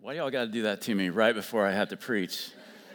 Why 0.00 0.12
y'all 0.12 0.30
got 0.30 0.44
to 0.44 0.48
do 0.48 0.62
that 0.62 0.80
to 0.82 0.94
me 0.94 1.08
right 1.08 1.34
before 1.34 1.66
I 1.66 1.72
have 1.72 1.88
to 1.88 1.96
preach? 1.96 2.52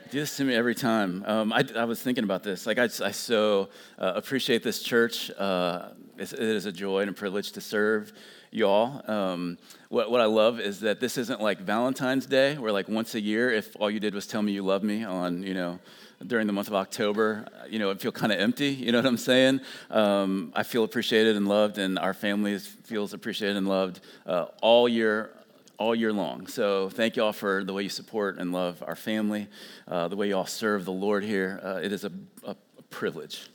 Do 0.10 0.22
this 0.22 0.38
to 0.38 0.46
me 0.46 0.56
every 0.56 0.74
time. 0.74 1.22
Um, 1.28 1.52
I, 1.52 1.66
I, 1.76 1.83
was 1.83 2.02
thinking 2.02 2.24
about 2.24 2.44
this. 2.44 2.66
Like, 2.66 2.78
I, 2.78 2.86
I 2.86 3.12
so 3.12 3.68
uh, 4.00 4.14
appreciate 4.16 4.64
this 4.64 4.82
church. 4.82 5.29
Uh, 5.31 5.89
it 6.17 6.31
is 6.31 6.66
a 6.66 6.71
joy 6.71 7.01
and 7.01 7.09
a 7.09 7.13
privilege 7.13 7.51
to 7.51 7.61
serve 7.61 8.13
y'all. 8.52 9.02
Um, 9.11 9.57
what, 9.89 10.11
what 10.11 10.21
I 10.21 10.25
love 10.25 10.61
is 10.61 10.79
that 10.79 11.02
this 11.02 11.18
isn't 11.18 11.41
like 11.41 11.59
Valentine's 11.59 12.25
Day, 12.25 12.57
where 12.57 12.71
like 12.71 12.88
once 12.88 13.15
a 13.15 13.21
year, 13.21 13.51
if 13.51 13.75
all 13.81 13.91
you 13.91 13.99
did 13.99 14.15
was 14.15 14.25
tell 14.25 14.41
me 14.41 14.54
you 14.54 14.63
love 14.63 14.81
me 14.81 15.04
on, 15.04 15.43
you 15.43 15.54
know, 15.54 15.79
during 16.25 16.47
the 16.47 16.54
month 16.54 16.70
of 16.70 16.73
October, 16.73 17.45
you 17.70 17.79
know, 17.79 17.89
it 17.89 17.99
feel 17.99 18.13
kind 18.13 18.31
of 18.31 18.39
empty. 18.39 18.70
You 18.70 18.93
know 18.93 18.99
what 18.99 19.07
I'm 19.07 19.17
saying? 19.17 19.59
Um, 19.91 20.54
I 20.55 20.63
feel 20.63 20.85
appreciated 20.85 21.35
and 21.35 21.49
loved, 21.49 21.79
and 21.79 21.99
our 21.99 22.13
family 22.13 22.57
feels 22.59 23.11
appreciated 23.11 23.57
and 23.57 23.67
loved 23.67 23.99
uh, 24.25 24.45
all 24.61 24.88
year 24.88 25.31
all 25.77 25.95
year 25.95 26.13
long. 26.13 26.47
So 26.47 26.89
thank 26.89 27.15
you 27.15 27.23
all 27.23 27.33
for 27.33 27.63
the 27.63 27.73
way 27.73 27.83
you 27.83 27.89
support 27.89 28.37
and 28.37 28.51
love 28.51 28.83
our 28.86 28.95
family, 28.95 29.47
uh, 29.87 30.07
the 30.07 30.15
way 30.15 30.27
you 30.27 30.37
all 30.37 30.45
serve 30.45 30.86
the 30.86 30.91
Lord 30.91 31.23
here. 31.23 31.59
Uh, 31.64 31.79
it 31.81 31.91
is 31.91 32.04
a, 32.04 32.12
a, 32.44 32.52
a, 32.77 32.81
privilege 32.90 33.50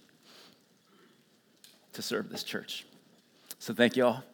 to 1.92 2.02
serve 2.02 2.28
this 2.28 2.42
church. 2.42 2.84
So 3.60 3.73
thank 3.73 3.96
you 3.96 4.04
all. 4.04 4.24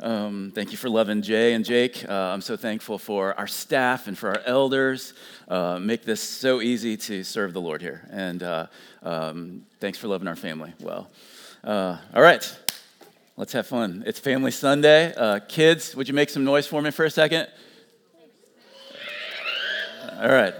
Um, 0.00 0.52
thank 0.54 0.70
you 0.70 0.76
for 0.76 0.88
loving 0.88 1.22
Jay 1.22 1.54
and 1.54 1.64
Jake. 1.64 2.04
Uh, 2.08 2.12
I'm 2.12 2.40
so 2.40 2.56
thankful 2.56 2.98
for 2.98 3.38
our 3.38 3.48
staff 3.48 4.06
and 4.06 4.16
for 4.16 4.30
our 4.30 4.42
elders. 4.46 5.12
Uh, 5.48 5.78
make 5.80 6.04
this 6.04 6.20
so 6.20 6.60
easy 6.60 6.96
to 6.96 7.24
serve 7.24 7.52
the 7.52 7.60
Lord 7.60 7.82
here. 7.82 8.08
And 8.12 8.42
uh, 8.42 8.66
um, 9.02 9.66
thanks 9.80 9.98
for 9.98 10.06
loving 10.06 10.28
our 10.28 10.36
family 10.36 10.72
well. 10.80 11.10
Uh, 11.64 11.98
all 12.14 12.22
right. 12.22 12.56
Let's 13.38 13.52
have 13.52 13.68
fun. 13.68 14.02
It's 14.04 14.18
Family 14.18 14.50
Sunday. 14.50 15.14
Uh, 15.14 15.38
kids, 15.38 15.94
would 15.94 16.08
you 16.08 16.12
make 16.12 16.28
some 16.28 16.42
noise 16.42 16.66
for 16.66 16.82
me 16.82 16.90
for 16.90 17.04
a 17.04 17.10
second? 17.10 17.46
All 20.20 20.28
right. 20.28 20.54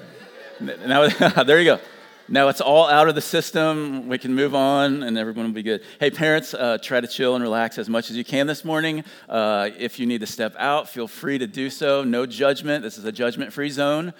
Now, 0.61 1.09
there 1.43 1.59
you 1.59 1.65
go. 1.65 1.81
Now 2.29 2.47
it's 2.47 2.61
all 2.61 2.89
out 2.89 3.09
of 3.09 3.17
the 3.17 3.21
system. 3.21 4.07
We 4.07 4.17
can 4.17 4.33
move 4.33 4.55
on 4.55 5.03
and 5.03 5.19
everyone 5.19 5.47
will 5.47 5.55
be 5.55 5.65
good. 5.65 5.83
Hey, 5.99 6.13
parents, 6.13 6.55
uh, 6.55 6.79
try 6.81 7.01
to 7.01 7.09
chill 7.09 7.35
and 7.35 7.43
relax 7.43 7.79
as 7.79 7.89
much 7.89 8.11
as 8.11 8.17
you 8.17 8.25
can 8.25 8.47
this 8.47 8.65
morning. 8.65 9.03
Uh, 9.29 9.71
if 9.77 9.99
you 9.99 10.07
need 10.07 10.21
to 10.21 10.29
step 10.29 10.55
out, 10.57 10.89
feel 10.89 11.09
free 11.09 11.39
to 11.39 11.49
do 11.49 11.71
so. 11.71 12.05
No 12.05 12.27
judgment. 12.27 12.85
This 12.85 12.97
is 12.97 13.05
a 13.05 13.11
judgment 13.11 13.53
free 13.53 13.71
zone. 13.71 14.15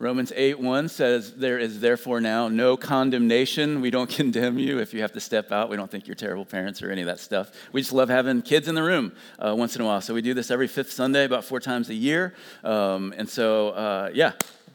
Romans 0.00 0.32
8 0.36 0.60
1 0.60 0.88
says, 0.88 1.32
There 1.34 1.58
is 1.58 1.80
therefore 1.80 2.20
now 2.20 2.46
no 2.46 2.76
condemnation. 2.76 3.80
We 3.80 3.90
don't 3.90 4.08
condemn 4.16 4.56
you 4.56 4.78
if 4.78 4.94
you 4.94 5.00
have 5.02 5.12
to 5.12 5.20
step 5.20 5.50
out. 5.50 5.70
We 5.70 5.76
don't 5.76 5.90
think 5.90 6.06
you're 6.06 6.14
terrible 6.14 6.44
parents 6.44 6.82
or 6.82 6.92
any 6.92 7.00
of 7.00 7.06
that 7.06 7.18
stuff. 7.18 7.50
We 7.72 7.80
just 7.80 7.92
love 7.92 8.08
having 8.08 8.42
kids 8.42 8.68
in 8.68 8.76
the 8.76 8.82
room 8.82 9.12
uh, 9.40 9.56
once 9.56 9.74
in 9.74 9.82
a 9.82 9.84
while. 9.84 10.00
So 10.00 10.14
we 10.14 10.22
do 10.22 10.34
this 10.34 10.52
every 10.52 10.68
fifth 10.68 10.92
Sunday, 10.92 11.24
about 11.24 11.44
four 11.44 11.58
times 11.58 11.90
a 11.90 11.94
year. 11.94 12.34
Um, 12.62 13.12
and 13.16 13.28
so, 13.28 13.70
uh, 13.70 14.10
yeah, 14.14 14.32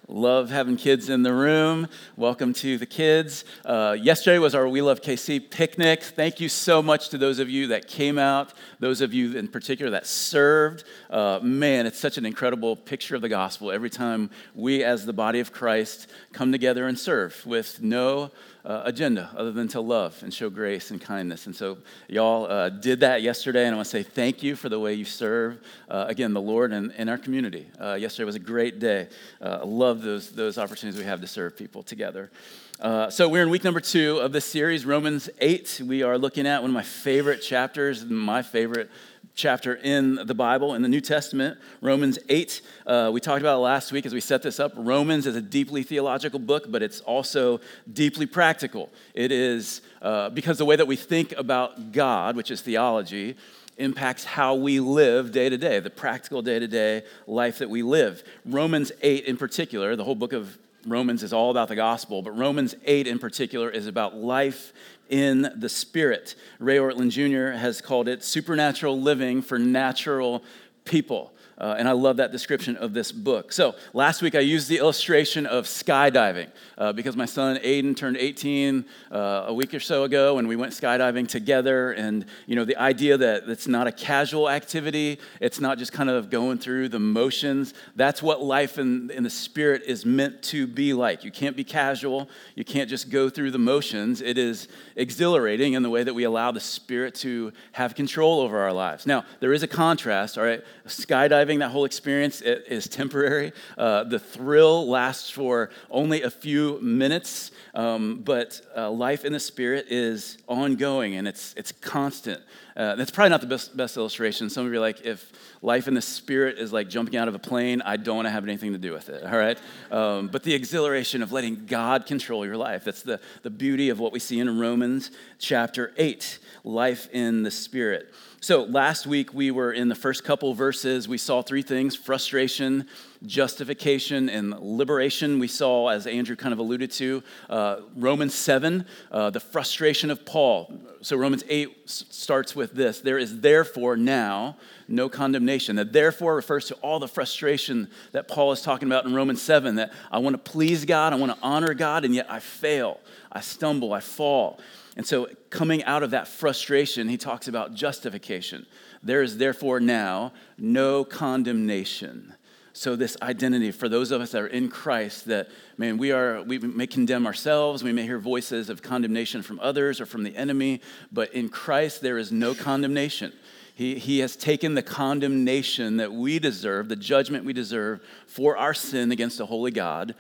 Love 0.10 0.50
having 0.50 0.76
kids 0.76 1.08
in 1.08 1.24
the 1.24 1.34
room. 1.34 1.88
Welcome 2.18 2.54
to 2.56 2.78
the 2.78 2.86
kids. 2.86 3.46
Uh, 3.64 3.96
yesterday 3.98 4.38
was 4.38 4.54
our 4.54 4.68
We 4.68 4.82
Love 4.82 5.02
KC 5.02 5.50
picnic. 5.50 6.04
Thank 6.04 6.42
you 6.42 6.50
so 6.50 6.82
much 6.82 7.08
to 7.10 7.18
those 7.18 7.40
of 7.40 7.50
you 7.50 7.68
that 7.68 7.88
came 7.88 8.20
out, 8.20 8.54
those 8.82 9.00
of 9.00 9.14
you 9.14 9.38
in 9.38 9.48
particular 9.48 9.92
that 9.92 10.06
served. 10.06 10.84
Uh, 11.10 11.40
man, 11.42 11.86
it's 11.86 12.00
such 12.00 12.18
an 12.18 12.26
incredible 12.26 12.76
picture 12.76 13.16
of 13.16 13.22
the 13.22 13.30
gospel 13.30 13.72
every 13.72 13.90
time 13.90 14.30
we, 14.54 14.84
as 14.84 15.06
the 15.06 15.14
body 15.14 15.40
of 15.40 15.54
Christ, 15.54 16.10
come 16.34 16.52
together 16.52 16.86
and 16.86 17.00
serve 17.00 17.46
with 17.46 17.82
no 17.82 18.32
uh, 18.66 18.82
agenda 18.86 19.30
other 19.36 19.52
than 19.52 19.68
to 19.68 19.82
love 19.82 20.22
and 20.24 20.34
show 20.34 20.50
grace 20.50 20.92
and 20.92 21.02
kindness. 21.02 21.48
And 21.48 21.56
so, 21.56 21.78
y'all 22.08 22.46
uh, 22.46 22.70
did 22.70 23.02
that 23.02 23.22
yesterday, 23.22 23.66
and 23.66 23.74
I 23.74 23.76
want 23.76 23.88
to 23.88 23.92
say 23.92 24.04
thank 24.04 24.42
you 24.42 24.56
for 24.56 24.70
the 24.70 24.80
way 24.80 24.94
you 24.94 25.06
serve, 25.06 25.60
uh, 25.90 26.06
again, 26.08 26.34
the 26.34 26.42
Lord 26.42 26.72
and, 26.72 26.94
and 26.98 27.10
our 27.10 27.18
community. 27.18 27.68
Uh, 27.80 27.96
yesterday 27.96 28.26
was 28.26 28.36
a 28.36 28.40
great 28.40 28.80
day. 28.80 29.10
Uh, 29.42 29.60
I 29.62 29.66
love 29.66 30.02
those, 30.02 30.32
those 30.32 30.58
opportunities 30.58 31.00
we 31.00 31.06
have 31.06 31.22
to 31.22 31.28
serve 31.28 31.58
people 31.58 31.84
together. 31.84 32.32
Uh, 32.80 33.10
so, 33.10 33.28
we're 33.28 33.44
in 33.44 33.50
week 33.50 33.66
number 33.66 33.82
two 33.82 34.20
of 34.20 34.32
this 34.32 34.46
series, 34.46 34.86
Romans 34.86 35.30
8. 35.40 35.82
We 35.86 36.04
are 36.04 36.18
looking 36.18 36.48
at 36.48 36.62
one 36.62 36.72
of 36.72 36.74
my 36.74 36.84
favorite 36.84 37.42
chapters, 37.42 38.06
my 38.06 38.42
favorite 38.42 38.90
chapter 39.36 39.76
in 39.76 40.16
the 40.16 40.36
Bible, 40.36 40.76
in 40.76 40.82
the 40.82 40.88
New 40.88 41.02
Testament, 41.02 41.58
Romans 41.82 42.20
8. 42.30 42.62
Uh, 42.86 43.10
we 43.14 43.20
talked 43.20 43.42
about 43.42 43.56
it 43.56 43.62
last 43.62 43.92
week 43.92 44.06
as 44.06 44.14
we 44.14 44.20
set 44.20 44.44
this 44.44 44.60
up. 44.60 44.74
Romans 44.76 45.26
is 45.26 45.36
a 45.36 45.42
deeply 45.42 45.84
theological 45.84 46.40
book, 46.40 46.66
but 46.70 46.84
it's 46.84 47.02
also 47.02 47.60
deeply 47.92 48.26
practical. 48.26 48.90
It 49.14 49.32
is 49.32 49.82
uh, 50.02 50.30
because 50.30 50.58
the 50.58 50.66
way 50.66 50.76
that 50.76 50.88
we 50.88 50.96
think 50.96 51.34
about 51.34 51.92
God, 51.92 52.36
which 52.36 52.52
is 52.52 52.62
theology, 52.62 53.36
impacts 53.78 54.24
how 54.24 54.54
we 54.54 54.80
live 54.80 55.32
day 55.32 55.50
to 55.50 55.58
day, 55.58 55.80
the 55.80 55.90
practical 55.90 56.44
day 56.44 56.60
to 56.60 56.68
day 56.68 57.04
life 57.26 57.58
that 57.58 57.70
we 57.70 57.82
live. 57.82 58.24
Romans 58.46 58.92
8, 59.02 59.26
in 59.26 59.38
particular, 59.38 59.96
the 59.96 60.04
whole 60.04 60.16
book 60.16 60.34
of 60.34 60.58
Romans 60.86 61.24
is 61.24 61.34
all 61.34 61.50
about 61.50 61.70
the 61.70 61.76
gospel, 61.76 62.22
but 62.22 62.38
Romans 62.38 62.76
8 62.86 63.08
in 63.08 63.18
particular 63.18 63.70
is 63.70 63.88
about 63.88 64.16
life 64.16 64.74
in 65.10 65.52
the 65.56 65.70
Spirit. 65.70 66.36
Ray 66.60 66.78
Ortlund 66.78 67.12
Jr. 67.12 67.58
has 67.58 67.82
called 67.82 68.08
it 68.08 68.24
supernatural 68.24 69.00
living 69.00 69.42
for 69.42 69.60
natural 69.60 70.44
people. 70.86 71.33
Uh, 71.58 71.76
and 71.78 71.88
I 71.88 71.92
love 71.92 72.18
that 72.18 72.32
description 72.32 72.76
of 72.78 72.94
this 72.94 73.12
book. 73.12 73.52
So 73.52 73.76
last 73.94 74.22
week 74.22 74.36
I 74.36 74.40
used 74.40 74.70
the 74.70 74.78
illustration 74.78 75.46
of 75.46 75.66
skydiving 75.66 76.50
uh, 76.78 76.94
because 76.94 77.16
my 77.16 77.26
son 77.26 77.58
Aiden 77.58 77.96
turned 77.96 78.18
18 78.18 78.86
uh, 79.12 79.46
a 79.48 79.54
week 79.54 79.74
or 79.74 79.80
so 79.80 80.04
ago, 80.04 80.40
and 80.40 80.48
we 80.48 80.56
went 80.56 80.74
skydiving 80.74 81.28
together. 81.28 81.92
And 81.92 82.26
you 82.48 82.56
know 82.56 82.66
the 82.66 82.78
idea 82.78 83.18
that 83.18 83.48
it's 83.48 83.68
not 83.68 83.88
a 83.88 83.92
casual 83.92 84.50
activity, 84.50 85.20
it's 85.40 85.60
not 85.60 85.78
just 85.78 85.92
kind 85.92 86.10
of 86.10 86.30
going 86.30 86.58
through 86.58 86.90
the 86.90 87.00
motions. 87.00 87.74
That's 87.96 88.24
what 88.24 88.42
life 88.42 88.78
in, 88.80 89.12
in 89.12 89.24
the 89.24 89.30
spirit 89.30 89.84
is 89.86 90.06
meant 90.06 90.42
to 90.44 90.66
be 90.66 90.94
like. 90.94 91.24
You 91.24 91.32
can't 91.32 91.56
be 91.56 91.64
casual. 91.64 92.30
You 92.56 92.66
can't 92.66 92.90
just 92.90 93.10
go 93.10 93.30
through 93.30 93.52
the 93.52 93.60
motions. 93.60 94.22
It 94.22 94.38
is 94.38 94.68
exhilarating 94.96 95.74
in 95.74 95.84
the 95.84 95.90
way 95.90 96.04
that 96.04 96.14
we 96.14 96.24
allow 96.24 96.52
the 96.52 96.60
spirit 96.60 97.16
to 97.16 97.54
have 97.74 97.96
control 97.96 98.42
over 98.42 98.60
our 98.60 98.74
lives. 98.74 99.06
Now 99.06 99.24
there 99.40 99.54
is 99.54 99.62
a 99.62 99.68
contrast. 99.68 100.38
All 100.38 100.44
right, 100.44 100.64
skydiving 100.88 101.43
skydiving, 101.44 101.60
that 101.60 101.70
whole 101.70 101.86
experience 101.86 102.42
is 102.42 102.88
temporary. 102.88 103.52
Uh, 103.78 104.04
the 104.04 104.20
thrill 104.20 104.88
lasts 104.88 105.30
for 105.30 105.70
only 105.90 106.22
a 106.22 106.30
few 106.30 106.80
minutes, 106.82 107.52
um, 107.74 108.22
but 108.24 108.62
uh, 108.76 108.90
life 108.90 109.26
in 109.26 109.34
the 109.34 109.40
Spirit 109.40 109.88
is 109.90 110.38
ongoing 110.48 111.16
and 111.16 111.28
it's, 111.28 111.54
it's 111.56 111.72
constant. 111.72 112.42
Uh, 112.76 112.96
that's 112.96 113.12
probably 113.12 113.30
not 113.30 113.42
the 113.42 113.48
best, 113.48 113.76
best 113.78 113.98
illustration. 113.98 114.50
Some 114.50 114.66
of 114.66 114.72
you 114.72 114.80
are 114.80 114.82
like, 114.82 115.02
if 115.02 115.32
life 115.62 115.88
in 115.88 115.94
the 115.94 116.02
Spirit 116.02 116.58
is 116.58 116.74
like 116.74 116.90
jumping 116.90 117.16
out 117.16 117.28
of 117.28 117.36
a 117.36 117.40
plane, 117.40 117.82
I 117.84 117.98
don't 117.98 118.16
want 118.16 118.26
to 118.26 118.32
have 118.32 118.44
anything 118.44 118.72
to 118.72 118.80
do 118.80 118.94
with 118.94 119.10
it, 119.10 119.24
all 119.24 119.38
right? 119.38 119.60
Um, 119.92 120.28
but 120.28 120.44
the 120.44 120.54
exhilaration 120.54 121.22
of 121.22 121.32
letting 121.32 121.66
God 121.66 122.06
control 122.06 122.46
your 122.46 122.58
life, 122.58 122.84
that's 122.84 123.04
the, 123.04 123.20
the 123.44 123.52
beauty 123.52 123.90
of 123.90 124.00
what 124.00 124.12
we 124.12 124.20
see 124.20 124.40
in 124.40 124.60
Romans 124.60 125.12
chapter 125.38 125.94
8, 125.98 126.40
life 126.64 127.08
in 127.12 127.44
the 127.44 127.52
Spirit. 127.52 128.14
So 128.42 128.64
last 128.64 129.08
week 129.08 129.34
we 129.34 129.52
were 129.52 129.72
in 129.72 129.88
the 129.88 129.96
first 129.96 130.24
couple 130.26 130.54
verses. 130.54 131.08
We 131.08 131.18
saw 131.18 131.42
three 131.42 131.62
things 131.62 131.96
frustration, 131.96 132.88
justification, 133.26 134.30
and 134.30 134.58
liberation. 134.60 135.40
We 135.40 135.48
saw, 135.48 135.90
as 135.90 136.08
Andrew 136.08 136.36
kind 136.36 136.54
of 136.54 136.60
alluded 136.60 136.92
to, 136.92 137.24
uh, 137.50 137.78
Romans 137.96 138.34
7, 138.34 138.86
uh, 139.12 139.30
the 139.30 139.40
frustration 139.40 140.12
of 140.12 140.26
Paul. 140.26 140.74
So 141.02 141.18
Romans 141.18 141.44
8 141.48 141.90
starts 141.90 142.56
with 142.56 142.74
this 142.74 143.02
There 143.02 143.18
is 143.18 143.42
therefore 143.42 143.98
now 143.98 144.58
no 144.88 145.10
condemnation. 145.10 145.76
That 145.76 145.94
therefore 145.94 146.36
refers 146.36 146.68
to 146.68 146.76
all 146.76 147.00
the 147.00 147.08
frustration 147.08 147.90
that 148.12 148.28
Paul 148.28 148.52
is 148.52 148.62
talking 148.62 148.88
about 148.88 149.06
in 149.06 149.14
Romans 149.14 149.42
7 149.42 149.76
that 149.76 149.94
I 150.12 150.20
want 150.20 150.34
to 150.34 150.52
please 150.52 150.86
God, 150.86 151.14
I 151.14 151.16
want 151.16 151.32
to 151.32 151.38
honor 151.42 151.74
God, 151.74 152.06
and 152.06 152.14
yet 152.14 152.28
I 152.30 152.40
fail, 152.40 153.00
I 153.32 153.42
stumble, 153.42 153.94
I 153.94 154.00
fall. 154.00 154.60
And 154.96 155.08
so, 155.08 155.28
coming 155.50 155.84
out 155.86 156.04
of 156.04 156.12
that 156.12 156.28
frustration, 156.28 157.10
he 157.10 157.18
talks 157.18 157.48
about 157.48 157.74
justification. 157.74 158.68
There 159.02 159.24
is 159.24 159.38
therefore 159.38 159.80
now 159.80 160.34
no 160.58 161.04
condemnation. 161.04 162.36
So, 162.76 162.96
this 162.96 163.16
identity 163.22 163.72
for 163.72 163.88
those 163.88 164.10
of 164.10 164.20
us 164.20 164.32
that 164.32 164.42
are 164.42 164.48
in 164.48 164.68
Christ, 164.68 165.26
that, 165.26 165.50
man, 165.78 166.00
we, 166.00 166.12
are, 166.12 166.42
we 166.42 166.58
may 166.58 166.88
condemn 166.88 167.28
ourselves, 167.28 167.84
we 167.84 167.94
may 167.94 168.02
hear 168.04 168.18
voices 168.18 168.68
of 168.68 168.82
condemnation 168.82 169.44
from 169.44 169.60
others 169.60 170.02
or 170.02 170.08
from 170.08 170.24
the 170.24 170.36
enemy, 170.36 170.82
but 171.12 171.32
in 171.36 171.50
Christ 171.50 172.02
there 172.02 172.18
is 172.18 172.32
no 172.32 172.56
condemnation. 172.56 173.32
He, 173.76 173.96
he 174.00 174.20
has 174.20 174.36
taken 174.36 174.74
the 174.74 174.82
condemnation 174.82 175.98
that 175.98 176.12
we 176.12 176.40
deserve, 176.40 176.90
the 176.90 176.96
judgment 176.96 177.46
we 177.46 177.54
deserve 177.54 178.02
for 178.26 178.58
our 178.58 178.74
sin 178.74 179.12
against 179.12 179.40
a 179.40 179.46
holy 179.46 179.72
God. 179.72 180.16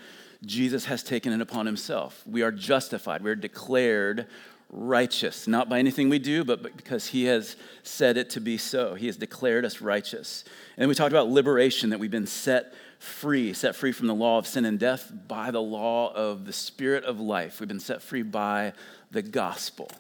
Jesus 0.45 0.86
has 0.86 1.04
taken 1.04 1.33
it 1.33 1.42
upon 1.42 1.66
himself. 1.66 2.22
We 2.27 2.44
are 2.44 2.51
justified. 2.51 3.24
We 3.24 3.31
are 3.31 3.36
declared 3.36 4.27
righteous, 4.74 5.48
not 5.48 5.70
by 5.70 5.80
anything 5.80 6.10
we 6.10 6.20
do, 6.20 6.44
but 6.44 6.75
because 6.75 7.08
He 7.08 7.25
has 7.25 7.56
said 7.84 8.18
it 8.18 8.31
to 8.31 8.42
be 8.42 8.58
so. 8.58 8.96
He 8.96 9.06
has 9.06 9.16
declared 9.16 9.66
us 9.66 9.81
righteous. 9.81 10.44
And 10.78 10.90
we 10.90 10.96
talked 10.96 11.14
about 11.14 11.30
liberation, 11.30 11.92
that 11.92 12.00
we've 12.00 12.12
been 12.12 12.28
set 12.28 12.74
free, 13.00 13.54
set 13.54 13.75
free 13.75 13.92
from 13.92 14.08
the 14.08 14.16
law 14.16 14.38
of 14.38 14.48
sin 14.48 14.66
and 14.66 14.80
death 14.80 15.12
by 15.28 15.52
the 15.52 15.62
law 15.62 16.12
of 16.14 16.46
the 16.46 16.54
Spirit 16.54 17.04
of 17.04 17.20
life. 17.20 17.60
We've 17.60 17.68
been 17.68 17.80
set 17.80 18.02
free 18.02 18.24
by 18.24 18.74
the 19.12 19.22
gospel. 19.22 19.92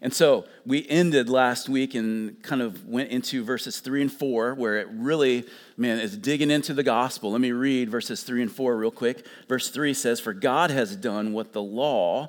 And 0.00 0.14
so 0.14 0.44
we 0.64 0.86
ended 0.88 1.28
last 1.28 1.68
week 1.68 1.94
and 1.94 2.40
kind 2.42 2.62
of 2.62 2.86
went 2.86 3.10
into 3.10 3.42
verses 3.42 3.80
three 3.80 4.00
and 4.00 4.12
four, 4.12 4.54
where 4.54 4.78
it 4.78 4.86
really, 4.92 5.44
man, 5.76 5.98
is 5.98 6.16
digging 6.16 6.50
into 6.50 6.72
the 6.72 6.84
gospel. 6.84 7.32
Let 7.32 7.40
me 7.40 7.50
read 7.50 7.90
verses 7.90 8.22
three 8.22 8.42
and 8.42 8.50
four 8.50 8.76
real 8.76 8.92
quick. 8.92 9.26
Verse 9.48 9.70
three 9.70 9.94
says, 9.94 10.20
For 10.20 10.32
God 10.32 10.70
has 10.70 10.94
done 10.94 11.32
what 11.32 11.52
the 11.52 11.62
law, 11.62 12.28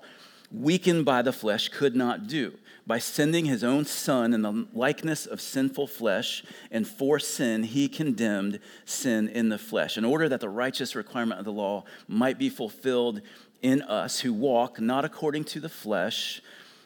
weakened 0.51 1.05
by 1.05 1.21
the 1.21 1.33
flesh, 1.33 1.69
could 1.69 1.95
not 1.95 2.27
do. 2.27 2.53
By 2.87 2.99
sending 2.99 3.45
his 3.45 3.63
own 3.63 3.85
Son 3.85 4.33
in 4.33 4.41
the 4.41 4.67
likeness 4.73 5.25
of 5.25 5.41
sinful 5.41 5.87
flesh, 5.87 6.43
and 6.71 6.87
for 6.87 7.19
sin, 7.19 7.63
he 7.63 7.87
condemned 7.87 8.59
sin 8.85 9.27
in 9.27 9.49
the 9.49 9.57
flesh, 9.57 9.97
in 9.97 10.05
order 10.05 10.27
that 10.27 10.39
the 10.39 10.49
righteous 10.49 10.95
requirement 10.95 11.39
of 11.39 11.45
the 11.45 11.51
law 11.51 11.83
might 12.07 12.39
be 12.39 12.49
fulfilled 12.49 13.21
in 13.61 13.81
us 13.83 14.21
who 14.21 14.33
walk 14.33 14.79
not 14.79 15.05
according 15.05 15.43
to 15.43 15.59
the 15.59 15.69
flesh 15.69 16.41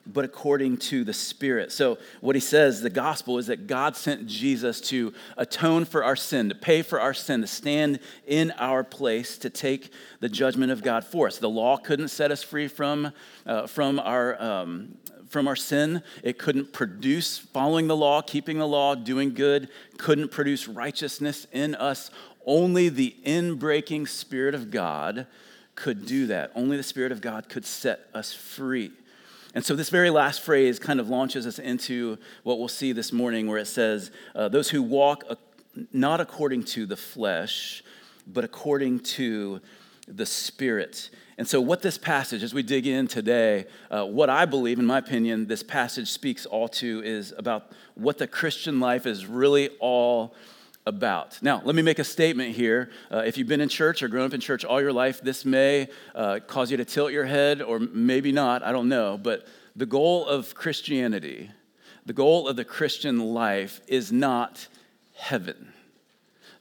but 0.06 0.26
according 0.26 0.78
to 0.78 1.04
the 1.04 1.14
Spirit. 1.14 1.72
So, 1.72 1.98
what 2.20 2.36
he 2.36 2.42
says, 2.42 2.82
the 2.82 2.90
gospel, 2.90 3.38
is 3.38 3.48
that 3.48 3.68
God 3.68 3.96
sent 3.96 4.28
Jesus 4.28 4.82
to 4.82 5.14
atone 5.38 5.86
for 5.86 6.04
our 6.04 6.16
sin, 6.16 6.50
to 6.50 6.56
pay 6.56 6.82
for 6.82 7.00
our 7.00 7.14
sin, 7.14 7.42
to 7.42 7.48
stand 7.48 8.00
in 8.28 8.52
our 8.58 8.84
place, 8.84 9.38
to 9.40 9.50
take 9.50 9.92
the 10.20 10.28
judgment 10.28 10.72
of 10.72 10.84
God 10.84 11.06
for 11.06 11.28
us. 11.28 11.38
The 11.38 11.50
law 11.50 11.78
couldn't 11.78 12.10
set 12.10 12.32
us 12.32 12.44
free 12.44 12.68
from, 12.68 13.14
uh, 13.46 13.68
from, 13.68 14.00
our, 14.00 14.42
um, 14.42 14.98
from 15.30 15.48
our 15.48 15.56
sin. 15.56 16.04
It 16.22 16.38
couldn't 16.38 16.74
produce 16.74 17.38
following 17.38 17.88
the 17.88 17.96
law, 17.96 18.22
keeping 18.22 18.60
the 18.60 18.68
law, 18.68 18.96
doing 18.96 19.34
good, 19.34 19.70
couldn't 19.98 20.32
produce 20.32 20.68
righteousness 20.68 21.48
in 21.54 21.76
us. 21.76 22.12
Only 22.46 22.90
the 22.90 23.16
inbreaking 23.26 24.10
Spirit 24.10 24.54
of 24.54 24.70
God 24.70 25.28
could 25.76 26.06
do 26.06 26.28
that. 26.28 26.52
Only 26.56 26.76
the 26.76 26.84
Spirit 26.84 27.14
of 27.14 27.22
God 27.22 27.48
could 27.48 27.66
set 27.66 28.08
us 28.14 28.34
free. 28.34 28.92
And 29.54 29.64
so, 29.64 29.76
this 29.76 29.90
very 29.90 30.10
last 30.10 30.42
phrase 30.42 30.80
kind 30.80 31.00
of 31.00 31.10
launches 31.10 31.46
us 31.46 31.60
into 31.60 32.18
what 32.42 32.58
we'll 32.58 32.68
see 32.68 32.92
this 32.92 33.14
morning, 33.14 33.48
where 33.48 33.60
it 33.60 33.68
says, 33.68 34.12
uh, 34.34 34.50
Those 34.50 34.70
who 34.70 34.82
walk 34.82 35.24
not 35.92 36.20
according 36.20 36.64
to 36.64 36.86
the 36.86 36.98
flesh, 36.98 37.84
but 38.28 38.44
according 38.44 39.00
to 39.00 39.62
the 40.08 40.26
Spirit. 40.26 41.10
And 41.38 41.48
so, 41.48 41.62
what 41.62 41.82
this 41.82 41.98
passage, 41.98 42.44
as 42.44 42.54
we 42.54 42.64
dig 42.64 42.88
in 42.88 43.08
today, 43.08 43.66
uh, 43.92 44.06
what 44.06 44.30
I 44.30 44.46
believe, 44.46 44.80
in 44.80 44.86
my 44.86 44.98
opinion, 44.98 45.48
this 45.48 45.64
passage 45.64 46.10
speaks 46.10 46.46
all 46.46 46.68
to 46.70 47.02
is 47.04 47.34
about 47.38 47.72
what 47.96 48.18
the 48.18 48.28
Christian 48.28 48.80
life 48.80 49.06
is 49.06 49.26
really 49.26 49.70
all 49.80 50.36
about. 50.86 51.42
Now, 51.42 51.62
let 51.64 51.76
me 51.76 51.82
make 51.82 52.00
a 52.00 52.04
statement 52.04 52.56
here. 52.56 52.90
Uh, 53.12 53.20
if 53.20 53.38
you've 53.38 53.48
been 53.48 53.62
in 53.62 53.70
church 53.70 54.04
or 54.04 54.08
grown 54.08 54.26
up 54.26 54.34
in 54.34 54.42
church 54.42 54.66
all 54.66 54.82
your 54.82 54.94
life, 54.94 55.22
this 55.22 55.46
may 55.46 55.88
uh, 56.14 56.40
cause 56.46 56.72
you 56.72 56.78
to 56.78 56.86
tilt 56.86 57.12
your 57.12 57.26
head, 57.26 57.62
or 57.62 57.80
maybe 57.80 58.32
not, 58.32 58.64
I 58.64 58.72
don't 58.72 58.90
know. 58.90 59.18
But 59.18 59.48
the 59.76 59.86
goal 59.86 60.28
of 60.28 60.54
Christianity, 60.56 61.52
the 62.06 62.14
goal 62.14 62.48
of 62.48 62.56
the 62.56 62.66
Christian 62.66 63.20
life 63.34 63.82
is 63.88 64.12
not 64.12 64.68
heaven. 65.16 65.74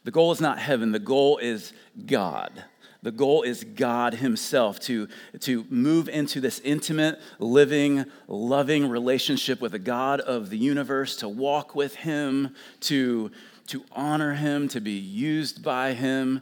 The 0.03 0.11
goal 0.11 0.31
is 0.31 0.41
not 0.41 0.59
heaven, 0.59 0.91
the 0.91 0.99
goal 0.99 1.37
is 1.37 1.73
God. 2.05 2.63
The 3.03 3.11
goal 3.11 3.43
is 3.43 3.65
God 3.65 4.13
Himself 4.13 4.79
to, 4.81 5.09
to 5.41 5.65
move 5.69 6.07
into 6.07 6.39
this 6.39 6.61
intimate, 6.61 7.19
living, 7.37 8.05
loving 8.29 8.87
relationship 8.87 9.59
with 9.59 9.73
the 9.73 9.79
God 9.79 10.21
of 10.21 10.49
the 10.49 10.57
universe, 10.57 11.17
to 11.17 11.27
walk 11.27 11.75
with 11.75 11.95
Him, 11.95 12.55
to 12.81 13.29
to 13.67 13.83
honor 13.91 14.33
him, 14.33 14.67
to 14.69 14.81
be 14.81 14.91
used 14.91 15.63
by 15.63 15.93
him, 15.93 16.41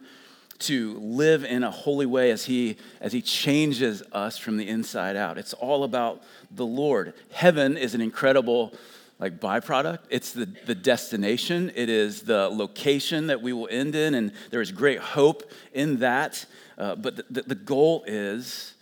to 0.60 1.00
live 1.00 1.44
in 1.44 1.64
a 1.64 1.72
holy 1.72 2.06
way 2.06 2.32
as 2.32 2.46
he 2.46 2.78
as 3.00 3.14
he 3.14 3.22
changes 3.22 4.04
us 4.12 4.38
from 4.38 4.58
the 4.58 4.68
inside 4.68 5.16
out. 5.16 5.38
It's 5.38 5.54
all 5.54 5.84
about 5.84 6.22
the 6.52 6.66
Lord. 6.66 7.14
Heaven 7.32 7.78
is 7.78 7.96
an 7.96 8.02
incredible 8.02 8.74
like 9.20 9.40
byproduct. 9.40 10.00
It's 10.10 10.34
the, 10.34 10.48
the 10.66 10.76
destination, 10.76 11.72
it 11.76 11.90
is 11.90 12.24
the 12.24 12.50
location 12.50 13.28
that 13.28 13.42
we 13.42 13.54
will 13.54 13.68
end 13.72 13.96
in, 13.96 14.16
and 14.16 14.32
there 14.50 14.62
is 14.62 14.72
great 14.72 15.00
hope 15.00 15.50
in 15.74 16.00
that. 16.00 16.46
Uh, 16.78 16.96
but 16.96 17.16
the, 17.18 17.26
the, 17.30 17.42
the 17.44 17.56
goal 17.56 18.04
is 18.08 18.74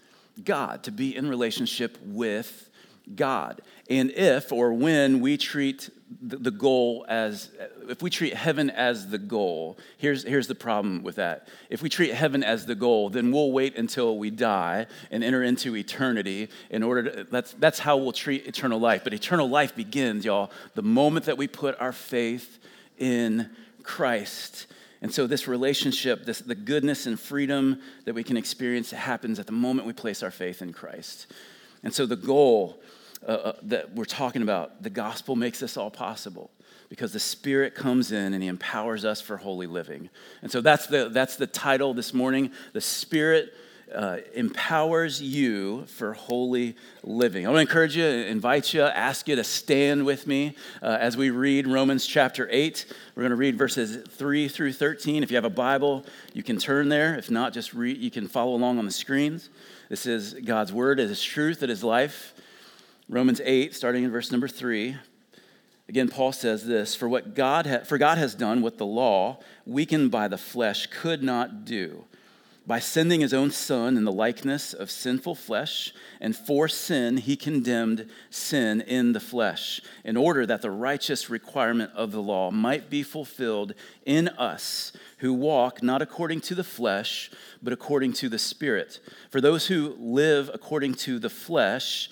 God, 0.44 0.84
to 0.84 0.92
be 0.92 1.16
in 1.16 1.28
relationship 1.28 1.98
with 2.06 2.70
God. 3.16 3.62
And 3.90 4.12
if 4.12 4.54
or 4.54 4.74
when 4.74 5.20
we 5.20 5.36
treat 5.36 5.90
the 6.22 6.52
goal 6.52 7.06
as 7.08 7.52
if 7.88 8.02
we 8.02 8.10
treat 8.10 8.34
heaven 8.34 8.70
as 8.72 9.10
the 9.10 9.18
goal 9.18 9.78
here's, 9.98 10.24
here's 10.24 10.48
the 10.48 10.56
problem 10.56 11.04
with 11.04 11.18
that. 11.18 11.48
If 11.70 11.84
we 11.84 11.90
treat 11.90 12.14
heaven 12.14 12.44
as 12.44 12.66
the 12.66 12.74
goal 12.74 13.10
then 13.10 13.32
we'll 13.32 13.52
wait 13.52 13.78
until 13.78 14.18
we 14.18 14.32
die 14.32 14.88
and 15.12 15.24
enter 15.24 15.44
into 15.44 15.76
eternity 15.76 16.50
in 16.72 16.82
order 16.82 17.04
to 17.04 17.24
that's, 17.26 17.54
that's 17.54 17.80
how 17.80 17.98
we'll 17.98 18.12
treat 18.12 18.48
eternal 18.48 18.80
life. 18.80 19.04
But 19.04 19.14
eternal 19.14 19.48
life 19.48 19.76
begins 19.76 20.26
y'all 20.26 20.52
the 20.74 20.82
moment 20.82 21.26
that 21.26 21.38
we 21.38 21.48
put 21.48 21.80
our 21.80 21.94
faith 21.94 22.58
in 22.98 23.50
christ. 23.84 24.66
And 25.02 25.14
so 25.14 25.28
this 25.28 25.48
relationship 25.48 26.26
this 26.26 26.40
the 26.40 26.56
goodness 26.56 27.06
and 27.06 27.20
freedom 27.20 27.82
that 28.06 28.16
we 28.16 28.24
can 28.24 28.36
experience 28.36 28.90
happens 28.90 29.38
at 29.38 29.46
the 29.46 29.52
moment 29.52 29.86
we 29.86 29.94
place 29.94 30.24
our 30.24 30.32
faith 30.32 30.64
in 30.64 30.74
christ. 30.74 31.28
And 31.84 31.94
so 31.94 32.08
the 32.08 32.16
goal 32.16 32.82
uh, 33.28 33.32
uh, 33.32 33.54
that 33.64 33.94
we're 33.96 34.06
talking 34.06 34.42
about, 34.42 34.82
the 34.82 34.90
gospel 34.90 35.36
makes 35.36 35.60
this 35.60 35.78
all 35.78 35.92
possible 35.92 36.52
because 36.90 37.14
the 37.14 37.20
Spirit 37.20 37.76
comes 37.76 38.12
in 38.12 38.34
and 38.34 38.42
He 38.42 38.50
empowers 38.50 39.06
us 39.06 39.22
for 39.22 39.38
holy 39.38 39.68
living. 39.68 40.10
And 40.42 40.52
so 40.52 40.62
that's 40.62 40.88
the, 40.88 41.10
that's 41.10 41.36
the 41.36 41.48
title 41.48 41.94
this 41.94 42.14
morning. 42.14 42.52
The 42.74 42.82
Spirit 42.82 43.54
uh, 43.94 44.18
empowers 44.36 45.22
you 45.22 45.86
for 45.86 46.14
holy 46.14 46.76
living. 47.04 47.46
I 47.46 47.50
want 47.50 47.58
to 47.58 47.62
encourage 47.62 47.98
you, 47.98 48.06
invite 48.06 48.74
you, 48.74 48.84
ask 48.84 49.28
you 49.28 49.36
to 49.36 49.44
stand 49.44 50.06
with 50.06 50.28
me 50.28 50.56
uh, 50.82 50.98
as 51.00 51.18
we 51.18 51.30
read 51.30 51.68
Romans 51.68 52.06
chapter 52.06 52.48
8. 52.52 52.86
We're 53.16 53.24
going 53.24 53.32
to 53.32 53.36
read 53.36 53.58
verses 53.58 54.08
3 54.10 54.48
through 54.48 54.74
13. 54.74 55.24
If 55.24 55.32
you 55.32 55.38
have 55.38 55.46
a 55.46 55.50
Bible, 55.50 56.06
you 56.34 56.44
can 56.44 56.58
turn 56.58 56.90
there. 56.90 57.16
If 57.16 57.32
not, 57.32 57.54
just 57.54 57.74
read, 57.74 57.98
you 57.98 58.12
can 58.12 58.28
follow 58.28 58.54
along 58.54 58.78
on 58.78 58.86
the 58.86 58.92
screens. 58.92 59.50
This 59.90 60.06
is 60.06 60.36
God's 60.36 60.72
word, 60.72 61.00
it 61.00 61.10
is 61.10 61.22
truth, 61.22 61.64
it 61.64 61.70
is 61.70 61.84
life. 61.84 62.34
Romans 63.10 63.42
8, 63.44 63.74
starting 63.74 64.04
in 64.04 64.12
verse 64.12 64.32
number 64.32 64.48
3. 64.48 64.96
Again, 65.88 66.10
Paul 66.10 66.32
says 66.32 66.68
this 66.68 66.96
For 66.96 67.10
what 67.10 67.34
God 67.34 67.66
ha- 67.66 67.80
for 67.80 67.98
God 67.98 68.20
has 68.20 68.36
done 68.36 68.62
what 68.62 68.78
the 68.78 68.86
law, 68.86 69.40
weakened 69.66 70.12
by 70.12 70.28
the 70.28 70.38
flesh, 70.38 70.86
could 70.86 71.24
not 71.24 71.66
do. 71.66 72.06
By 72.68 72.78
sending 72.78 73.22
his 73.22 73.34
own 73.34 73.50
Son 73.50 73.98
in 73.98 74.04
the 74.04 74.12
likeness 74.12 74.74
of 74.76 74.92
sinful 74.92 75.34
flesh, 75.34 75.92
and 76.22 76.36
for 76.36 76.68
sin, 76.68 77.18
he 77.18 77.36
condemned 77.36 78.08
sin 78.30 78.82
in 78.82 79.14
the 79.14 79.20
flesh, 79.20 79.82
in 80.04 80.16
order 80.16 80.46
that 80.46 80.62
the 80.62 80.70
righteous 80.70 81.32
requirement 81.32 81.92
of 81.96 82.12
the 82.12 82.22
law 82.22 82.52
might 82.52 82.92
be 82.92 83.02
fulfilled 83.02 83.74
in 84.06 84.28
us 84.28 84.94
who 85.18 85.34
walk 85.34 85.82
not 85.82 86.04
according 86.04 86.42
to 86.42 86.54
the 86.54 86.64
flesh, 86.64 87.32
but 87.64 87.74
according 87.74 88.14
to 88.14 88.30
the 88.30 88.38
Spirit. 88.38 89.00
For 89.32 89.42
those 89.42 89.66
who 89.66 89.96
live 90.00 90.52
according 90.54 90.94
to 90.96 91.18
the 91.18 91.30
flesh, 91.32 92.12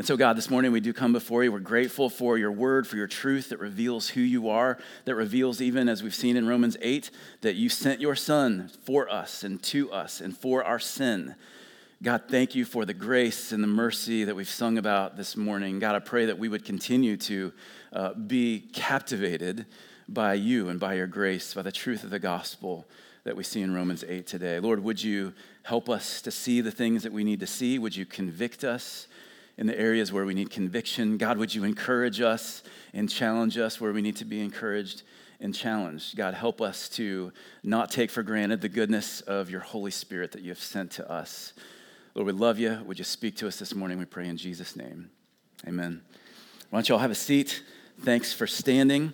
And 0.00 0.06
so, 0.06 0.16
God, 0.16 0.38
this 0.38 0.48
morning 0.48 0.72
we 0.72 0.80
do 0.80 0.94
come 0.94 1.12
before 1.12 1.44
you. 1.44 1.52
We're 1.52 1.58
grateful 1.58 2.08
for 2.08 2.38
your 2.38 2.52
word, 2.52 2.86
for 2.86 2.96
your 2.96 3.06
truth 3.06 3.50
that 3.50 3.58
reveals 3.58 4.08
who 4.08 4.22
you 4.22 4.48
are, 4.48 4.78
that 5.04 5.14
reveals, 5.14 5.60
even 5.60 5.90
as 5.90 6.02
we've 6.02 6.14
seen 6.14 6.38
in 6.38 6.48
Romans 6.48 6.78
8, 6.80 7.10
that 7.42 7.56
you 7.56 7.68
sent 7.68 8.00
your 8.00 8.16
son 8.16 8.70
for 8.86 9.10
us 9.10 9.44
and 9.44 9.62
to 9.64 9.92
us 9.92 10.22
and 10.22 10.34
for 10.34 10.64
our 10.64 10.78
sin. 10.78 11.34
God, 12.02 12.22
thank 12.30 12.54
you 12.54 12.64
for 12.64 12.86
the 12.86 12.94
grace 12.94 13.52
and 13.52 13.62
the 13.62 13.68
mercy 13.68 14.24
that 14.24 14.34
we've 14.34 14.48
sung 14.48 14.78
about 14.78 15.18
this 15.18 15.36
morning. 15.36 15.78
God, 15.80 15.94
I 15.94 15.98
pray 15.98 16.24
that 16.24 16.38
we 16.38 16.48
would 16.48 16.64
continue 16.64 17.18
to 17.18 17.52
uh, 17.92 18.14
be 18.14 18.70
captivated 18.72 19.66
by 20.08 20.32
you 20.32 20.70
and 20.70 20.80
by 20.80 20.94
your 20.94 21.08
grace, 21.08 21.52
by 21.52 21.60
the 21.60 21.70
truth 21.70 22.04
of 22.04 22.08
the 22.08 22.18
gospel 22.18 22.88
that 23.24 23.36
we 23.36 23.44
see 23.44 23.60
in 23.60 23.74
Romans 23.74 24.02
8 24.08 24.26
today. 24.26 24.60
Lord, 24.60 24.82
would 24.82 25.04
you 25.04 25.34
help 25.62 25.90
us 25.90 26.22
to 26.22 26.30
see 26.30 26.62
the 26.62 26.72
things 26.72 27.02
that 27.02 27.12
we 27.12 27.22
need 27.22 27.40
to 27.40 27.46
see? 27.46 27.78
Would 27.78 27.96
you 27.96 28.06
convict 28.06 28.64
us? 28.64 29.06
In 29.60 29.66
the 29.66 29.78
areas 29.78 30.10
where 30.10 30.24
we 30.24 30.32
need 30.32 30.48
conviction. 30.48 31.18
God, 31.18 31.36
would 31.36 31.54
you 31.54 31.64
encourage 31.64 32.22
us 32.22 32.62
and 32.94 33.10
challenge 33.10 33.58
us 33.58 33.78
where 33.78 33.92
we 33.92 34.00
need 34.00 34.16
to 34.16 34.24
be 34.24 34.40
encouraged 34.40 35.02
and 35.38 35.54
challenged? 35.54 36.16
God, 36.16 36.32
help 36.32 36.62
us 36.62 36.88
to 36.90 37.30
not 37.62 37.90
take 37.90 38.10
for 38.10 38.22
granted 38.22 38.62
the 38.62 38.70
goodness 38.70 39.20
of 39.20 39.50
your 39.50 39.60
Holy 39.60 39.90
Spirit 39.90 40.32
that 40.32 40.40
you 40.40 40.48
have 40.48 40.58
sent 40.58 40.92
to 40.92 41.12
us. 41.12 41.52
Lord, 42.14 42.26
we 42.26 42.32
love 42.32 42.58
you. 42.58 42.80
Would 42.86 42.98
you 42.98 43.04
speak 43.04 43.36
to 43.36 43.46
us 43.46 43.58
this 43.58 43.74
morning? 43.74 43.98
We 43.98 44.06
pray 44.06 44.28
in 44.28 44.38
Jesus' 44.38 44.76
name. 44.76 45.10
Amen. 45.68 46.00
Why 46.70 46.78
don't 46.78 46.88
you 46.88 46.94
all 46.94 47.00
have 47.02 47.10
a 47.10 47.14
seat? 47.14 47.62
Thanks 48.00 48.32
for 48.32 48.46
standing. 48.46 49.12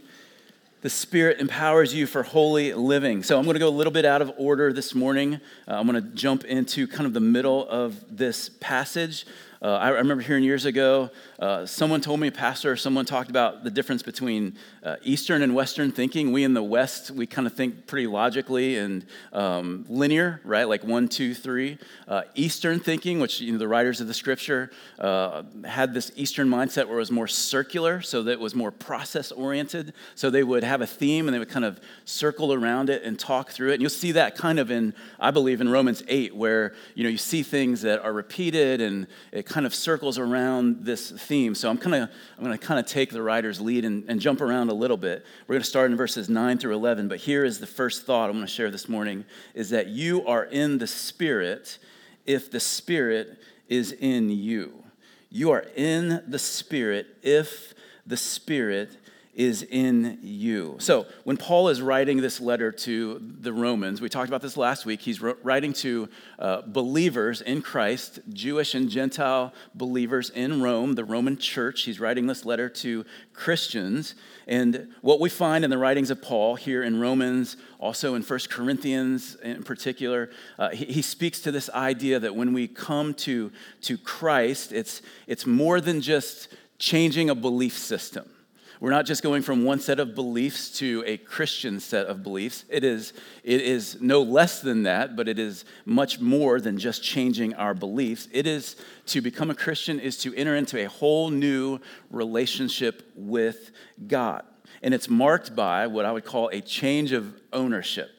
The 0.83 0.91
Spirit 0.91 1.41
empowers 1.41 1.93
you 1.93 2.07
for 2.07 2.23
holy 2.23 2.73
living. 2.73 3.25
So 3.25 3.37
I'm 3.37 3.45
going 3.45 3.55
to 3.55 3.61
go 3.61 3.69
a 3.69 3.71
little 3.71 3.93
bit 3.93 4.05
out 4.05 4.23
of 4.23 4.33
order 4.39 4.73
this 4.73 4.95
morning. 4.95 5.41
Uh, 5.67 5.75
I'm 5.75 5.89
going 5.89 6.01
to 6.01 6.11
jump 6.11 6.45
into 6.45 6.87
kind 6.87 7.05
of 7.07 7.15
the 7.15 7.21
middle 7.21 7.69
of 7.69 8.17
this 8.17 8.49
passage. 8.61 9.27
Uh, 9.63 9.77
I 9.77 9.89
remember 9.89 10.23
hearing 10.23 10.45
years 10.45 10.67
ago, 10.67 11.11
uh, 11.39 11.65
someone 11.65 12.01
told 12.01 12.21
me, 12.21 12.29
a 12.29 12.33
pastor, 12.33 12.73
or 12.73 12.77
someone 12.77 13.07
talked 13.07 13.31
about 13.31 13.65
the 13.65 13.71
difference 13.71 14.03
between 14.03 14.57
uh, 14.83 14.97
Eastern 15.03 15.43
and 15.43 15.55
Western 15.55 15.93
thinking. 15.93 16.33
We 16.33 16.45
in 16.45 16.53
the 16.53 16.63
West, 16.63 17.11
we 17.11 17.27
kind 17.27 17.47
of 17.47 17.55
think 17.55 17.87
pretty 17.87 18.07
logically 18.07 18.77
and 18.77 19.07
um, 19.33 19.87
linear, 19.89 20.41
right? 20.45 20.69
Like 20.69 20.85
one, 20.85 21.09
two, 21.09 21.35
three. 21.35 21.79
Uh, 22.07 22.23
Eastern 22.35 22.81
thinking, 22.81 23.19
which 23.19 23.41
you 23.41 23.53
know, 23.53 23.59
the 23.59 23.69
writers 23.69 24.01
of 24.01 24.09
the 24.09 24.15
scripture 24.15 24.71
uh, 24.99 25.43
had 25.65 25.95
this 25.95 26.13
Eastern 26.17 26.49
mindset 26.49 26.87
where 26.87 26.97
it 26.97 27.01
was 27.01 27.11
more 27.11 27.29
circular, 27.29 28.03
so 28.03 28.23
that 28.23 28.33
it 28.33 28.41
was 28.41 28.55
more 28.55 28.71
process 28.71 29.33
oriented. 29.33 29.95
So 30.15 30.29
they 30.29 30.43
would 30.43 30.65
have 30.65 30.83
a 30.83 30.87
theme 30.87 31.29
and 31.29 31.35
they 31.35 31.39
would 31.39 31.49
kind 31.49 31.65
of 31.65 31.81
circle 32.05 32.53
around 32.53 32.91
it 32.91 33.03
and 33.05 33.19
talk 33.19 33.51
through 33.51 33.71
it. 33.71 33.75
And 33.75 33.81
you'll 33.81 33.91
see 33.91 34.13
that 34.13 34.37
kind 34.37 34.59
of 34.59 34.71
in, 34.71 34.95
I 35.19 35.31
believe, 35.31 35.61
in 35.61 35.69
Romans 35.71 36.03
8, 36.09 36.37
where 36.37 36.75
you 36.95 37.05
know 37.05 37.11
you 37.11 37.19
see 37.19 37.43
things 37.43 37.83
that 37.83 38.01
are 38.05 38.13
repeated 38.13 38.81
and 38.83 39.07
it 39.33 39.46
kind 39.47 39.65
of 39.65 39.75
circles 39.75 40.19
around 40.19 40.85
this 40.85 41.11
theme. 41.11 41.55
So 41.55 41.71
I'm 41.71 41.79
kind 41.79 41.95
of 41.95 42.11
I'm 42.37 42.45
going 42.45 42.57
to 42.57 42.65
kind 42.65 42.79
of 42.79 42.87
take 42.87 43.11
the 43.11 43.23
writer's 43.23 43.61
lead 43.61 43.85
and, 43.85 44.05
and 44.09 44.21
jump 44.21 44.41
around 44.41 44.69
a 44.69 44.75
little 44.75 44.97
bit. 44.97 45.25
We're 45.47 45.55
going 45.55 45.63
to 45.63 45.69
start 45.69 45.91
in 45.91 45.97
verses 45.97 46.29
9 46.29 46.59
through 46.59 46.75
11, 46.75 47.09
but 47.09 47.19
here 47.19 47.45
is 47.45 47.59
the 47.59 47.67
first 47.67 48.05
thought 48.05 48.29
I'm 48.29 48.37
going 48.37 48.47
to 48.47 48.53
share 48.53 48.71
this 48.71 48.89
morning 48.89 49.25
is 49.55 49.71
that 49.71 49.89
you 49.89 50.27
are 50.27 50.45
in 50.45 50.79
the 50.79 50.87
Spirit 50.87 51.79
if 52.27 52.51
the 52.51 52.61
Spirit 52.61 53.39
is 53.69 53.93
in 53.93 54.31
you. 54.31 54.85
You 55.31 55.53
are 55.53 55.65
in 55.75 56.23
the 56.27 56.39
Spirit 56.39 57.07
if 57.23 57.75
the 58.07 58.17
Spirit 58.17 58.97
is 59.37 59.63
in 59.63 60.19
you. 60.23 60.77
So, 60.79 61.05
when 61.25 61.37
Paul 61.37 61.69
is 61.69 61.83
writing 61.83 62.23
this 62.23 62.41
letter 62.41 62.73
to 62.73 63.21
the 63.41 63.53
Romans, 63.53 64.01
we 64.01 64.09
talked 64.09 64.29
about 64.29 64.41
this 64.41 64.57
last 64.57 64.87
week, 64.87 65.03
he's 65.03 65.21
writing 65.21 65.75
to 65.75 66.09
uh, 66.39 66.63
believers 66.63 67.43
in 67.43 67.61
Christ, 67.61 68.19
Jewish 68.33 68.75
and 68.75 68.89
Gentile 68.89 69.53
believers 69.75 70.31
in 70.31 70.63
Rome, 70.63 70.95
the 70.95 71.05
Roman 71.05 71.37
church. 71.37 71.83
He's 71.83 72.01
writing 72.01 72.27
this 72.27 72.47
letter 72.47 72.71
to 72.71 73.05
Christians. 73.35 74.15
And 74.47 74.89
what 75.03 75.21
we 75.21 75.29
find 75.29 75.65
in 75.65 75.71
the 75.71 75.79
writings 75.79 76.11
of 76.11 76.23
Paul 76.23 76.55
here 76.55 76.83
in 76.83 76.99
Romans, 76.99 77.59
also 77.79 78.15
in 78.15 78.23
1 78.23 78.39
Corinthians 78.49 79.35
in 79.37 79.65
particular, 79.65 80.31
uh, 80.59 80.71
he, 80.71 80.87
he 80.87 81.03
speaks 81.03 81.41
to 81.41 81.53
this 81.53 81.69
idea 81.71 82.19
that 82.21 82.35
when 82.35 82.55
we 82.55 82.69
come 82.69 83.13
to, 83.15 83.53
to 83.83 83.99
Christ, 83.99 84.73
it's, 84.73 85.03
it's 85.27 85.45
more 85.45 85.79
than 85.83 86.01
just 86.01 86.49
changing 86.79 87.29
a 87.29 87.35
belief 87.35 87.77
system 87.77 88.31
we're 88.81 88.91
not 88.91 89.07
just 89.07 89.23
going 89.23 89.43
from 89.43 89.65
one 89.65 89.81
set 89.81 89.99
of 89.99 90.15
beliefs 90.15 90.71
to 90.79 91.03
a 91.07 91.17
Christian 91.17 91.81
set 91.81 92.07
of 92.07 92.23
beliefs. 92.23 92.65
It 92.69 92.85
is, 92.85 93.13
it 93.43 93.61
is 93.61 93.99
no 94.01 94.23
less 94.23 94.61
than 94.61 94.83
that, 94.85 95.17
but 95.17 95.29
it 95.29 95.39
is 95.39 95.65
much 95.85 96.21
more 96.21 96.61
than 96.61 96.79
just 96.79 97.03
changing 97.03 97.55
our 97.55 97.75
beliefs. 97.75 98.29
It 98.33 98.47
is 98.47 98.77
to 99.07 99.21
become 99.21 99.51
a 99.51 99.55
Christian 99.55 99.99
is 99.99 100.19
to 100.19 100.35
enter 100.35 100.57
into 100.57 100.79
a 100.79 100.89
whole 100.89 101.31
new 101.31 101.81
relationship 102.11 103.11
with 103.15 103.71
God. 104.07 104.45
And 104.83 104.93
it's 104.93 105.09
marked 105.09 105.57
by 105.57 105.87
what 105.87 106.05
I 106.05 106.13
would 106.13 106.25
call 106.25 106.51
a 106.53 106.61
change 106.61 107.13
of 107.13 107.41
ownership 107.53 108.11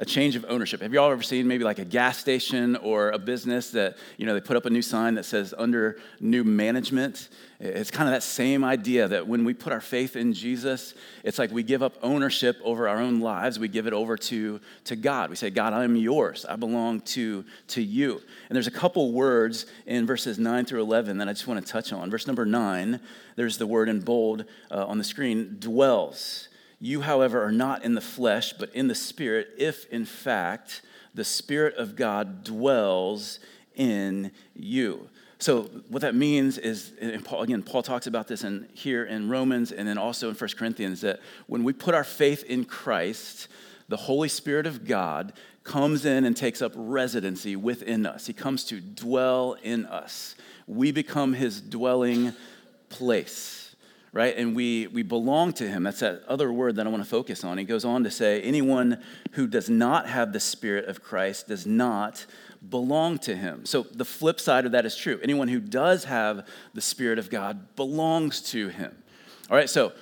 a 0.00 0.04
change 0.04 0.36
of 0.36 0.44
ownership. 0.48 0.80
Have 0.80 0.92
y'all 0.92 1.10
ever 1.10 1.22
seen 1.22 1.48
maybe 1.48 1.64
like 1.64 1.78
a 1.78 1.84
gas 1.84 2.18
station 2.18 2.76
or 2.76 3.10
a 3.10 3.18
business 3.18 3.70
that, 3.70 3.96
you 4.16 4.26
know, 4.26 4.34
they 4.34 4.40
put 4.40 4.56
up 4.56 4.64
a 4.64 4.70
new 4.70 4.82
sign 4.82 5.14
that 5.14 5.24
says 5.24 5.52
under 5.56 5.98
new 6.20 6.44
management? 6.44 7.28
It's 7.60 7.90
kind 7.90 8.08
of 8.08 8.14
that 8.14 8.22
same 8.22 8.62
idea 8.62 9.08
that 9.08 9.26
when 9.26 9.44
we 9.44 9.52
put 9.52 9.72
our 9.72 9.80
faith 9.80 10.14
in 10.14 10.32
Jesus, 10.32 10.94
it's 11.24 11.40
like 11.40 11.50
we 11.50 11.64
give 11.64 11.82
up 11.82 11.94
ownership 12.02 12.56
over 12.62 12.86
our 12.86 12.98
own 12.98 13.20
lives. 13.20 13.58
We 13.58 13.66
give 13.66 13.88
it 13.88 13.92
over 13.92 14.16
to, 14.16 14.60
to 14.84 14.94
God. 14.94 15.30
We 15.30 15.36
say, 15.36 15.50
God, 15.50 15.72
I 15.72 15.82
am 15.82 15.96
yours. 15.96 16.46
I 16.48 16.54
belong 16.54 17.00
to, 17.00 17.44
to 17.68 17.82
you. 17.82 18.22
And 18.48 18.54
there's 18.54 18.68
a 18.68 18.72
couple 18.72 19.12
words 19.12 19.66
in 19.86 20.06
verses 20.06 20.38
9 20.38 20.66
through 20.66 20.82
11 20.82 21.18
that 21.18 21.28
I 21.28 21.32
just 21.32 21.48
want 21.48 21.64
to 21.64 21.72
touch 21.72 21.92
on. 21.92 22.08
Verse 22.10 22.28
number 22.28 22.46
9, 22.46 23.00
there's 23.34 23.58
the 23.58 23.66
word 23.66 23.88
in 23.88 24.00
bold 24.00 24.44
uh, 24.70 24.86
on 24.86 24.98
the 24.98 25.04
screen 25.04 25.56
dwells. 25.58 26.47
You, 26.80 27.00
however, 27.00 27.42
are 27.42 27.52
not 27.52 27.84
in 27.84 27.94
the 27.94 28.00
flesh, 28.00 28.52
but 28.52 28.72
in 28.74 28.88
the 28.88 28.94
Spirit, 28.94 29.48
if 29.58 29.86
in 29.92 30.04
fact 30.04 30.82
the 31.14 31.24
Spirit 31.24 31.74
of 31.76 31.96
God 31.96 32.44
dwells 32.44 33.40
in 33.74 34.30
you. 34.54 35.08
So, 35.40 35.62
what 35.88 36.02
that 36.02 36.14
means 36.14 36.58
is, 36.58 36.92
Paul, 37.24 37.42
again, 37.42 37.62
Paul 37.62 37.82
talks 37.82 38.06
about 38.06 38.26
this 38.26 38.42
in, 38.42 38.68
here 38.74 39.04
in 39.04 39.28
Romans 39.28 39.70
and 39.70 39.86
then 39.86 39.98
also 39.98 40.28
in 40.28 40.34
1 40.34 40.50
Corinthians, 40.56 41.00
that 41.02 41.20
when 41.46 41.62
we 41.62 41.72
put 41.72 41.94
our 41.94 42.04
faith 42.04 42.44
in 42.44 42.64
Christ, 42.64 43.48
the 43.88 43.96
Holy 43.96 44.28
Spirit 44.28 44.66
of 44.66 44.84
God 44.84 45.32
comes 45.62 46.04
in 46.04 46.24
and 46.24 46.36
takes 46.36 46.60
up 46.60 46.72
residency 46.74 47.54
within 47.54 48.04
us. 48.06 48.26
He 48.26 48.32
comes 48.32 48.64
to 48.64 48.80
dwell 48.80 49.56
in 49.62 49.86
us. 49.86 50.34
We 50.66 50.92
become 50.92 51.34
his 51.34 51.60
dwelling 51.60 52.32
place 52.88 53.57
right? 54.12 54.36
And 54.36 54.56
we, 54.56 54.86
we 54.86 55.02
belong 55.02 55.52
to 55.54 55.68
him. 55.68 55.82
That's 55.82 56.00
that 56.00 56.22
other 56.26 56.52
word 56.52 56.76
that 56.76 56.86
I 56.86 56.90
want 56.90 57.02
to 57.02 57.08
focus 57.08 57.44
on. 57.44 57.58
He 57.58 57.64
goes 57.64 57.84
on 57.84 58.04
to 58.04 58.10
say, 58.10 58.40
anyone 58.42 59.02
who 59.32 59.46
does 59.46 59.68
not 59.68 60.08
have 60.08 60.32
the 60.32 60.40
Spirit 60.40 60.86
of 60.86 61.02
Christ 61.02 61.48
does 61.48 61.66
not 61.66 62.26
belong 62.68 63.18
to 63.18 63.36
him. 63.36 63.66
So 63.66 63.82
the 63.82 64.04
flip 64.04 64.40
side 64.40 64.66
of 64.66 64.72
that 64.72 64.86
is 64.86 64.96
true. 64.96 65.20
Anyone 65.22 65.48
who 65.48 65.60
does 65.60 66.04
have 66.04 66.46
the 66.74 66.80
Spirit 66.80 67.18
of 67.18 67.30
God 67.30 67.76
belongs 67.76 68.40
to 68.50 68.68
him. 68.68 68.96
All 69.50 69.56
right, 69.56 69.70
so 69.70 69.92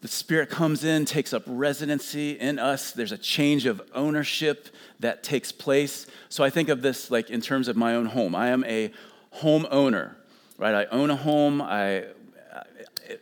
the 0.00 0.08
Spirit 0.08 0.50
comes 0.50 0.82
in, 0.82 1.04
takes 1.04 1.32
up 1.32 1.44
residency 1.46 2.32
in 2.32 2.58
us. 2.58 2.92
There's 2.92 3.12
a 3.12 3.18
change 3.18 3.66
of 3.66 3.80
ownership 3.94 4.68
that 4.98 5.22
takes 5.22 5.52
place. 5.52 6.06
So 6.28 6.42
I 6.42 6.50
think 6.50 6.68
of 6.68 6.82
this 6.82 7.10
like 7.10 7.30
in 7.30 7.40
terms 7.40 7.68
of 7.68 7.76
my 7.76 7.94
own 7.94 8.06
home. 8.06 8.34
I 8.34 8.48
am 8.48 8.64
a 8.64 8.90
homeowner, 9.36 10.14
right? 10.58 10.74
I 10.74 10.84
own 10.86 11.10
a 11.10 11.16
home. 11.16 11.62
I 11.62 12.06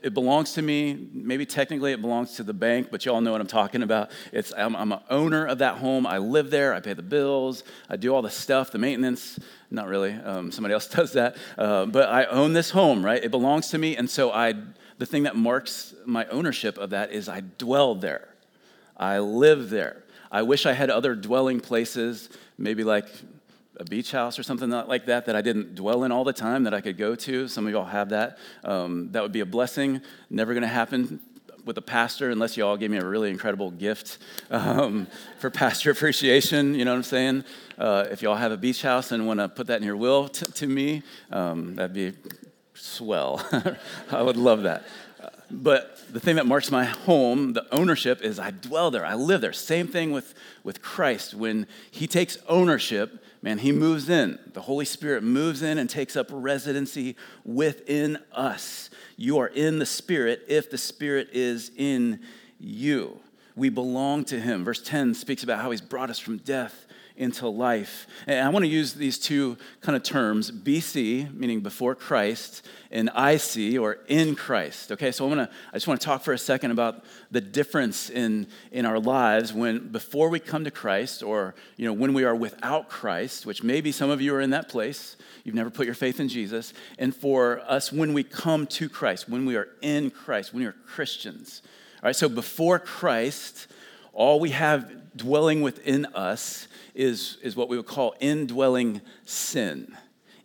it 0.03 0.15
belongs 0.15 0.53
to 0.55 0.63
me. 0.63 1.09
Maybe 1.13 1.47
technically 1.47 1.93
it 1.93 2.01
belongs 2.01 2.37
to 2.37 2.43
the 2.43 2.53
bank, 2.53 2.89
but 2.91 3.05
you 3.05 3.13
all 3.13 3.21
know 3.21 3.33
what 3.33 3.41
I'm 3.41 3.47
talking 3.47 3.83
about. 3.83 4.11
It's, 4.33 4.53
I'm, 4.57 4.75
I'm 4.77 4.93
an 4.93 5.01
owner 5.11 5.47
of 5.47 5.59
that 5.59 5.79
home. 5.79 6.07
I 6.07 6.19
live 6.19 6.51
there. 6.51 6.75
I 6.75 6.81
pay 6.81 6.95
the 6.95 7.03
bills. 7.03 7.65
I 7.89 7.97
do 7.97 8.15
all 8.15 8.23
the 8.23 8.31
stuff, 8.31 8.71
the 8.71 8.79
maintenance. 8.79 9.39
Not 9.71 9.87
really. 9.87 10.13
Um, 10.13 10.53
somebody 10.53 10.75
else 10.75 10.89
does 10.97 11.13
that. 11.13 11.37
Uh, 11.59 11.87
but 11.87 12.09
I 12.09 12.25
own 12.27 12.53
this 12.53 12.71
home, 12.71 13.05
right? 13.05 13.23
It 13.23 13.31
belongs 13.31 13.69
to 13.69 13.79
me. 13.79 13.97
And 13.97 14.09
so 14.09 14.31
I, 14.31 14.55
the 14.99 15.07
thing 15.07 15.25
that 15.25 15.37
marks 15.37 15.95
my 16.05 16.27
ownership 16.27 16.79
of 16.79 16.91
that 16.91 17.13
is 17.13 17.29
I 17.29 17.41
dwell 17.59 17.95
there. 17.95 18.29
I 18.97 19.19
live 19.19 19.71
there. 19.71 20.05
I 20.31 20.43
wish 20.43 20.67
I 20.67 20.73
had 20.73 20.91
other 20.91 21.15
dwelling 21.15 21.61
places, 21.61 22.29
maybe 22.57 22.85
like 22.85 23.09
a 23.77 23.85
beach 23.85 24.13
house 24.13 24.39
or 24.39 24.43
something 24.43 24.71
like 24.71 25.07
that 25.07 25.27
that 25.27 25.37
I 25.37 25.41
didn't 25.41 25.75
dwell 25.75 26.05
in 26.05 26.13
all 26.13 26.25
the 26.25 26.33
time 26.33 26.65
that 26.65 26.75
I 26.75 26.81
could 26.81 26.99
go 26.99 27.15
to. 27.15 27.49
Some 27.49 27.67
of 27.67 27.73
y'all 27.73 27.85
have 27.85 28.11
that. 28.11 28.39
Um, 28.65 29.11
that 29.13 29.23
would 29.23 29.33
be 29.33 29.41
a 29.41 29.47
blessing. 29.47 30.01
Never 30.29 30.53
going 30.53 30.63
to 30.63 30.69
happen 30.69 31.21
with 31.65 31.79
a 31.79 31.83
pastor 31.83 32.31
unless 32.31 32.57
y'all 32.57 32.77
gave 32.77 32.91
me 32.91 32.99
a 32.99 33.05
really 33.05 33.31
incredible 33.31 33.71
gift 33.71 34.19
um, 34.51 35.07
for 35.39 35.51
pastor 35.51 35.91
appreciation. 35.91 36.75
You 36.75 36.85
know 36.85 36.93
what 36.93 36.99
I'm 36.99 37.03
saying? 37.05 37.45
Uh, 37.79 38.07
if 38.11 38.23
y'all 38.23 38.37
have 38.37 38.53
a 38.53 38.57
beach 38.57 38.83
house 38.83 39.13
and 39.13 39.27
want 39.27 39.41
to 39.41 39.49
put 39.49 39.67
that 39.69 39.81
in 39.81 39.87
your 39.87 39.97
will 39.97 40.29
t- 40.29 40.47
to 40.47 40.67
me, 40.67 41.03
um, 41.31 41.77
that'd 41.77 41.95
be 41.95 42.13
swell. 42.75 43.47
I 44.11 44.23
would 44.23 44.37
love 44.37 44.63
that. 44.65 44.85
but 45.51 45.97
the 46.13 46.21
thing 46.21 46.37
that 46.37 46.47
marks 46.47 46.71
my 46.71 46.85
home, 46.85 47.53
the 47.53 47.73
ownership, 47.73 48.21
is 48.23 48.39
I 48.39 48.51
dwell 48.51 48.91
there, 48.91 49.07
I 49.07 49.15
live 49.15 49.41
there. 49.41 49.53
Same 49.53 49.87
thing 49.87 50.11
with, 50.13 50.35
with 50.65 50.83
Christ. 50.83 51.35
When 51.35 51.67
he 51.91 52.07
takes 52.07 52.37
ownership, 52.49 53.20
man, 53.43 53.59
he 53.59 53.73
moves 53.73 54.09
in. 54.09 54.39
The 54.53 54.63
Holy 54.63 54.85
Spirit 54.85 55.23
moves 55.23 55.63
in 55.63 55.79
and 55.79 55.89
takes 55.89 56.17
up 56.17 56.29
residency 56.31 57.17
within 57.45 58.19
us. 58.33 58.91
You 59.17 59.39
are 59.39 59.49
in 59.49 59.79
the 59.79 59.87
Spirit 59.87 60.45
if 60.49 60.71
the 60.71 60.79
Spirit 60.79 61.29
is 61.33 61.71
in 61.77 62.21
you. 62.59 63.21
We 63.57 63.69
belong 63.69 64.25
to 64.27 64.41
him. 64.41 64.65
Verse 64.65 64.83
10 64.83 65.15
speaks 65.15 65.43
about 65.43 65.61
how 65.61 65.71
he's 65.71 65.81
brought 65.81 66.11
us 66.11 66.19
from 66.19 66.39
death 66.39 66.87
into 67.21 67.47
life. 67.47 68.07
And 68.27 68.45
I 68.45 68.49
want 68.49 68.65
to 68.65 68.69
use 68.69 68.95
these 68.95 69.19
two 69.19 69.59
kind 69.83 69.95
of 69.95 70.03
terms 70.03 70.51
BC, 70.51 71.33
meaning 71.35 71.61
before 71.61 71.95
Christ, 71.95 72.67
and 72.91 73.11
IC, 73.11 73.79
or 73.79 73.99
in 74.09 74.35
Christ. 74.35 74.91
Okay, 74.91 75.13
so 75.13 75.27
I, 75.27 75.29
want 75.29 75.51
to, 75.51 75.57
I 75.69 75.77
just 75.77 75.87
want 75.87 76.01
to 76.01 76.05
talk 76.05 76.23
for 76.23 76.33
a 76.33 76.39
second 76.39 76.71
about 76.71 77.05
the 77.31 77.43
difference 77.43 78.09
in, 78.09 78.47
in 78.73 78.87
our 78.87 78.99
lives 78.99 79.53
when 79.53 79.93
before 79.93 80.31
we 80.31 80.41
come 80.41 80.65
to 80.65 80.71
Christ, 80.71 81.23
or 81.23 81.55
you 81.77 81.85
know, 81.85 81.93
when 81.93 82.15
we 82.15 82.25
are 82.25 82.35
without 82.35 82.89
Christ, 82.89 83.45
which 83.45 83.63
maybe 83.63 83.93
some 83.93 84.09
of 84.09 84.23
you 84.23 84.35
are 84.35 84.41
in 84.41 84.51
that 84.51 84.71
place. 84.71 85.17
You've 85.45 85.55
never 85.55 85.71
put 85.71 85.87
your 85.87 85.95
faith 85.95 86.21
in 86.21 86.29
Jesus. 86.29 86.73
And 86.99 87.15
for 87.15 87.61
us, 87.61 87.93
when 87.93 88.15
we 88.15 88.25
come 88.25 88.67
to 88.69 88.89
Christ, 88.89 89.29
when 89.29 89.45
we 89.45 89.57
are 89.57 89.69
in 89.83 90.11
Christ, 90.11 90.53
when 90.53 90.63
we 90.63 90.67
are 90.67 90.77
Christians. 90.87 91.61
All 92.03 92.09
right, 92.09 92.17
so 92.17 92.31
before 92.31 92.79
Christ, 92.79 93.67
all 94.13 94.41
we 94.41 94.51
have 94.51 95.00
dwelling 95.17 95.63
within 95.63 96.07
us 96.07 96.69
is, 96.95 97.39
is 97.43 97.57
what 97.57 97.69
we 97.69 97.77
would 97.77 97.87
call 97.87 98.15
indwelling 98.21 99.01
sin. 99.25 99.97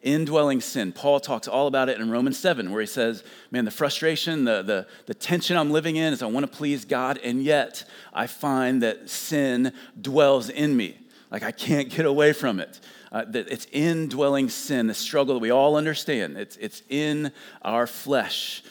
Indwelling 0.01 0.61
sin. 0.61 0.91
Paul 0.91 1.19
talks 1.19 1.47
all 1.47 1.65
about 1.67 1.89
it 1.89 1.99
in 1.99 2.11
Romans 2.11 2.37
7, 2.37 2.71
where 2.71 2.81
he 2.81 2.87
says, 2.87 3.23
Man, 3.49 3.65
the 3.65 3.71
frustration, 3.71 4.45
the, 4.45 4.61
the, 4.61 4.87
the 5.07 5.15
tension 5.15 5.57
I'm 5.57 5.71
living 5.71 5.95
in 5.95 6.13
is 6.13 6.21
I 6.21 6.27
want 6.27 6.49
to 6.49 6.57
please 6.57 6.85
God, 6.85 7.19
and 7.23 7.43
yet 7.43 7.83
I 8.13 8.27
find 8.27 8.83
that 8.83 9.09
sin 9.09 9.73
dwells 9.99 10.49
in 10.49 10.77
me. 10.77 10.97
Like 11.31 11.43
I 11.43 11.51
can't 11.51 11.89
get 11.89 12.05
away 12.05 12.33
from 12.33 12.59
it. 12.59 12.79
Uh, 13.11 13.23
that 13.25 13.47
it's 13.47 13.65
indwelling 13.71 14.49
sin, 14.49 14.87
the 14.87 14.93
struggle 14.93 15.35
that 15.35 15.39
we 15.39 15.49
all 15.49 15.77
understand. 15.77 16.37
It's, 16.37 16.57
it's 16.57 16.83
in 16.89 17.31
our 17.61 17.87
flesh. 17.87 18.61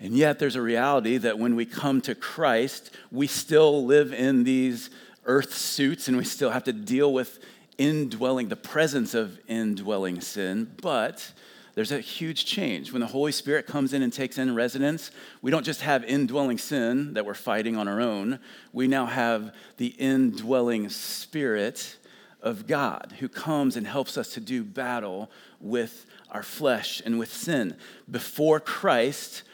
And 0.00 0.14
yet, 0.14 0.38
there's 0.38 0.56
a 0.56 0.62
reality 0.62 1.16
that 1.16 1.38
when 1.38 1.56
we 1.56 1.64
come 1.64 2.00
to 2.02 2.14
Christ, 2.14 2.90
we 3.10 3.26
still 3.26 3.84
live 3.84 4.12
in 4.12 4.44
these 4.44 4.90
earth 5.28 5.54
suits 5.54 6.08
and 6.08 6.16
we 6.16 6.24
still 6.24 6.50
have 6.50 6.64
to 6.64 6.72
deal 6.72 7.12
with 7.12 7.38
indwelling, 7.76 8.48
the 8.48 8.56
presence 8.56 9.14
of 9.14 9.38
indwelling 9.46 10.20
sin. 10.20 10.74
But 10.82 11.32
there's 11.74 11.92
a 11.92 12.00
huge 12.00 12.44
change. 12.44 12.92
When 12.92 13.00
the 13.00 13.06
Holy 13.06 13.30
Spirit 13.30 13.68
comes 13.68 13.92
in 13.92 14.02
and 14.02 14.12
takes 14.12 14.36
in 14.36 14.52
residence, 14.52 15.12
we 15.42 15.52
don't 15.52 15.64
just 15.64 15.82
have 15.82 16.02
indwelling 16.02 16.58
sin 16.58 17.14
that 17.14 17.24
we're 17.24 17.34
fighting 17.34 17.76
on 17.76 17.86
our 17.86 18.00
own. 18.00 18.40
We 18.72 18.88
now 18.88 19.06
have 19.06 19.54
the 19.76 19.94
indwelling 19.98 20.88
Spirit 20.88 21.96
of 22.42 22.66
God 22.66 23.14
who 23.20 23.28
comes 23.28 23.76
and 23.76 23.86
helps 23.86 24.16
us 24.16 24.30
to 24.30 24.40
do 24.40 24.64
battle 24.64 25.30
with 25.60 26.06
our 26.30 26.42
flesh 26.42 27.00
and 27.04 27.18
with 27.18 27.32
sin. 27.32 27.76
Before 28.10 28.58
Christ, 28.58 29.44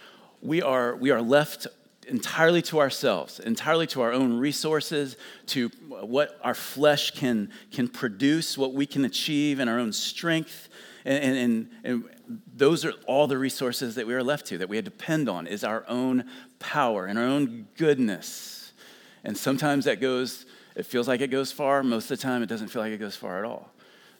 we 0.40 0.62
are, 0.62 0.96
we 0.96 1.10
are 1.10 1.22
left 1.22 1.66
entirely 2.04 2.62
to 2.62 2.80
ourselves, 2.80 3.40
entirely 3.40 3.87
to 3.88 4.02
our 4.02 4.12
own 4.12 4.38
resources, 4.38 5.16
to 5.46 5.68
what 5.88 6.38
our 6.42 6.54
flesh 6.54 7.11
can, 7.12 7.50
can 7.73 7.88
produce, 7.88 8.56
what 8.56 8.73
we 8.73 8.87
can 8.87 9.04
achieve 9.04 9.61
in 9.61 9.68
our 9.68 9.78
own 9.78 9.92
strength. 9.92 10.68
And, 11.04 11.37
and, 11.37 11.68
and, 11.84 12.04
those 12.56 12.84
are 12.87 12.92
all 13.06 13.26
the 13.26 13.37
resources 13.37 13.96
that 13.96 14.06
we 14.06 14.14
are 14.14 14.23
left 14.23 14.46
to, 14.46 14.58
that 14.58 14.68
we 14.68 14.76
had 14.76 14.84
depend 14.84 15.28
on, 15.28 15.46
is 15.46 15.62
our 15.62 15.84
own 15.88 16.25
power 16.58 17.04
and 17.04 17.18
our 17.18 17.25
own 17.26 17.66
goodness. 17.76 18.73
And 19.25 19.37
sometimes 19.37 19.84
that 19.84 20.00
goes, 20.00 20.46
it 20.75 20.87
feels 20.87 21.06
like 21.06 21.20
it 21.20 21.28
goes 21.28 21.52
far. 21.52 21.82
Most 21.82 22.11
of 22.11 22.18
the 22.18 22.23
time, 22.23 22.42
it 22.42 22.49
doesn't 22.49 22.68
feel 22.68 22.80
like 22.80 22.92
it 22.92 22.99
goes 22.99 23.16
far 23.16 23.38
at 23.38 23.44
all. 23.44 23.70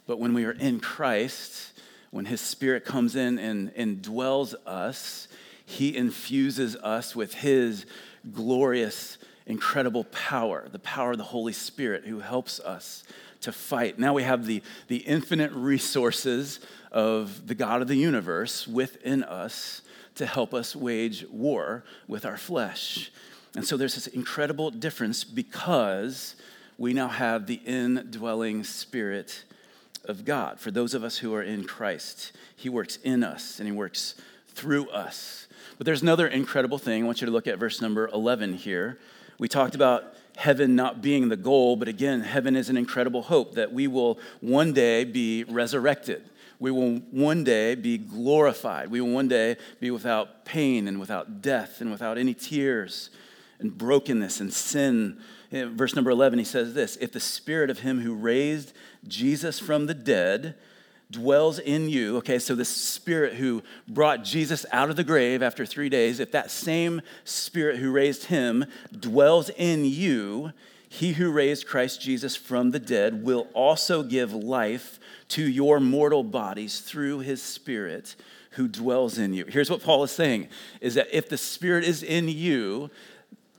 But 0.07 0.19
when 0.19 0.35
we 0.35 0.45
are 0.45 0.53
in 0.53 0.81
Christ, 0.81 1.73
when 2.11 2.26
His 2.26 2.41
Spirit 2.41 2.85
comes 2.85 3.17
in 3.17 3.38
and, 3.38 3.73
and 3.76 4.03
dwells 4.03 4.55
us, 4.67 5.29
he 5.66 5.97
infuses 5.97 6.76
us 6.76 7.16
with 7.16 7.35
His 7.35 7.87
glorious, 8.33 9.18
incredible 9.47 10.04
power, 10.04 10.68
the 10.71 10.78
power 10.78 11.12
of 11.12 11.18
the 11.18 11.25
Holy 11.25 11.52
Spirit 11.52 12.04
who 12.04 12.21
helps 12.21 12.60
us 12.60 13.04
to 13.41 13.52
fight. 13.52 13.99
Now 13.99 14.15
we 14.15 14.23
have 14.23 14.47
the, 14.47 14.62
the 14.89 14.99
infinite 14.99 15.52
resources 15.52 16.60
of 16.91 17.47
the 17.47 17.54
God 17.54 17.82
of 17.82 17.89
the 17.89 17.97
universe 17.97 18.67
within 18.67 19.23
us 19.25 19.82
to 20.15 20.26
help 20.26 20.54
us 20.54 20.76
wage 20.76 21.26
war 21.30 21.84
with 22.06 22.25
our 22.25 22.36
flesh. 22.36 23.10
And 23.54 23.67
so 23.67 23.76
there's 23.76 23.95
this 23.95 24.06
incredible 24.06 24.71
difference 24.71 25.25
because 25.25 26.36
we 26.78 26.93
now 26.93 27.08
have 27.08 27.47
the 27.47 27.60
indwelling 27.67 28.65
spirit 28.65 29.45
of 30.04 30.25
God. 30.25 30.60
For 30.60 30.71
those 30.71 30.95
of 30.95 31.04
us 31.04 31.19
who 31.19 31.34
are 31.34 31.43
in 31.43 31.65
Christ, 31.65 32.32
He 32.56 32.69
works 32.69 32.99
in 33.02 33.23
us 33.23 33.58
and 33.58 33.69
He 33.69 33.73
works 33.73 34.15
through 34.49 34.89
us. 34.91 35.44
But 35.76 35.87
there's 35.87 36.02
another 36.02 36.28
incredible 36.28 36.78
thing. 36.78 37.02
I 37.02 37.06
want 37.06 37.21
you 37.21 37.26
to 37.26 37.32
look 37.32 37.47
at 37.47 37.58
verse 37.58 37.80
number 37.80 38.08
11 38.08 38.54
here. 38.54 38.99
We 39.39 39.49
talked 39.49 39.75
about 39.75 40.15
heaven 40.37 40.76
not 40.76 41.02
being 41.02 41.28
the 41.28 41.37
goal, 41.37 41.76
but 41.76 41.89
again, 41.89 42.21
heaven 42.21 42.54
is 42.54 42.69
an 42.69 42.76
incredible 42.76 43.23
hope 43.23 43.54
that 43.54 43.73
we 43.73 43.87
will 43.87 44.19
one 44.41 44.73
day 44.73 45.04
be 45.04 45.45
resurrected. 45.45 46.28
We 46.60 46.71
will 46.71 46.99
one 47.10 47.43
day 47.45 47.75
be 47.75 47.99
glorified. 47.99 48.91
We 48.91 49.00
will 49.00 49.10
one 49.10 49.28
day 49.28 49.56
be 49.80 49.91
without 49.91 50.45
pain 50.45 50.87
and 50.87 51.00
without 51.00 51.43
death 51.43 51.80
and 51.80 51.91
without 51.91 52.19
any 52.19 52.34
tears 52.34 53.10
and 53.58 53.76
brokenness 53.76 54.41
and 54.41 54.52
sin. 54.52 55.19
In 55.50 55.76
verse 55.76 55.95
number 55.95 56.10
11, 56.10 56.39
he 56.39 56.45
says 56.45 56.75
this 56.75 56.97
If 56.97 57.13
the 57.13 57.21
spirit 57.21 57.71
of 57.71 57.80
him 57.80 58.00
who 58.00 58.15
raised 58.15 58.73
Jesus 59.06 59.58
from 59.58 59.87
the 59.87 59.95
dead, 59.95 60.54
dwells 61.10 61.58
in 61.58 61.88
you, 61.88 62.17
okay, 62.19 62.38
so 62.38 62.54
the 62.54 62.64
spirit 62.64 63.34
who 63.34 63.62
brought 63.86 64.25
Jesus 64.25 64.67
out 64.73 64.90
of 64.90 64.97
the 64.97 65.04
grave 65.04 65.43
after 65.43 65.64
three 65.64 65.88
days, 65.88 66.19
if 66.19 66.32
that 66.32 66.50
same 66.50 67.02
spirit 67.25 67.78
who 67.78 67.93
raised 67.93 68.25
him 68.25 68.64
dwells 68.99 69.50
in 69.50 69.84
you, 69.84 70.52
he 70.88 71.12
who 71.12 71.32
raised 71.32 71.67
Christ 71.67 72.00
Jesus 72.00 72.36
from 72.36 72.71
the 72.71 72.78
dead 72.78 73.25
will 73.25 73.49
also 73.52 74.02
give 74.02 74.32
life 74.32 75.00
to 75.30 75.43
your 75.43 75.80
mortal 75.80 76.23
bodies 76.23 76.80
through 76.80 77.21
his 77.21 77.43
spirit 77.43 78.14
who 78.52 78.69
dwells 78.69 79.19
in 79.19 79.34
you. 79.34 79.45
Here's 79.47 79.71
what 79.71 79.82
Paul 79.82 80.04
is 80.04 80.12
saying 80.12 80.49
is 80.80 80.95
that 80.95 81.08
if 81.12 81.28
the 81.28 81.36
spirit 81.36 81.84
is 81.84 82.04
in 82.04 82.28
you, 82.28 82.90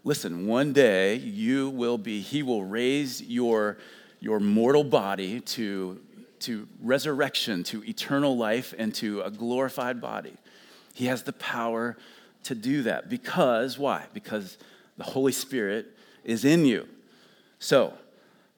listen, 0.05 0.47
one 0.47 0.71
day 0.71 1.15
you 1.15 1.69
will 1.69 1.97
be, 1.97 2.21
he 2.21 2.41
will 2.41 2.63
raise 2.63 3.21
your, 3.21 3.77
your 4.21 4.39
mortal 4.39 4.86
body 4.86 5.41
to 5.41 5.99
to 6.45 6.67
resurrection, 6.81 7.63
to 7.63 7.84
eternal 7.84 8.38
life, 8.38 8.73
and 8.77 8.93
to 8.95 9.21
a 9.21 9.31
glorified 9.31 9.99
body. 9.99 10.34
He 10.93 11.08
has 11.08 11.23
the 11.23 11.34
power 11.34 11.97
to 12.43 12.55
do 12.55 12.84
that 12.84 13.10
because, 13.10 13.77
why? 13.77 14.05
Because 14.13 14.58
the 14.97 15.03
Holy 15.03 15.31
Spirit 15.31 15.88
is 16.23 16.45
in 16.45 16.65
you. 16.65 16.88
So, 17.60 17.93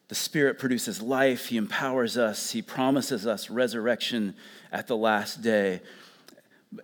the 0.10 0.16
Spirit 0.16 0.60
produces 0.60 1.02
life, 1.02 1.48
He 1.48 1.58
empowers 1.58 2.18
us, 2.18 2.52
He 2.52 2.62
promises 2.62 3.26
us 3.26 3.50
resurrection 3.50 4.36
at 4.72 4.88
the 4.88 4.98
last 4.98 5.42
day. 5.42 5.82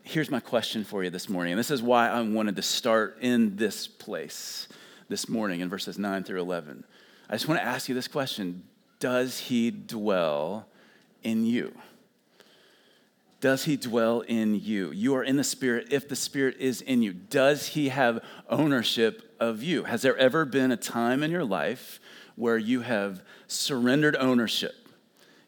Here's 0.03 0.31
my 0.31 0.39
question 0.39 0.85
for 0.85 1.03
you 1.03 1.09
this 1.09 1.29
morning, 1.29 1.53
and 1.53 1.59
this 1.59 1.71
is 1.71 1.81
why 1.81 2.09
I 2.09 2.21
wanted 2.21 2.55
to 2.55 2.61
start 2.61 3.17
in 3.19 3.57
this 3.57 3.87
place 3.87 4.67
this 5.09 5.27
morning 5.27 5.59
in 5.59 5.69
verses 5.69 5.97
9 5.97 6.23
through 6.23 6.41
11. 6.41 6.85
I 7.29 7.33
just 7.33 7.47
want 7.47 7.59
to 7.59 7.65
ask 7.65 7.89
you 7.89 7.95
this 7.95 8.07
question 8.07 8.63
Does 8.99 9.39
He 9.39 9.71
dwell 9.71 10.67
in 11.23 11.45
you? 11.45 11.73
Does 13.41 13.65
he 13.65 13.75
dwell 13.75 14.21
in 14.21 14.55
you? 14.55 14.91
You 14.91 15.15
are 15.15 15.23
in 15.23 15.35
the 15.35 15.43
Spirit 15.43 15.87
if 15.91 16.07
the 16.07 16.15
Spirit 16.15 16.55
is 16.59 16.81
in 16.81 17.01
you. 17.01 17.11
Does 17.11 17.67
he 17.67 17.89
have 17.89 18.23
ownership 18.49 19.35
of 19.39 19.61
you? 19.61 19.83
Has 19.83 20.01
there 20.01 20.17
ever 20.17 20.45
been 20.45 20.71
a 20.71 20.77
time 20.77 21.23
in 21.23 21.31
your 21.31 21.43
life 21.43 21.99
where 22.35 22.57
you 22.57 22.81
have 22.81 23.21
surrendered 23.47 24.15
ownership? 24.15 24.87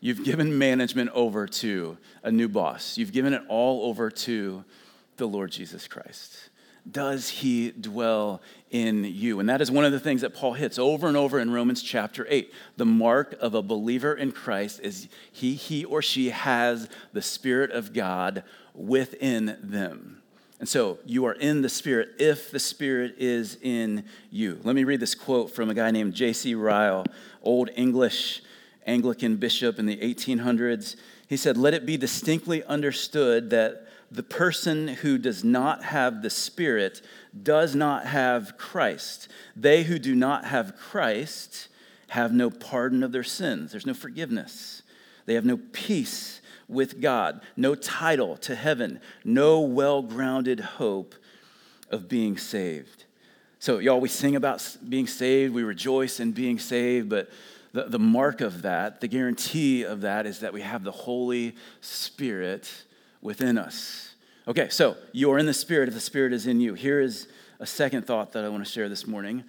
You've 0.02 0.26
given 0.26 0.58
management 0.58 1.12
over 1.14 1.48
to 1.48 1.98
a 2.22 2.32
new 2.32 2.50
boss, 2.50 2.98
you've 2.98 3.14
given 3.14 3.34
it 3.34 3.44
all 3.48 3.90
over 3.90 4.12
to 4.12 4.66
the 5.18 5.28
Lord 5.28 5.52
Jesus 5.52 5.88
Christ 5.88 6.50
does 6.90 7.30
he 7.30 7.72
dwell 7.72 8.42
in 8.70 9.04
you? 9.04 9.40
And 9.40 9.50
that 9.50 9.62
is 9.62 9.72
one 9.72 9.86
of 9.86 9.92
the 9.92 10.00
things 10.00 10.22
that 10.22 10.34
Paul 10.34 10.54
hits 10.54 10.78
over 10.78 11.08
and 11.08 11.18
over 11.18 11.40
in 11.40 11.52
Romans 11.52 11.82
chapter 11.82 12.26
8. 12.30 12.54
The 12.78 12.86
mark 12.86 13.36
of 13.40 13.54
a 13.56 13.62
believer 13.62 14.14
in 14.14 14.32
Christ 14.32 14.80
is 14.84 15.08
he, 15.32 15.56
he 15.56 15.84
or 15.84 16.02
she 16.02 16.30
has 16.30 16.88
the 17.14 17.22
Spirit 17.22 17.72
of 17.72 17.94
God 17.94 18.44
within 18.74 19.58
them. 19.62 20.22
And 20.60 20.70
so 20.70 21.00
you 21.06 21.26
are 21.26 21.34
in 21.34 21.62
the 21.62 21.70
Spirit 21.70 22.10
if 22.18 22.52
the 22.52 22.60
Spirit 22.60 23.16
is 23.18 23.58
in 23.62 24.06
you. 24.30 24.60
Let 24.64 24.76
me 24.76 24.84
read 24.84 25.00
this 25.00 25.16
quote 25.16 25.52
from 25.52 25.70
a 25.70 25.74
guy 25.74 25.92
named 25.92 26.14
J.C. 26.14 26.56
Ryle, 26.56 27.06
old 27.42 27.70
English 27.76 28.42
Anglican 28.86 29.36
bishop 29.38 29.80
in 29.80 29.86
the 29.86 29.98
1800s. 29.98 30.96
He 31.28 31.38
said, 31.38 31.58
Let 31.58 31.74
it 31.74 31.86
be 31.86 31.98
distinctly 31.98 32.64
understood 32.64 33.50
that 33.50 33.88
the 34.16 34.24
person 34.24 34.88
who 34.88 35.18
does 35.18 35.44
not 35.44 35.84
have 35.84 36.22
the 36.22 36.30
Spirit 36.30 37.02
does 37.44 37.76
not 37.76 38.06
have 38.06 38.58
Christ. 38.58 39.28
They 39.56 39.84
who 39.84 40.00
do 40.00 40.16
not 40.16 40.46
have 40.46 40.76
Christ 40.76 41.68
have 42.10 42.34
no 42.34 42.50
pardon 42.50 43.04
of 43.04 43.12
their 43.12 43.24
sins, 43.24 43.72
there's 43.72 43.86
no 43.86 43.94
forgiveness. 43.94 44.82
They 45.26 45.34
have 45.34 45.46
no 45.46 45.60
peace 45.74 46.40
with 46.68 47.02
God, 47.02 47.42
no 47.58 47.74
title 47.74 48.38
to 48.38 48.56
heaven, 48.56 49.00
no 49.24 49.60
well 49.62 50.02
grounded 50.02 50.60
hope 50.60 51.16
of 51.90 52.08
being 52.08 52.38
saved. 52.38 53.06
So, 53.60 53.80
y'all, 53.80 54.00
we 54.00 54.10
sing 54.10 54.36
about 54.36 54.78
being 54.88 55.08
saved, 55.08 55.54
we 55.54 55.64
rejoice 55.64 56.20
in 56.20 56.32
being 56.32 56.60
saved, 56.60 57.10
but 57.10 57.30
the, 57.74 57.86
the 57.86 58.00
mark 58.00 58.42
of 58.42 58.62
that, 58.62 59.02
the 59.02 59.08
guarantee 59.08 59.84
of 59.84 60.02
that, 60.02 60.26
is 60.26 60.40
that 60.40 60.54
we 60.54 60.62
have 60.62 60.84
the 60.84 60.92
Holy 60.92 61.56
Spirit 61.82 62.72
within 63.26 63.58
us. 63.58 64.14
Okay, 64.48 64.70
so 64.70 64.96
you 65.12 65.32
are 65.32 65.40
in 65.40 65.48
the 65.48 65.54
Spirit 65.54 65.90
if 65.90 65.96
the 65.96 66.00
Spirit 66.00 66.32
is 66.32 66.46
in 66.46 66.62
you. 66.62 66.76
Here 66.76 67.02
is 67.02 67.28
a 67.60 67.66
second 67.66 68.06
thought 68.06 68.34
that 68.34 68.46
I 68.46 68.50
want 68.50 68.64
to 68.64 68.72
share 68.72 68.88
this 68.88 69.08
morning. 69.08 69.44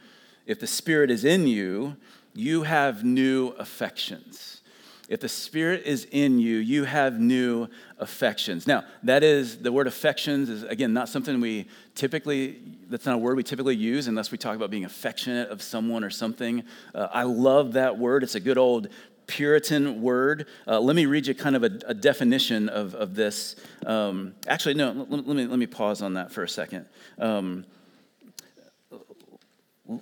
If 0.47 0.59
the 0.59 0.67
Spirit 0.67 1.11
is 1.11 1.25
in 1.25 1.47
you, 1.47 1.97
you 2.35 2.63
have 2.63 3.05
new 3.05 3.49
affections. 3.59 4.63
If 5.11 5.21
the 5.21 5.29
Spirit 5.29 5.83
is 5.85 6.07
in 6.11 6.39
you, 6.39 6.57
you 6.57 6.85
have 6.85 7.21
new 7.21 7.69
affections. 7.99 8.67
Now, 8.67 8.85
that 9.03 9.23
is, 9.23 9.59
the 9.59 9.71
word 9.71 9.87
affections 9.87 10.49
is, 10.49 10.63
again, 10.63 10.95
not 10.95 11.11
something 11.11 11.39
we 11.39 11.69
typically, 11.95 12.59
that's 12.89 13.05
not 13.05 13.17
a 13.17 13.19
word 13.19 13.37
we 13.37 13.43
typically 13.43 13.77
use 13.77 14.09
unless 14.09 14.33
we 14.33 14.39
talk 14.39 14.57
about 14.57 14.71
being 14.71 14.87
affectionate 14.87 15.51
of 15.51 15.61
someone 15.61 16.03
or 16.03 16.11
something. 16.11 16.65
Uh, 16.95 17.09
I 17.13 17.25
love 17.25 17.75
that 17.75 17.99
word. 17.99 18.23
It's 18.23 18.35
a 18.35 18.41
good 18.41 18.59
old 18.59 18.89
Puritan 19.27 20.03
word. 20.03 20.47
Uh, 20.67 20.81
let 20.81 20.97
me 20.97 21.07
read 21.07 21.27
you 21.27 21.35
kind 21.35 21.57
of 21.57 21.65
a, 21.65 21.71
a 21.87 21.95
definition 21.95 22.69
of, 22.69 22.95
of 22.95 23.15
this. 23.15 23.57
Um, 23.85 24.35
actually, 24.47 24.75
no, 24.75 24.93
let, 24.93 25.27
let, 25.27 25.37
me, 25.37 25.47
let 25.47 25.59
me 25.59 25.67
pause 25.67 26.03
on 26.03 26.15
that 26.15 26.33
for 26.33 26.43
a 26.43 26.49
second. 26.49 26.87
Um, 27.19 27.65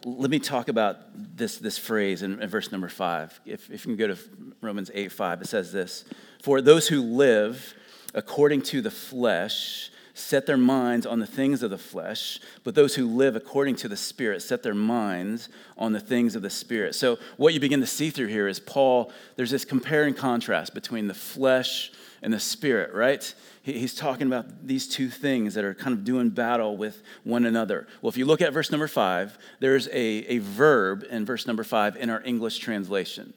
let 0.04 0.30
me 0.30 0.38
talk 0.38 0.68
about 0.68 0.96
this, 1.14 1.58
this 1.58 1.76
phrase 1.76 2.22
in, 2.22 2.40
in, 2.40 2.48
verse 2.48 2.72
number 2.72 2.88
five. 2.88 3.38
If, 3.44 3.70
if 3.70 3.84
you 3.84 3.94
can 3.94 3.96
go 3.96 4.14
to 4.14 4.18
Romans 4.60 4.90
8 4.92 5.12
5, 5.12 5.42
it 5.42 5.46
says 5.46 5.72
this 5.72 6.04
For 6.42 6.60
those 6.60 6.88
who 6.88 7.02
live 7.02 7.74
according 8.14 8.62
to 8.62 8.80
the 8.80 8.90
flesh 8.90 9.90
set 10.14 10.46
their 10.46 10.56
minds 10.56 11.04
on 11.04 11.18
the 11.18 11.26
things 11.26 11.62
of 11.62 11.70
the 11.70 11.78
flesh, 11.78 12.40
but 12.62 12.74
those 12.74 12.94
who 12.94 13.06
live 13.06 13.36
according 13.36 13.76
to 13.76 13.88
the 13.88 13.96
Spirit 13.96 14.40
set 14.42 14.62
their 14.62 14.74
minds 14.74 15.48
on 15.76 15.92
the 15.92 16.00
things 16.00 16.36
of 16.36 16.42
the 16.42 16.50
Spirit. 16.50 16.94
So, 16.94 17.18
what 17.36 17.52
you 17.52 17.60
begin 17.60 17.80
to 17.80 17.86
see 17.86 18.10
through 18.10 18.28
here 18.28 18.48
is 18.48 18.60
Paul, 18.60 19.12
there's 19.36 19.50
this 19.50 19.64
compare 19.64 20.04
and 20.04 20.16
contrast 20.16 20.72
between 20.72 21.08
the 21.08 21.14
flesh 21.14 21.92
and 22.22 22.32
the 22.32 22.40
Spirit, 22.40 22.94
right? 22.94 23.34
he's 23.64 23.94
talking 23.94 24.26
about 24.26 24.66
these 24.66 24.86
two 24.86 25.08
things 25.08 25.54
that 25.54 25.64
are 25.64 25.74
kind 25.74 25.94
of 25.94 26.04
doing 26.04 26.28
battle 26.28 26.76
with 26.76 27.02
one 27.24 27.46
another. 27.46 27.86
Well, 28.02 28.10
if 28.10 28.16
you 28.18 28.26
look 28.26 28.42
at 28.42 28.52
verse 28.52 28.70
number 28.70 28.88
five, 28.88 29.38
there's 29.58 29.88
a, 29.88 29.92
a 29.92 30.38
verb 30.38 31.04
in 31.10 31.24
verse 31.24 31.46
number 31.46 31.64
five 31.64 31.96
in 31.96 32.10
our 32.10 32.22
English 32.24 32.58
translation. 32.58 33.32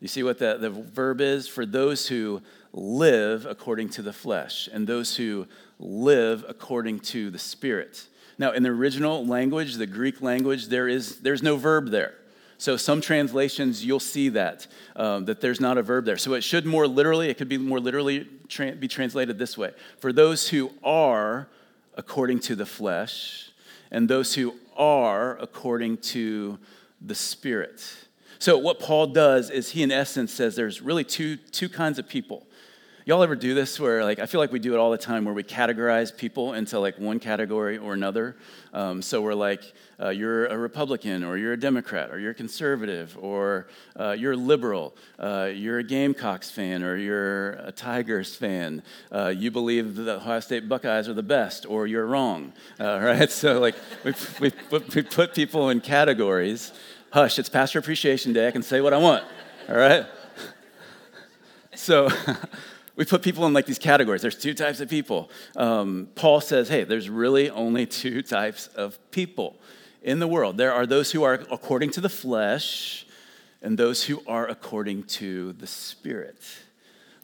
You 0.00 0.08
see 0.08 0.22
what 0.22 0.38
the, 0.38 0.58
the 0.58 0.68
verb 0.68 1.20
is? 1.20 1.48
For 1.48 1.64
those 1.64 2.08
who 2.08 2.42
live 2.72 3.46
according 3.46 3.90
to 3.90 4.02
the 4.02 4.12
flesh 4.12 4.68
and 4.70 4.86
those 4.86 5.16
who 5.16 5.46
live 5.82 6.44
according 6.48 7.00
to 7.00 7.30
the 7.30 7.38
spirit. 7.38 8.06
Now, 8.38 8.52
in 8.52 8.62
the 8.62 8.70
original 8.70 9.26
language, 9.26 9.74
the 9.74 9.86
Greek 9.86 10.22
language, 10.22 10.68
there 10.68 10.88
is, 10.88 11.20
there's 11.20 11.42
no 11.42 11.56
verb 11.56 11.90
there. 11.90 12.14
So 12.58 12.76
some 12.76 13.00
translations 13.00 13.84
you'll 13.84 13.98
see 13.98 14.28
that 14.28 14.68
um, 14.94 15.24
that 15.24 15.40
there's 15.40 15.60
not 15.60 15.78
a 15.78 15.82
verb 15.82 16.04
there. 16.04 16.16
So 16.16 16.34
it 16.34 16.42
should 16.42 16.64
more 16.64 16.86
literally, 16.86 17.28
it 17.28 17.36
could 17.36 17.48
be 17.48 17.58
more 17.58 17.80
literally 17.80 18.28
tra- 18.48 18.76
be 18.76 18.86
translated 18.86 19.36
this 19.36 19.58
way: 19.58 19.72
for 19.98 20.12
those 20.12 20.48
who 20.48 20.70
are 20.84 21.48
according 21.96 22.38
to 22.40 22.54
the 22.54 22.64
flesh, 22.64 23.50
and 23.90 24.08
those 24.08 24.34
who 24.36 24.54
are 24.76 25.36
according 25.38 25.96
to 25.98 26.56
the 27.00 27.16
Spirit. 27.16 27.82
So 28.38 28.56
what 28.56 28.78
Paul 28.78 29.08
does 29.08 29.50
is 29.50 29.70
he, 29.70 29.82
in 29.82 29.90
essence, 29.90 30.32
says 30.32 30.54
there's 30.54 30.80
really 30.80 31.02
two 31.04 31.38
two 31.38 31.68
kinds 31.68 31.98
of 31.98 32.08
people. 32.08 32.46
Y'all 33.04 33.24
ever 33.24 33.34
do 33.34 33.52
this 33.52 33.80
where, 33.80 34.04
like, 34.04 34.20
I 34.20 34.26
feel 34.26 34.38
like 34.38 34.52
we 34.52 34.60
do 34.60 34.74
it 34.74 34.78
all 34.78 34.92
the 34.92 34.96
time 34.96 35.24
where 35.24 35.34
we 35.34 35.42
categorize 35.42 36.16
people 36.16 36.54
into 36.54 36.78
like 36.78 37.00
one 37.00 37.18
category 37.18 37.76
or 37.76 37.94
another? 37.94 38.36
Um, 38.72 39.02
so 39.02 39.20
we're 39.20 39.34
like, 39.34 39.72
uh, 40.00 40.10
you're 40.10 40.46
a 40.46 40.56
Republican 40.56 41.24
or 41.24 41.36
you're 41.36 41.54
a 41.54 41.58
Democrat 41.58 42.12
or 42.12 42.20
you're 42.20 42.32
conservative 42.32 43.18
or 43.20 43.66
uh, 43.98 44.12
you're 44.12 44.36
liberal, 44.36 44.94
uh, 45.18 45.50
you're 45.52 45.80
a 45.80 45.82
Gamecocks 45.82 46.52
fan 46.52 46.84
or 46.84 46.96
you're 46.96 47.54
a 47.54 47.72
Tigers 47.72 48.36
fan, 48.36 48.84
uh, 49.10 49.34
you 49.36 49.50
believe 49.50 49.96
the 49.96 50.18
Ohio 50.18 50.38
State 50.38 50.68
Buckeyes 50.68 51.08
are 51.08 51.14
the 51.14 51.24
best 51.24 51.66
or 51.66 51.88
you're 51.88 52.06
wrong, 52.06 52.52
uh, 52.78 53.00
right? 53.02 53.32
So, 53.32 53.58
like, 53.58 53.74
we, 54.04 54.14
we, 54.40 54.50
put, 54.50 54.94
we 54.94 55.02
put 55.02 55.34
people 55.34 55.70
in 55.70 55.80
categories. 55.80 56.72
Hush, 57.10 57.40
it's 57.40 57.48
Pastor 57.48 57.80
Appreciation 57.80 58.32
Day. 58.32 58.46
I 58.46 58.52
can 58.52 58.62
say 58.62 58.80
what 58.80 58.92
I 58.92 58.98
want, 58.98 59.24
all 59.68 59.74
right? 59.76 60.06
So, 61.74 62.10
we 62.96 63.04
put 63.04 63.22
people 63.22 63.46
in 63.46 63.52
like 63.52 63.66
these 63.66 63.78
categories. 63.78 64.22
There's 64.22 64.36
two 64.36 64.54
types 64.54 64.80
of 64.80 64.88
people. 64.88 65.30
Um, 65.56 66.08
Paul 66.14 66.40
says, 66.40 66.68
hey, 66.68 66.84
there's 66.84 67.08
really 67.08 67.48
only 67.50 67.86
two 67.86 68.22
types 68.22 68.66
of 68.68 68.98
people 69.10 69.56
in 70.02 70.18
the 70.18 70.28
world. 70.28 70.56
There 70.56 70.72
are 70.72 70.86
those 70.86 71.12
who 71.12 71.22
are 71.22 71.34
according 71.50 71.90
to 71.92 72.00
the 72.00 72.08
flesh 72.08 73.06
and 73.62 73.78
those 73.78 74.04
who 74.04 74.22
are 74.26 74.46
according 74.46 75.04
to 75.04 75.52
the 75.54 75.66
spirit. 75.66 76.42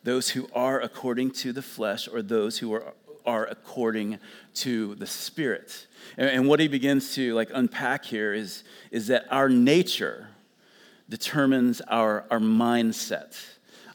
Those 0.04 0.30
who 0.30 0.48
are 0.54 0.80
according 0.80 1.32
to 1.32 1.52
the 1.52 1.62
flesh 1.62 2.08
or 2.08 2.22
those 2.22 2.58
who 2.58 2.72
are, 2.72 2.94
are 3.26 3.46
according 3.46 4.18
to 4.54 4.94
the 4.94 5.06
spirit. 5.06 5.86
And, 6.16 6.30
and 6.30 6.48
what 6.48 6.60
he 6.60 6.68
begins 6.68 7.14
to 7.16 7.34
like 7.34 7.50
unpack 7.52 8.04
here 8.04 8.32
is, 8.32 8.62
is 8.90 9.08
that 9.08 9.26
our 9.30 9.48
nature 9.48 10.28
determines 11.10 11.80
our, 11.82 12.24
our 12.30 12.38
mindset 12.38 13.36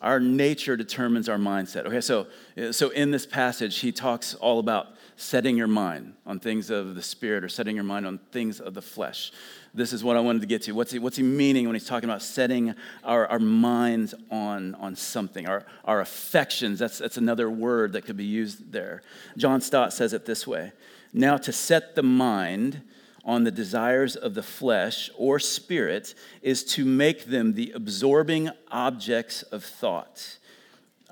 our 0.04 0.20
nature 0.20 0.76
determines 0.76 1.30
our 1.30 1.38
mindset. 1.38 1.86
Okay, 1.86 2.02
so, 2.02 2.28
so 2.72 2.90
in 2.90 3.10
this 3.10 3.26
passage, 3.26 3.80
he 3.80 3.92
talks 3.92 4.36
all 4.36 4.60
about 4.60 4.88
setting 5.16 5.56
your 5.56 5.68
mind 5.68 6.14
on 6.26 6.40
things 6.40 6.70
of 6.70 6.96
the 6.96 7.02
spirit 7.02 7.44
or 7.44 7.50
setting 7.50 7.76
your 7.76 7.86
mind 7.86 8.06
on 8.06 8.18
things 8.32 8.60
of 8.60 8.74
the 8.74 8.82
flesh. 8.82 9.32
This 9.74 9.94
is 9.94 10.04
what 10.04 10.18
I 10.18 10.20
wanted 10.20 10.42
to 10.42 10.48
get 10.48 10.62
to. 10.64 10.74
What's 10.74 10.92
he, 10.92 11.00
what's 11.00 11.16
he 11.16 11.24
meaning 11.24 11.66
when 11.66 11.74
he's 11.74 11.88
talking 11.88 12.10
about 12.10 12.22
setting 12.22 12.76
our, 13.04 13.26
our 13.28 13.40
minds 13.40 14.14
on, 14.30 14.76
on 14.76 14.96
something, 14.96 15.48
our, 15.48 15.66
our 15.86 16.02
affections? 16.02 16.80
That's, 16.80 16.98
that's 16.98 17.18
another 17.18 17.50
word 17.50 17.94
that 17.94 18.06
could 18.06 18.18
be 18.18 18.26
used 18.26 18.74
there. 18.74 19.04
John 19.38 19.62
Stott 19.62 19.94
says 19.94 20.12
it 20.12 20.26
this 20.26 20.46
way 20.46 20.74
Now, 21.14 21.38
to 21.38 21.54
set 21.54 21.96
the 21.96 22.04
mind 22.04 22.82
on 23.24 23.44
the 23.44 23.52
desires 23.52 24.16
of 24.16 24.34
the 24.34 24.44
flesh 24.44 25.10
or 25.18 25.40
spirit 25.40 26.14
is 26.42 26.64
to 26.64 26.86
make 26.86 27.26
them 27.26 27.54
the 27.54 27.72
absorbing 27.72 28.50
objects 28.70 29.44
of 29.44 29.64
thought. 29.64 30.38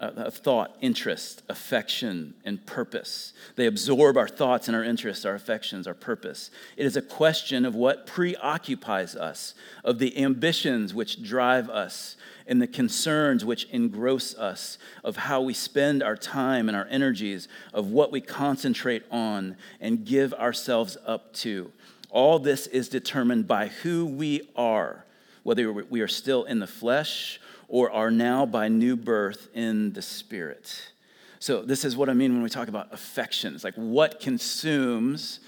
Uh, 0.02 0.14
of 0.16 0.34
thought, 0.34 0.76
interest, 0.82 1.44
affection, 1.48 2.34
and 2.44 2.66
purpose. 2.66 3.34
They 3.56 3.68
absorb 3.68 4.18
our 4.18 4.28
thoughts 4.28 4.68
and 4.68 4.76
our 4.76 4.84
interests, 4.84 5.26
our 5.26 5.36
affections, 5.36 5.86
our 5.86 5.94
purpose. 5.94 6.50
It 6.76 6.88
is 6.88 6.98
a 6.98 7.04
question 7.04 7.66
of 7.66 7.76
what 7.76 8.08
preoccupies 8.08 9.16
us, 9.16 9.54
of 9.84 10.00
the 10.00 10.18
ambitions 10.18 10.96
which 10.96 11.22
drive 11.22 11.70
us, 11.70 12.16
and 12.48 12.60
the 12.60 12.66
concerns 12.66 13.46
which 13.46 13.66
engross 13.66 14.34
us, 14.34 14.80
of 15.04 15.18
how 15.18 15.42
we 15.42 15.54
spend 15.54 16.02
our 16.02 16.18
time 16.18 16.68
and 16.68 16.76
our 16.76 16.88
energies, 16.90 17.48
of 17.72 17.92
what 17.92 18.12
we 18.12 18.22
concentrate 18.22 19.04
on 19.12 19.56
and 19.80 20.04
give 20.04 20.34
ourselves 20.34 20.98
up 21.06 21.32
to. 21.34 21.72
All 22.12 22.38
this 22.38 22.68
is 22.68 22.90
determined 22.90 23.48
by 23.48 23.68
who 23.68 24.06
we 24.06 24.50
are, 24.56 25.06
whether 25.44 25.72
we 25.72 26.02
are 26.02 26.08
still 26.08 26.44
in 26.44 26.60
the 26.60 26.68
flesh 26.68 27.40
or 27.68 27.90
are 27.90 28.12
now 28.12 28.46
by 28.46 28.68
new 28.68 28.96
birth 28.96 29.48
in 29.54 29.94
the 29.94 30.02
spirit. 30.02 30.92
So, 31.40 31.64
this 31.64 31.84
is 31.84 31.98
what 31.98 32.10
I 32.10 32.14
mean 32.14 32.34
when 32.34 32.44
we 32.44 32.50
talk 32.50 32.68
about 32.68 32.94
affections 32.94 33.64
like 33.64 33.74
what 33.74 34.20
consumes 34.20 35.40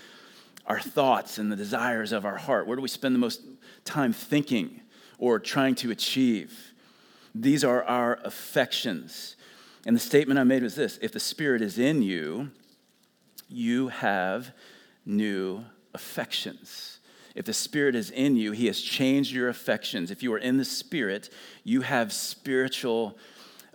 our 0.65 0.79
thoughts 0.79 1.37
and 1.37 1.51
the 1.51 1.55
desires 1.55 2.11
of 2.11 2.25
our 2.25 2.37
heart? 2.37 2.67
Where 2.67 2.75
do 2.75 2.81
we 2.81 2.87
spend 2.87 3.13
the 3.13 3.19
most 3.19 3.41
time 3.85 4.13
thinking 4.13 4.81
or 5.17 5.39
trying 5.39 5.75
to 5.75 5.91
achieve? 5.91 6.73
These 7.35 7.63
are 7.63 7.83
our 7.83 8.19
affections. 8.23 9.35
And 9.85 9.95
the 9.95 9.99
statement 9.99 10.39
I 10.39 10.43
made 10.43 10.63
was 10.63 10.75
this 10.75 10.97
if 11.01 11.11
the 11.11 11.19
Spirit 11.19 11.61
is 11.61 11.77
in 11.77 12.01
you, 12.01 12.51
you 13.49 13.89
have 13.89 14.51
new 15.05 15.65
affections. 15.93 16.99
If 17.35 17.45
the 17.45 17.53
Spirit 17.53 17.95
is 17.95 18.11
in 18.11 18.35
you, 18.35 18.51
He 18.51 18.67
has 18.67 18.79
changed 18.79 19.31
your 19.31 19.49
affections. 19.49 20.11
If 20.11 20.21
you 20.21 20.33
are 20.33 20.37
in 20.37 20.57
the 20.57 20.65
Spirit, 20.65 21.29
you 21.63 21.81
have 21.81 22.13
spiritual 22.13 23.17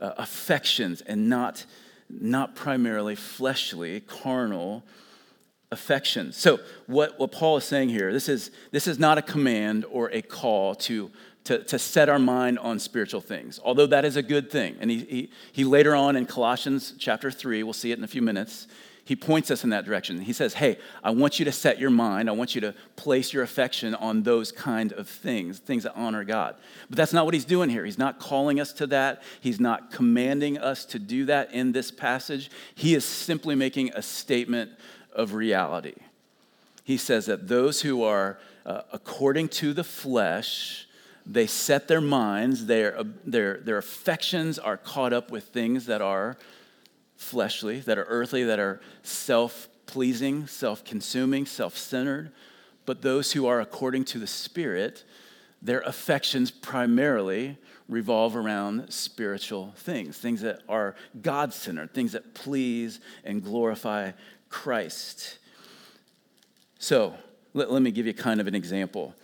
uh, 0.01 0.13
affections 0.17 1.01
and 1.01 1.29
not, 1.29 1.65
not 2.09 2.55
primarily 2.55 3.15
fleshly, 3.15 4.01
carnal 4.01 4.85
affections. 5.71 6.37
So, 6.37 6.61
what, 6.87 7.19
what 7.19 7.33
Paul 7.33 7.57
is 7.57 7.65
saying 7.65 7.91
here, 7.91 8.13
this 8.13 8.29
is, 8.29 8.51
this 8.71 8.87
is 8.87 8.99
not 8.99 9.19
a 9.19 9.23
command 9.23 9.85
or 9.91 10.11
a 10.13 10.23
call 10.23 10.75
to, 10.77 11.11
to, 11.45 11.63
to 11.65 11.79
set 11.79 12.09
our 12.09 12.19
mind 12.19 12.59
on 12.59 12.79
spiritual 12.79 13.21
things, 13.21 13.61
although 13.63 13.87
that 13.87 14.05
is 14.05 14.17
a 14.17 14.23
good 14.23 14.51
thing. 14.51 14.77
And 14.81 14.91
he, 14.91 14.99
he, 15.05 15.31
he 15.53 15.65
later 15.65 15.95
on 15.95 16.17
in 16.17 16.27
Colossians 16.27 16.95
chapter 16.99 17.31
3, 17.31 17.63
we'll 17.63 17.73
see 17.73 17.93
it 17.93 17.99
in 17.99 18.05
a 18.05 18.09
few 18.09 18.23
minutes, 18.23 18.67
he 19.09 19.17
points 19.17 19.51
us 19.51 19.65
in 19.65 19.71
that 19.71 19.87
direction. 19.87 20.21
He 20.21 20.35
says, 20.35 20.53
Hey, 20.53 20.77
I 21.03 21.13
want 21.13 21.39
you 21.39 21.47
to 21.47 21.53
set 21.53 21.79
your 21.79 21.89
mind, 21.89 22.29
I 22.29 22.33
want 22.33 22.55
you 22.55 22.61
to 22.61 22.75
place 22.95 23.33
your 23.33 23.43
affection 23.43 23.95
on 23.95 24.23
those 24.23 24.53
kind 24.53 24.93
of 24.93 25.09
things, 25.09 25.61
things 25.61 25.85
that 25.85 25.95
honor 25.97 26.25
God. 26.25 26.57
But 26.91 26.99
that's 26.99 27.15
not 27.15 27.25
what 27.25 27.33
he's 27.33 27.47
doing 27.47 27.71
here. 27.71 27.87
He's 27.87 27.97
not 27.97 28.21
calling 28.21 28.61
us 28.61 28.71
to 28.75 28.87
that, 28.89 29.23
he's 29.41 29.61
not 29.61 29.93
commanding 29.93 30.59
us 30.59 30.85
to 30.85 30.99
do 30.99 31.25
that 31.25 31.55
in 31.55 31.73
this 31.73 31.91
passage. 31.91 32.51
He 32.75 32.95
is 32.95 33.03
simply 33.03 33.55
making 33.55 33.93
a 33.95 34.03
statement 34.03 34.73
of 35.15 35.33
reality. 35.33 35.95
He 36.85 36.99
says 36.99 37.25
that 37.27 37.49
those 37.49 37.81
who 37.81 38.03
are 38.03 38.39
uh, 38.67 38.83
according 38.93 39.49
to 39.49 39.73
the 39.73 39.85
flesh, 39.85 40.87
they 41.25 41.47
set 41.47 41.89
their 41.89 42.03
minds, 42.03 42.67
their, 42.67 43.03
their, 43.25 43.57
their 43.57 43.79
affections 43.79 44.59
are 44.59 44.77
caught 44.77 45.15
up 45.15 45.31
with 45.31 45.45
things 45.45 45.87
that 45.87 46.03
are 46.03 46.37
fleshly, 47.19 47.81
that 47.81 47.99
are 47.99 48.05
earthly, 48.05 48.45
that 48.45 48.59
are 48.59 48.81
self 49.03 49.69
pleasing, 49.85 50.47
self 50.47 50.85
consuming, 50.85 51.45
self 51.45 51.77
centered. 51.77 52.33
But 52.87 53.03
those 53.03 53.33
who 53.33 53.47
are 53.47 53.61
according 53.61 54.07
to 54.07 54.19
the 54.19 54.27
Spirit, 54.27 55.05
their 55.61 55.81
affections 55.81 56.51
primarily 56.51 57.59
revolve 57.89 58.37
around 58.37 58.91
spiritual 58.93 59.75
things, 59.77 60.17
things 60.17 60.41
that 60.43 60.61
are 60.69 60.95
God 61.21 61.53
centered, 61.53 61.93
things 61.93 62.13
that 62.13 62.35
please 62.35 63.01
and 63.25 63.43
glorify 63.43 64.13
Christ. 64.49 65.39
So, 66.79 67.15
let, 67.55 67.71
let, 67.71 67.83
me 67.83 67.91
give 67.91 68.07
you 68.07 68.15
kind 68.15 68.41
of 68.41 68.47
an 68.47 68.55
example. 68.55 69.15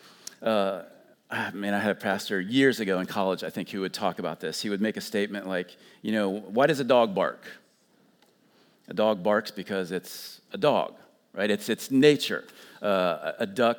Uh, 0.42 0.82
I 1.30 1.50
mean, 1.52 1.72
I 1.72 1.78
had 1.78 1.92
a 1.92 1.94
pastor 1.94 2.40
years 2.40 2.80
ago 2.80 2.98
in 2.98 3.06
college, 3.06 3.44
I 3.44 3.50
think, 3.50 3.70
who 3.70 3.80
would 3.82 3.94
talk 3.94 4.18
about 4.18 4.40
this. 4.40 4.60
He 4.60 4.70
would 4.70 4.80
make 4.80 4.96
a 4.96 5.00
statement 5.00 5.46
like, 5.46 5.76
you 6.02 6.12
know, 6.12 6.30
why 6.30 6.66
does 6.66 6.80
a 6.80 6.84
dog 6.84 7.14
bark? 7.14 7.46
A 8.88 8.94
dog 8.94 9.22
barks 9.22 9.50
because 9.50 9.90
it's 9.90 10.40
a 10.52 10.58
dog, 10.58 10.94
right? 11.32 11.50
It's 11.50 11.68
its 11.68 11.90
nature. 11.90 12.44
Uh, 12.82 13.32
a 13.38 13.46
duck 13.46 13.78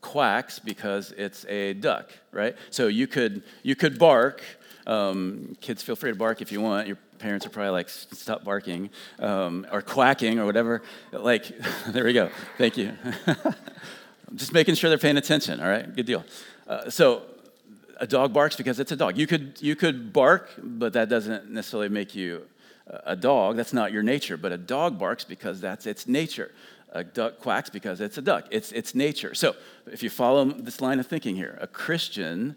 quacks 0.00 0.58
because 0.58 1.12
it's 1.12 1.44
a 1.46 1.74
duck, 1.74 2.10
right? 2.32 2.56
So 2.70 2.86
you 2.86 3.06
could 3.06 3.42
you 3.62 3.76
could 3.76 3.98
bark. 3.98 4.42
Um, 4.86 5.56
kids, 5.60 5.82
feel 5.82 5.96
free 5.96 6.12
to 6.12 6.16
bark 6.16 6.40
if 6.40 6.52
you 6.52 6.60
want. 6.60 6.86
Your 6.86 6.96
parents 7.18 7.44
are 7.44 7.50
probably 7.50 7.72
like, 7.72 7.88
stop 7.88 8.44
barking 8.44 8.90
um, 9.18 9.66
or 9.72 9.82
quacking 9.82 10.38
or 10.38 10.46
whatever. 10.46 10.82
Like, 11.12 11.50
there 11.88 12.04
we 12.04 12.12
go. 12.12 12.30
Thank 12.56 12.76
you. 12.76 12.92
Just 14.34 14.52
making 14.52 14.74
sure 14.74 14.90
they're 14.90 14.98
paying 14.98 15.16
attention. 15.16 15.60
All 15.60 15.68
right, 15.68 15.94
good 15.94 16.06
deal. 16.06 16.24
Uh, 16.66 16.90
so 16.90 17.22
a 17.98 18.06
dog 18.06 18.32
barks 18.32 18.56
because 18.56 18.78
it's 18.80 18.92
a 18.92 18.96
dog. 18.96 19.16
You 19.16 19.26
could 19.26 19.58
you 19.60 19.76
could 19.76 20.12
bark, 20.12 20.50
but 20.58 20.92
that 20.92 21.08
doesn't 21.08 21.50
necessarily 21.50 21.88
make 21.88 22.14
you 22.14 22.42
a 22.86 23.16
dog, 23.16 23.56
that's 23.56 23.72
not 23.72 23.92
your 23.92 24.02
nature, 24.02 24.36
but 24.36 24.52
a 24.52 24.58
dog 24.58 24.98
barks 24.98 25.24
because 25.24 25.60
that's 25.60 25.86
its 25.86 26.06
nature. 26.06 26.52
A 26.92 27.02
duck 27.04 27.40
quacks 27.40 27.68
because 27.68 28.00
it's 28.00 28.16
a 28.16 28.22
duck, 28.22 28.46
it's 28.50 28.72
its 28.72 28.94
nature. 28.94 29.34
So 29.34 29.56
if 29.86 30.02
you 30.02 30.10
follow 30.10 30.44
this 30.44 30.80
line 30.80 31.00
of 31.00 31.06
thinking 31.06 31.36
here, 31.36 31.58
a 31.60 31.66
Christian 31.66 32.56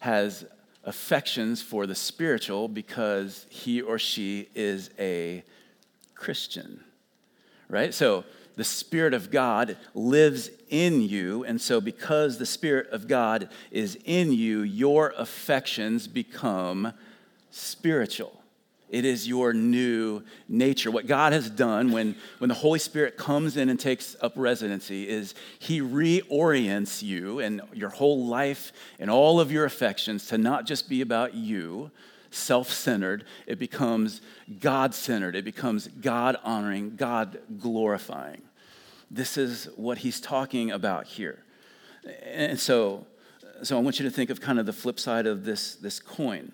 has 0.00 0.44
affections 0.84 1.62
for 1.62 1.86
the 1.86 1.94
spiritual 1.94 2.68
because 2.68 3.46
he 3.48 3.80
or 3.80 3.98
she 3.98 4.48
is 4.54 4.90
a 4.98 5.44
Christian, 6.14 6.82
right? 7.68 7.94
So 7.94 8.24
the 8.56 8.64
Spirit 8.64 9.14
of 9.14 9.30
God 9.30 9.76
lives 9.94 10.50
in 10.68 11.00
you, 11.00 11.44
and 11.44 11.60
so 11.60 11.80
because 11.80 12.38
the 12.38 12.46
Spirit 12.46 12.90
of 12.90 13.06
God 13.08 13.48
is 13.70 13.96
in 14.04 14.32
you, 14.32 14.62
your 14.62 15.14
affections 15.16 16.08
become 16.08 16.92
spiritual. 17.50 18.41
It 18.92 19.06
is 19.06 19.26
your 19.26 19.54
new 19.54 20.22
nature. 20.50 20.90
What 20.90 21.06
God 21.06 21.32
has 21.32 21.48
done 21.48 21.92
when, 21.92 22.14
when 22.38 22.48
the 22.48 22.54
Holy 22.54 22.78
Spirit 22.78 23.16
comes 23.16 23.56
in 23.56 23.70
and 23.70 23.80
takes 23.80 24.14
up 24.20 24.34
residency 24.36 25.08
is 25.08 25.34
He 25.58 25.80
reorients 25.80 27.02
you 27.02 27.40
and 27.40 27.62
your 27.72 27.88
whole 27.88 28.26
life 28.26 28.70
and 29.00 29.10
all 29.10 29.40
of 29.40 29.50
your 29.50 29.64
affections 29.64 30.26
to 30.26 30.36
not 30.36 30.66
just 30.66 30.90
be 30.90 31.00
about 31.00 31.32
you, 31.32 31.90
self 32.30 32.68
centered. 32.68 33.24
It 33.46 33.58
becomes 33.58 34.20
God 34.60 34.94
centered. 34.94 35.36
It 35.36 35.46
becomes 35.46 35.88
God 35.88 36.36
honoring, 36.44 36.96
God 36.96 37.38
glorifying. 37.58 38.42
This 39.10 39.38
is 39.38 39.70
what 39.74 39.98
He's 39.98 40.20
talking 40.20 40.70
about 40.70 41.06
here. 41.06 41.42
And 42.26 42.60
so, 42.60 43.06
so 43.62 43.78
I 43.78 43.80
want 43.80 43.98
you 43.98 44.04
to 44.04 44.10
think 44.10 44.28
of 44.28 44.42
kind 44.42 44.58
of 44.58 44.66
the 44.66 44.72
flip 44.74 45.00
side 45.00 45.26
of 45.26 45.46
this, 45.46 45.76
this 45.76 45.98
coin 45.98 46.52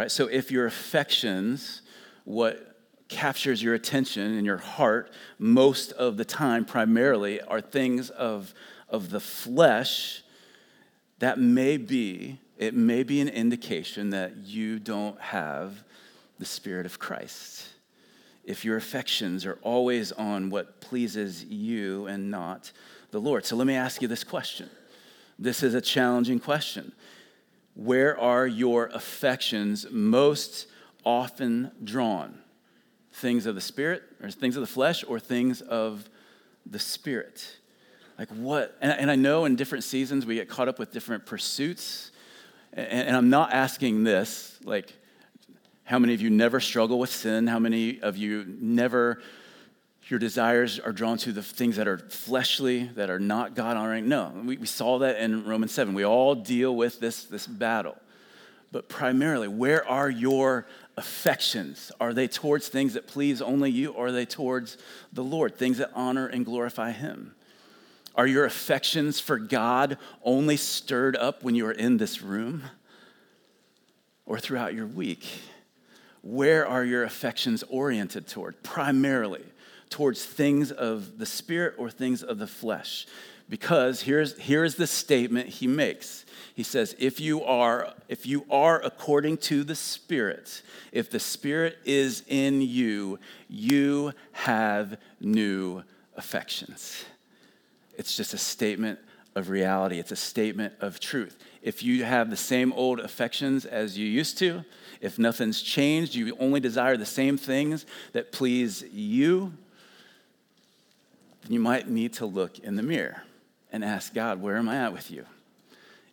right, 0.00 0.10
so 0.10 0.26
if 0.26 0.50
your 0.50 0.66
affections, 0.66 1.82
what 2.24 2.76
captures 3.08 3.62
your 3.62 3.74
attention 3.74 4.36
and 4.36 4.46
your 4.46 4.58
heart 4.58 5.12
most 5.38 5.92
of 5.92 6.16
the 6.16 6.24
time 6.24 6.64
primarily 6.64 7.40
are 7.40 7.60
things 7.60 8.10
of, 8.10 8.54
of 8.88 9.10
the 9.10 9.20
flesh, 9.20 10.22
that 11.18 11.38
may 11.38 11.76
be, 11.76 12.38
it 12.58 12.74
may 12.74 13.02
be 13.02 13.20
an 13.20 13.28
indication 13.28 14.10
that 14.10 14.36
you 14.38 14.78
don't 14.78 15.20
have 15.20 15.84
the 16.38 16.44
Spirit 16.44 16.86
of 16.86 16.98
Christ. 16.98 17.68
If 18.44 18.64
your 18.64 18.76
affections 18.76 19.46
are 19.46 19.58
always 19.62 20.12
on 20.12 20.50
what 20.50 20.80
pleases 20.80 21.44
you 21.44 22.06
and 22.06 22.30
not 22.30 22.72
the 23.10 23.20
Lord. 23.20 23.46
So 23.46 23.56
let 23.56 23.66
me 23.66 23.74
ask 23.74 24.02
you 24.02 24.08
this 24.08 24.24
question. 24.24 24.68
This 25.38 25.62
is 25.62 25.74
a 25.74 25.80
challenging 25.80 26.40
question. 26.40 26.92
Where 27.74 28.18
are 28.18 28.46
your 28.46 28.86
affections 28.86 29.86
most 29.90 30.66
often 31.04 31.72
drawn? 31.82 32.38
Things 33.12 33.46
of 33.46 33.54
the 33.54 33.60
spirit, 33.60 34.02
or 34.22 34.30
things 34.30 34.56
of 34.56 34.60
the 34.60 34.66
flesh, 34.66 35.04
or 35.06 35.20
things 35.20 35.60
of 35.60 36.08
the 36.66 36.78
spirit? 36.78 37.56
Like 38.18 38.28
what? 38.30 38.76
And, 38.80 38.92
and 38.92 39.10
I 39.10 39.16
know 39.16 39.44
in 39.44 39.56
different 39.56 39.84
seasons 39.84 40.24
we 40.24 40.36
get 40.36 40.48
caught 40.48 40.68
up 40.68 40.78
with 40.78 40.92
different 40.92 41.26
pursuits. 41.26 42.12
And, 42.72 43.08
and 43.08 43.16
I'm 43.16 43.30
not 43.30 43.52
asking 43.52 44.04
this, 44.04 44.58
like, 44.64 44.92
how 45.84 45.98
many 45.98 46.14
of 46.14 46.20
you 46.20 46.30
never 46.30 46.60
struggle 46.60 46.98
with 46.98 47.10
sin? 47.10 47.46
How 47.46 47.58
many 47.58 48.00
of 48.00 48.16
you 48.16 48.44
never 48.46 49.20
your 50.08 50.18
desires 50.18 50.78
are 50.78 50.92
drawn 50.92 51.16
to 51.18 51.32
the 51.32 51.42
things 51.42 51.76
that 51.76 51.88
are 51.88 51.98
fleshly, 51.98 52.84
that 52.94 53.08
are 53.08 53.18
not 53.18 53.54
God 53.54 53.76
honoring. 53.76 54.08
No, 54.08 54.32
we, 54.44 54.56
we 54.58 54.66
saw 54.66 54.98
that 54.98 55.18
in 55.18 55.44
Romans 55.44 55.72
7. 55.72 55.94
We 55.94 56.04
all 56.04 56.34
deal 56.34 56.76
with 56.76 57.00
this, 57.00 57.24
this 57.24 57.46
battle. 57.46 57.96
But 58.70 58.88
primarily, 58.88 59.48
where 59.48 59.86
are 59.88 60.10
your 60.10 60.66
affections? 60.96 61.90
Are 62.00 62.12
they 62.12 62.28
towards 62.28 62.68
things 62.68 62.94
that 62.94 63.06
please 63.06 63.40
only 63.40 63.70
you, 63.70 63.92
or 63.92 64.08
are 64.08 64.12
they 64.12 64.26
towards 64.26 64.76
the 65.12 65.24
Lord, 65.24 65.56
things 65.56 65.78
that 65.78 65.90
honor 65.94 66.26
and 66.26 66.44
glorify 66.44 66.90
Him? 66.90 67.34
Are 68.14 68.26
your 68.26 68.44
affections 68.44 69.20
for 69.20 69.38
God 69.38 69.96
only 70.22 70.56
stirred 70.56 71.16
up 71.16 71.42
when 71.42 71.54
you 71.54 71.66
are 71.66 71.72
in 71.72 71.96
this 71.96 72.20
room 72.20 72.62
or 74.26 74.38
throughout 74.38 74.74
your 74.74 74.86
week? 74.86 75.26
Where 76.22 76.66
are 76.66 76.84
your 76.84 77.04
affections 77.04 77.64
oriented 77.68 78.26
toward 78.26 78.62
primarily? 78.62 79.44
Towards 79.90 80.24
things 80.24 80.70
of 80.70 81.18
the 81.18 81.26
spirit 81.26 81.74
or 81.78 81.90
things 81.90 82.22
of 82.22 82.38
the 82.38 82.46
flesh. 82.46 83.06
Because 83.48 84.00
here's, 84.02 84.38
here's 84.38 84.76
the 84.76 84.86
statement 84.86 85.48
he 85.48 85.66
makes. 85.66 86.24
He 86.54 86.62
says, 86.62 86.94
if 86.98 87.20
you 87.20 87.42
are, 87.42 87.92
if 88.08 88.26
you 88.26 88.46
are 88.50 88.80
according 88.82 89.38
to 89.38 89.64
the 89.64 89.74
Spirit, 89.74 90.62
if 90.92 91.10
the 91.10 91.20
Spirit 91.20 91.78
is 91.84 92.22
in 92.28 92.62
you, 92.62 93.18
you 93.48 94.12
have 94.32 94.96
new 95.20 95.82
affections. 96.16 97.04
It's 97.98 98.16
just 98.16 98.34
a 98.34 98.38
statement 98.38 98.98
of 99.34 99.50
reality. 99.50 99.98
It's 99.98 100.12
a 100.12 100.16
statement 100.16 100.74
of 100.80 101.00
truth. 101.00 101.36
If 101.60 101.82
you 101.82 102.04
have 102.04 102.30
the 102.30 102.36
same 102.36 102.72
old 102.72 103.00
affections 103.00 103.64
as 103.64 103.98
you 103.98 104.06
used 104.06 104.38
to, 104.38 104.64
if 105.00 105.18
nothing's 105.18 105.60
changed, 105.60 106.14
you 106.14 106.36
only 106.38 106.60
desire 106.60 106.96
the 106.96 107.04
same 107.04 107.36
things 107.36 107.84
that 108.12 108.32
please 108.32 108.84
you, 108.92 109.52
you 111.48 111.60
might 111.60 111.88
need 111.88 112.14
to 112.14 112.26
look 112.26 112.58
in 112.58 112.76
the 112.76 112.82
mirror 112.82 113.22
and 113.72 113.84
ask 113.84 114.14
God, 114.14 114.40
where 114.40 114.56
am 114.56 114.68
I 114.68 114.76
at 114.76 114.92
with 114.92 115.10
you? 115.10 115.26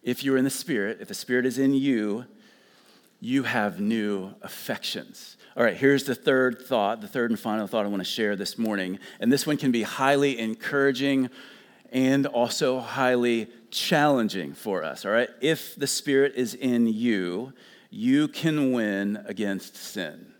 If 0.03 0.23
you're 0.23 0.37
in 0.37 0.43
the 0.43 0.49
Spirit, 0.49 0.97
if 0.99 1.07
the 1.07 1.13
Spirit 1.13 1.45
is 1.45 1.57
in 1.57 1.73
you, 1.73 2.25
you 3.19 3.43
have 3.43 3.79
new 3.79 4.33
affections. 4.41 5.37
All 5.55 5.63
right, 5.63 5.77
here's 5.77 6.05
the 6.05 6.15
third 6.15 6.61
thought, 6.61 7.01
the 7.01 7.07
third 7.07 7.29
and 7.29 7.39
final 7.39 7.67
thought 7.67 7.85
I 7.85 7.89
want 7.89 8.01
to 8.01 8.09
share 8.09 8.35
this 8.35 8.57
morning. 8.57 8.99
And 9.19 9.31
this 9.31 9.45
one 9.45 9.57
can 9.57 9.71
be 9.71 9.83
highly 9.83 10.39
encouraging 10.39 11.29
and 11.91 12.25
also 12.25 12.79
highly 12.79 13.49
challenging 13.69 14.53
for 14.53 14.83
us. 14.83 15.05
All 15.05 15.11
right, 15.11 15.29
if 15.39 15.75
the 15.75 15.87
Spirit 15.87 16.33
is 16.35 16.55
in 16.55 16.87
you, 16.87 17.53
you 17.89 18.27
can 18.27 18.71
win 18.71 19.23
against 19.27 19.75
sin. 19.75 20.33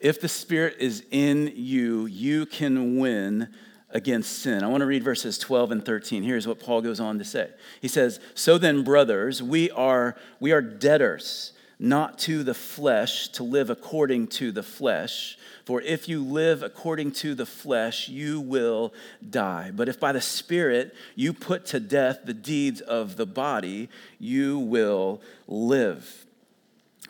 If 0.00 0.20
the 0.20 0.28
Spirit 0.28 0.76
is 0.80 1.04
in 1.10 1.52
you, 1.54 2.06
you 2.06 2.44
can 2.44 2.98
win 2.98 3.48
against 3.94 4.40
sin. 4.40 4.62
I 4.64 4.66
want 4.66 4.80
to 4.80 4.86
read 4.86 5.04
verses 5.04 5.38
12 5.38 5.70
and 5.70 5.84
13. 5.84 6.22
Here's 6.24 6.46
what 6.46 6.58
Paul 6.58 6.82
goes 6.82 7.00
on 7.00 7.18
to 7.18 7.24
say. 7.24 7.50
He 7.80 7.88
says, 7.88 8.20
"So 8.34 8.58
then, 8.58 8.82
brothers, 8.82 9.42
we 9.42 9.70
are 9.70 10.16
we 10.40 10.52
are 10.52 10.60
debtors, 10.60 11.52
not 11.78 12.18
to 12.18 12.42
the 12.42 12.54
flesh 12.54 13.28
to 13.28 13.42
live 13.42 13.70
according 13.70 14.26
to 14.26 14.52
the 14.52 14.62
flesh. 14.62 15.38
For 15.64 15.80
if 15.80 16.08
you 16.08 16.22
live 16.22 16.62
according 16.62 17.12
to 17.12 17.34
the 17.34 17.46
flesh, 17.46 18.08
you 18.08 18.40
will 18.40 18.92
die. 19.28 19.70
But 19.74 19.88
if 19.88 19.98
by 19.98 20.12
the 20.12 20.20
Spirit 20.20 20.94
you 21.14 21.32
put 21.32 21.64
to 21.66 21.80
death 21.80 22.20
the 22.24 22.34
deeds 22.34 22.80
of 22.80 23.16
the 23.16 23.26
body, 23.26 23.88
you 24.18 24.58
will 24.58 25.22
live. 25.48 26.26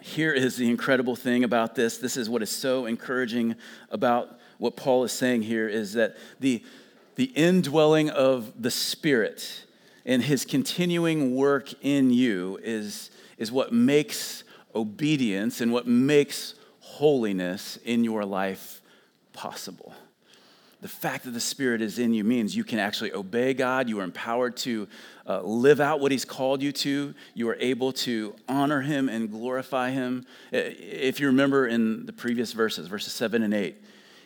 Here 0.00 0.32
is 0.32 0.56
the 0.56 0.68
incredible 0.68 1.16
thing 1.16 1.44
about 1.44 1.74
this. 1.74 1.96
This 1.96 2.16
is 2.16 2.28
what 2.28 2.42
is 2.42 2.50
so 2.50 2.84
encouraging 2.84 3.56
about 3.90 4.38
what 4.58 4.76
Paul 4.76 5.04
is 5.04 5.12
saying 5.12 5.42
here 5.42 5.68
is 5.68 5.94
that 5.94 6.16
the, 6.40 6.62
the 7.16 7.24
indwelling 7.24 8.10
of 8.10 8.52
the 8.60 8.70
Spirit 8.70 9.64
and 10.06 10.22
his 10.22 10.44
continuing 10.44 11.34
work 11.34 11.72
in 11.82 12.10
you 12.10 12.58
is, 12.62 13.10
is 13.38 13.50
what 13.50 13.72
makes 13.72 14.44
obedience 14.74 15.60
and 15.60 15.72
what 15.72 15.86
makes 15.86 16.54
holiness 16.80 17.78
in 17.84 18.04
your 18.04 18.24
life 18.24 18.82
possible. 19.32 19.94
The 20.84 20.88
fact 20.88 21.24
that 21.24 21.30
the 21.30 21.40
Spirit 21.40 21.80
is 21.80 21.98
in 21.98 22.12
you 22.12 22.24
means 22.24 22.54
you 22.54 22.62
can 22.62 22.78
actually 22.78 23.14
obey 23.14 23.54
God. 23.54 23.88
You 23.88 24.00
are 24.00 24.04
empowered 24.04 24.54
to 24.58 24.86
uh, 25.26 25.40
live 25.40 25.80
out 25.80 25.98
what 25.98 26.12
He's 26.12 26.26
called 26.26 26.60
you 26.60 26.72
to. 26.72 27.14
You 27.32 27.48
are 27.48 27.56
able 27.58 27.92
to 27.92 28.36
honor 28.50 28.82
Him 28.82 29.08
and 29.08 29.30
glorify 29.30 29.92
Him. 29.92 30.26
If 30.52 31.20
you 31.20 31.28
remember 31.28 31.66
in 31.66 32.04
the 32.04 32.12
previous 32.12 32.52
verses, 32.52 32.86
verses 32.88 33.14
7 33.14 33.42
and 33.42 33.54
8, 33.54 33.82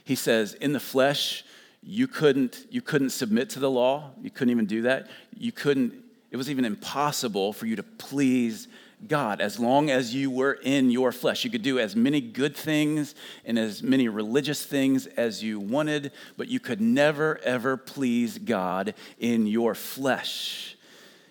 He 0.09 0.15
says, 0.15 0.55
In 0.55 0.73
the 0.73 0.81
flesh, 0.81 1.45
you 1.83 2.09
couldn't, 2.09 2.67
you 2.71 2.81
couldn't 2.81 3.11
submit 3.11 3.51
to 3.51 3.59
the 3.59 3.71
law. 3.71 4.13
You 4.23 4.31
couldn't 4.31 4.53
even 4.53 4.65
do 4.65 4.81
that. 4.83 5.11
You 5.37 5.53
couldn't, 5.53 5.93
it 6.31 6.39
was 6.39 6.49
even 6.49 6.65
impossible 6.65 7.53
for 7.53 7.67
you 7.67 7.77
to 7.77 7.83
please 7.83 8.69
God 9.07 9.43
as 9.43 9.61
long 9.61 9.91
as 9.91 10.15
you 10.15 10.31
were 10.31 10.55
in 10.63 10.91
your 10.91 11.13
flesh. 11.13 11.45
You 11.45 11.51
could 11.51 11.61
do 11.61 11.79
as 11.79 11.95
many 11.95 12.23
good 12.23 12.57
things 12.57 13.15
and 13.45 13.59
as 13.59 13.83
many 13.83 14.09
religious 14.09 14.65
things 14.65 15.05
as 15.05 15.43
you 15.43 15.61
wanted, 15.61 16.13
but 16.39 16.49
you 16.49 16.59
could 16.59 16.81
never, 16.81 17.39
ever 17.45 17.77
please 17.77 18.39
God 18.39 18.95
in 19.19 19.47
your 19.47 19.75
flesh. 19.75 20.75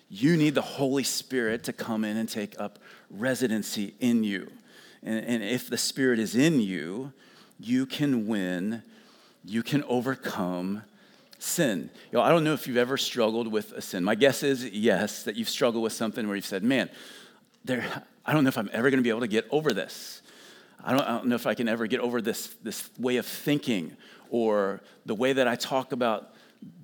You 0.08 0.36
need 0.36 0.54
the 0.54 0.62
Holy 0.62 1.02
Spirit 1.02 1.64
to 1.64 1.72
come 1.72 2.04
in 2.04 2.16
and 2.16 2.28
take 2.28 2.54
up 2.60 2.78
residency 3.10 3.96
in 3.98 4.22
you. 4.22 4.52
And, 5.02 5.24
and 5.24 5.42
if 5.42 5.68
the 5.68 5.76
Spirit 5.76 6.20
is 6.20 6.36
in 6.36 6.60
you, 6.60 7.12
you 7.58 7.86
can 7.86 8.26
win, 8.26 8.82
you 9.44 9.62
can 9.62 9.82
overcome 9.84 10.82
sin. 11.38 11.90
You 12.10 12.18
know, 12.18 12.24
I 12.24 12.30
don't 12.30 12.44
know 12.44 12.52
if 12.52 12.66
you've 12.66 12.76
ever 12.76 12.96
struggled 12.96 13.48
with 13.48 13.72
a 13.72 13.80
sin. 13.80 14.04
My 14.04 14.14
guess 14.14 14.42
is 14.42 14.64
yes, 14.64 15.24
that 15.24 15.36
you've 15.36 15.48
struggled 15.48 15.82
with 15.82 15.92
something 15.92 16.26
where 16.26 16.36
you've 16.36 16.46
said, 16.46 16.62
man, 16.62 16.90
there, 17.64 17.84
I 18.24 18.32
don't 18.32 18.44
know 18.44 18.48
if 18.48 18.58
I'm 18.58 18.70
ever 18.72 18.90
going 18.90 18.98
to 18.98 19.04
be 19.04 19.10
able 19.10 19.20
to 19.20 19.28
get 19.28 19.46
over 19.50 19.72
this. 19.72 20.22
I 20.84 20.92
don't, 20.92 21.02
I 21.02 21.08
don't 21.16 21.26
know 21.26 21.34
if 21.34 21.46
I 21.46 21.54
can 21.54 21.68
ever 21.68 21.86
get 21.86 22.00
over 22.00 22.20
this, 22.20 22.54
this 22.62 22.88
way 22.98 23.16
of 23.16 23.26
thinking 23.26 23.96
or 24.30 24.80
the 25.06 25.14
way 25.14 25.32
that 25.32 25.48
I 25.48 25.56
talk 25.56 25.92
about 25.92 26.34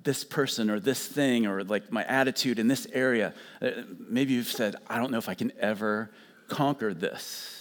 this 0.03 0.23
person 0.23 0.69
or 0.69 0.79
this 0.79 1.05
thing 1.05 1.45
or 1.45 1.63
like 1.63 1.91
my 1.91 2.03
attitude 2.05 2.59
in 2.59 2.67
this 2.67 2.87
area. 2.93 3.33
Uh, 3.61 3.71
maybe 4.07 4.33
you've 4.33 4.47
said, 4.47 4.75
I 4.87 4.97
don't 4.97 5.11
know 5.11 5.17
if 5.17 5.29
I 5.29 5.33
can 5.33 5.51
ever 5.59 6.11
conquer 6.47 6.93
this. 6.93 7.54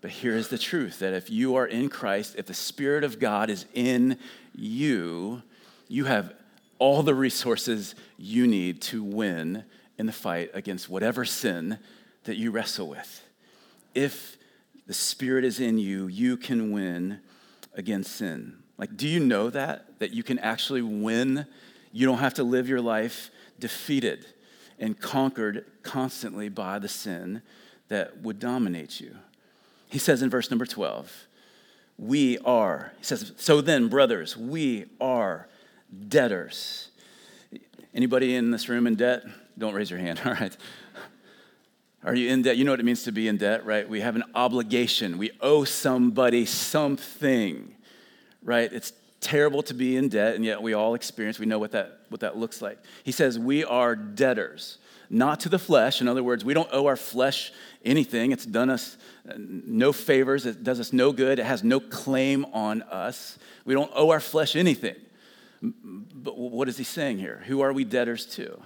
But 0.00 0.10
here 0.10 0.34
is 0.34 0.48
the 0.48 0.58
truth 0.58 1.00
that 1.00 1.12
if 1.12 1.30
you 1.30 1.56
are 1.56 1.66
in 1.66 1.88
Christ, 1.88 2.36
if 2.38 2.46
the 2.46 2.54
Spirit 2.54 3.04
of 3.04 3.18
God 3.18 3.50
is 3.50 3.66
in 3.74 4.18
you, 4.54 5.42
you 5.88 6.06
have 6.06 6.32
all 6.78 7.02
the 7.02 7.14
resources 7.14 7.94
you 8.16 8.46
need 8.46 8.80
to 8.80 9.02
win 9.04 9.64
in 9.98 10.06
the 10.06 10.12
fight 10.12 10.50
against 10.54 10.88
whatever 10.88 11.24
sin 11.24 11.78
that 12.24 12.36
you 12.36 12.50
wrestle 12.50 12.88
with. 12.88 13.22
If 13.94 14.38
the 14.86 14.94
Spirit 14.94 15.44
is 15.44 15.60
in 15.60 15.78
you, 15.78 16.06
you 16.06 16.36
can 16.36 16.72
win 16.72 17.20
against 17.74 18.16
sin. 18.16 18.62
Like, 18.78 18.96
do 18.96 19.06
you 19.06 19.20
know 19.20 19.50
that? 19.50 19.98
That 19.98 20.12
you 20.12 20.22
can 20.22 20.38
actually 20.38 20.80
win? 20.80 21.46
You 21.92 22.06
don't 22.06 22.18
have 22.18 22.34
to 22.34 22.44
live 22.44 22.68
your 22.68 22.80
life 22.80 23.30
defeated 23.58 24.24
and 24.78 24.98
conquered 24.98 25.66
constantly 25.82 26.48
by 26.48 26.78
the 26.78 26.88
sin 26.88 27.42
that 27.88 28.22
would 28.22 28.38
dominate 28.38 29.00
you. 29.00 29.16
He 29.90 29.98
says 29.98 30.22
in 30.22 30.30
verse 30.30 30.50
number 30.50 30.64
12, 30.64 31.26
we 31.98 32.38
are, 32.38 32.92
he 32.96 33.04
says, 33.04 33.32
so 33.36 33.60
then, 33.60 33.88
brothers, 33.88 34.36
we 34.36 34.86
are 35.00 35.48
debtors. 36.08 36.88
Anybody 37.92 38.36
in 38.36 38.52
this 38.52 38.68
room 38.68 38.86
in 38.86 38.94
debt? 38.94 39.24
Don't 39.58 39.74
raise 39.74 39.90
your 39.90 39.98
hand, 39.98 40.20
all 40.24 40.32
right? 40.32 40.56
Are 42.04 42.14
you 42.14 42.30
in 42.30 42.42
debt? 42.42 42.56
You 42.56 42.64
know 42.64 42.70
what 42.70 42.80
it 42.80 42.84
means 42.84 43.02
to 43.02 43.12
be 43.12 43.28
in 43.28 43.36
debt, 43.36 43.66
right? 43.66 43.86
We 43.86 44.00
have 44.00 44.16
an 44.16 44.24
obligation. 44.34 45.18
We 45.18 45.32
owe 45.40 45.64
somebody 45.64 46.46
something, 46.46 47.74
right? 48.42 48.72
It's 48.72 48.92
terrible 49.20 49.62
to 49.64 49.74
be 49.74 49.96
in 49.96 50.08
debt, 50.08 50.36
and 50.36 50.44
yet 50.44 50.62
we 50.62 50.72
all 50.72 50.94
experience, 50.94 51.38
we 51.38 51.46
know 51.46 51.58
what 51.58 51.72
that, 51.72 52.00
what 52.08 52.20
that 52.20 52.36
looks 52.36 52.62
like. 52.62 52.78
He 53.02 53.12
says, 53.12 53.38
We 53.38 53.64
are 53.64 53.96
debtors, 53.96 54.78
not 55.10 55.40
to 55.40 55.48
the 55.48 55.58
flesh. 55.58 56.00
In 56.00 56.08
other 56.08 56.22
words, 56.22 56.44
we 56.44 56.54
don't 56.54 56.68
owe 56.72 56.86
our 56.86 56.96
flesh 56.96 57.52
anything. 57.84 58.30
It's 58.30 58.46
done 58.46 58.70
us 58.70 58.96
uh, 59.28 59.34
no 59.36 59.92
favors, 59.92 60.46
it 60.46 60.64
does 60.64 60.80
us 60.80 60.92
no 60.92 61.12
good, 61.12 61.38
it 61.38 61.44
has 61.44 61.62
no 61.62 61.80
claim 61.80 62.46
on 62.52 62.82
us. 62.82 63.38
We 63.64 63.74
don't 63.74 63.90
owe 63.94 64.10
our 64.10 64.20
flesh 64.20 64.56
anything. 64.56 64.96
But 65.62 66.38
what 66.38 66.68
is 66.68 66.78
he 66.78 66.84
saying 66.84 67.18
here? 67.18 67.42
Who 67.46 67.60
are 67.60 67.72
we 67.72 67.84
debtors 67.84 68.24
to? 68.36 68.62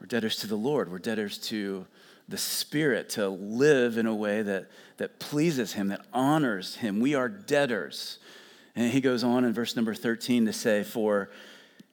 We're 0.00 0.06
debtors 0.06 0.36
to 0.36 0.46
the 0.46 0.56
Lord, 0.56 0.90
we're 0.90 0.98
debtors 0.98 1.38
to 1.48 1.86
the 2.28 2.38
Spirit 2.38 3.10
to 3.10 3.28
live 3.28 3.98
in 3.98 4.06
a 4.06 4.14
way 4.14 4.42
that, 4.42 4.70
that 4.96 5.18
pleases 5.20 5.74
Him, 5.74 5.88
that 5.88 6.04
honors 6.12 6.76
Him. 6.76 7.00
We 7.00 7.14
are 7.14 7.28
debtors. 7.28 8.18
And 8.74 8.92
he 8.92 9.00
goes 9.00 9.24
on 9.24 9.44
in 9.44 9.52
verse 9.54 9.74
number 9.76 9.94
13 9.94 10.46
to 10.46 10.52
say, 10.52 10.82
For 10.82 11.30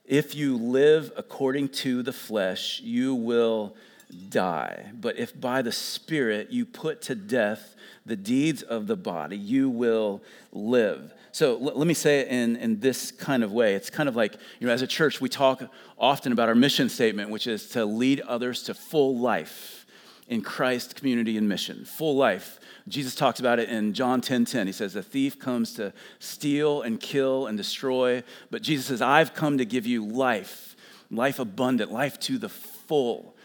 if 0.05 0.35
you 0.35 0.57
live 0.57 1.11
according 1.15 1.69
to 1.69 2.03
the 2.03 2.13
flesh, 2.13 2.81
you 2.81 3.15
will 3.15 3.75
die. 4.29 4.91
But 4.93 5.17
if 5.17 5.39
by 5.39 5.61
the 5.61 5.71
Spirit 5.71 6.51
you 6.51 6.65
put 6.65 7.01
to 7.03 7.15
death 7.15 7.75
the 8.05 8.15
deeds 8.15 8.61
of 8.61 8.87
the 8.87 8.97
body, 8.97 9.37
you 9.37 9.69
will 9.69 10.21
live. 10.51 11.13
So 11.31 11.53
l- 11.53 11.77
let 11.77 11.87
me 11.87 11.93
say 11.93 12.19
it 12.19 12.27
in, 12.27 12.57
in 12.57 12.79
this 12.79 13.11
kind 13.11 13.43
of 13.43 13.51
way. 13.51 13.75
It's 13.75 13.89
kind 13.89 14.09
of 14.09 14.15
like, 14.15 14.33
you 14.59 14.67
know, 14.67 14.73
as 14.73 14.81
a 14.81 14.87
church, 14.87 15.21
we 15.21 15.29
talk 15.29 15.63
often 15.97 16.31
about 16.31 16.49
our 16.49 16.55
mission 16.55 16.89
statement, 16.89 17.29
which 17.29 17.47
is 17.47 17.69
to 17.69 17.85
lead 17.85 18.19
others 18.21 18.63
to 18.63 18.73
full 18.73 19.17
life 19.17 19.82
in 20.27 20.41
Christ, 20.41 20.95
community, 20.95 21.37
and 21.37 21.47
mission. 21.47 21.85
Full 21.85 22.15
life. 22.15 22.59
Jesus 22.87 23.15
talks 23.15 23.39
about 23.39 23.59
it 23.59 23.69
in 23.69 23.93
John 23.93 24.21
10 24.21 24.45
10. 24.45 24.67
He 24.67 24.73
says, 24.73 24.93
The 24.93 25.03
thief 25.03 25.39
comes 25.39 25.73
to 25.73 25.93
steal 26.19 26.81
and 26.81 26.99
kill 26.99 27.47
and 27.47 27.57
destroy. 27.57 28.23
But 28.49 28.61
Jesus 28.61 28.85
says, 28.87 29.01
I've 29.01 29.33
come 29.33 29.57
to 29.57 29.65
give 29.65 29.85
you 29.85 30.05
life, 30.05 30.75
life 31.11 31.39
abundant, 31.39 31.91
life 31.91 32.19
to 32.21 32.37
the 32.37 32.49
full. 32.49 33.35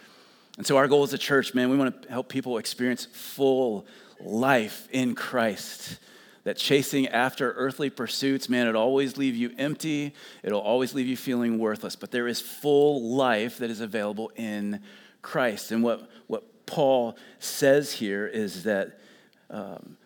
And 0.56 0.66
so, 0.66 0.76
our 0.76 0.88
goal 0.88 1.04
as 1.04 1.12
a 1.12 1.18
church, 1.18 1.54
man, 1.54 1.70
we 1.70 1.76
want 1.76 2.02
to 2.02 2.10
help 2.10 2.28
people 2.28 2.58
experience 2.58 3.06
full 3.06 3.86
life 4.20 4.88
in 4.90 5.14
Christ. 5.14 5.98
That 6.44 6.56
chasing 6.56 7.08
after 7.08 7.52
earthly 7.52 7.90
pursuits, 7.90 8.48
man, 8.48 8.66
it'll 8.66 8.80
always 8.80 9.18
leave 9.18 9.36
you 9.36 9.52
empty. 9.58 10.14
It'll 10.42 10.60
always 10.60 10.94
leave 10.94 11.06
you 11.06 11.16
feeling 11.16 11.58
worthless. 11.58 11.94
But 11.94 12.10
there 12.10 12.26
is 12.26 12.40
full 12.40 13.14
life 13.14 13.58
that 13.58 13.70
is 13.70 13.80
available 13.80 14.32
in 14.34 14.80
Christ. 15.20 15.72
And 15.72 15.82
what, 15.82 16.08
what 16.26 16.44
Paul 16.68 17.16
says 17.38 17.94
here 17.94 18.26
is 18.26 18.64
that, 18.64 19.00
um, 19.48 19.96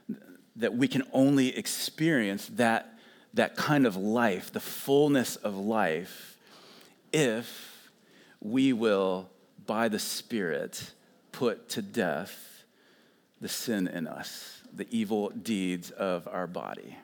that 0.55 0.75
we 0.75 0.87
can 0.87 1.03
only 1.13 1.57
experience 1.57 2.47
that, 2.55 2.95
that 3.35 3.57
kind 3.57 3.85
of 3.85 3.97
life, 3.97 4.53
the 4.53 4.61
fullness 4.61 5.35
of 5.35 5.57
life, 5.57 6.39
if 7.13 7.91
we 8.41 8.73
will, 8.73 9.29
by 9.67 9.89
the 9.89 9.99
Spirit, 9.99 10.93
put 11.33 11.69
to 11.71 11.83
death 11.83 12.65
the 13.41 13.49
sin 13.49 13.89
in 13.89 14.07
us, 14.07 14.63
the 14.73 14.87
evil 14.91 15.31
deeds 15.31 15.91
of 15.91 16.29
our 16.29 16.47
body. 16.47 16.97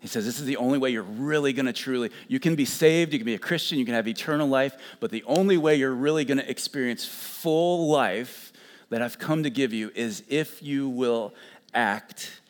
He 0.00 0.08
says 0.08 0.24
this 0.24 0.38
is 0.40 0.46
the 0.46 0.56
only 0.56 0.78
way 0.78 0.90
you're 0.90 1.02
really 1.02 1.52
going 1.52 1.66
to 1.66 1.72
truly, 1.74 2.10
you 2.26 2.40
can 2.40 2.54
be 2.54 2.64
saved, 2.64 3.12
you 3.12 3.18
can 3.18 3.26
be 3.26 3.34
a 3.34 3.38
Christian, 3.38 3.78
you 3.78 3.84
can 3.84 3.94
have 3.94 4.08
eternal 4.08 4.48
life, 4.48 4.76
but 4.98 5.10
the 5.10 5.24
only 5.26 5.58
way 5.58 5.76
you're 5.76 5.94
really 5.94 6.24
going 6.24 6.38
to 6.38 6.50
experience 6.50 7.04
full 7.04 7.88
life 7.88 8.47
that 8.90 9.02
I've 9.02 9.18
come 9.18 9.42
to 9.42 9.50
give 9.50 9.72
you 9.72 9.90
is 9.94 10.22
if 10.28 10.62
you 10.62 10.88
will 10.88 11.34
act 11.74 12.40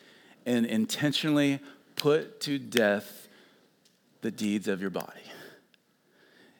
and 0.46 0.64
intentionally 0.64 1.60
put 1.96 2.40
to 2.42 2.58
death 2.58 3.28
the 4.22 4.30
deeds 4.30 4.68
of 4.68 4.80
your 4.80 4.90
body. 4.90 5.20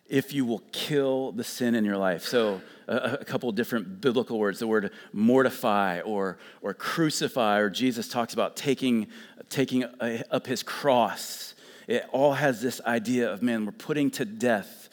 If 0.08 0.32
you 0.32 0.44
will 0.44 0.62
kill 0.72 1.32
the 1.32 1.44
sin 1.44 1.74
in 1.74 1.84
your 1.84 1.96
life. 1.96 2.22
So, 2.24 2.60
a, 2.86 3.18
a 3.20 3.24
couple 3.24 3.52
different 3.52 4.00
biblical 4.00 4.38
words 4.38 4.58
the 4.58 4.66
word 4.66 4.90
mortify 5.12 6.00
or, 6.00 6.38
or 6.62 6.72
crucify, 6.72 7.58
or 7.58 7.68
Jesus 7.68 8.08
talks 8.08 8.32
about 8.32 8.56
taking, 8.56 9.08
taking 9.50 9.84
a, 10.00 10.22
up 10.30 10.46
his 10.46 10.62
cross. 10.62 11.54
It 11.86 12.06
all 12.10 12.32
has 12.32 12.62
this 12.62 12.80
idea 12.86 13.30
of 13.30 13.42
man, 13.42 13.66
we're 13.66 13.72
putting 13.72 14.10
to 14.12 14.24
death, 14.24 14.88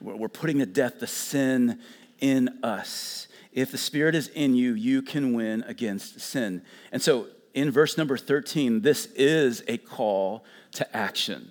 we're 0.00 0.28
putting 0.28 0.58
to 0.58 0.66
death 0.66 1.00
the 1.00 1.06
sin 1.06 1.80
in 2.20 2.60
us 2.62 3.26
If 3.52 3.72
the 3.72 3.78
Spirit 3.78 4.14
is 4.14 4.28
in 4.28 4.54
you, 4.54 4.74
you 4.74 5.02
can 5.02 5.32
win 5.32 5.64
against 5.66 6.20
sin. 6.20 6.62
And 6.92 7.02
so 7.02 7.26
in 7.54 7.70
verse 7.70 7.98
number 7.98 8.16
13, 8.16 8.82
this 8.82 9.06
is 9.16 9.62
a 9.66 9.76
call 9.78 10.44
to 10.72 10.96
action. 10.96 11.50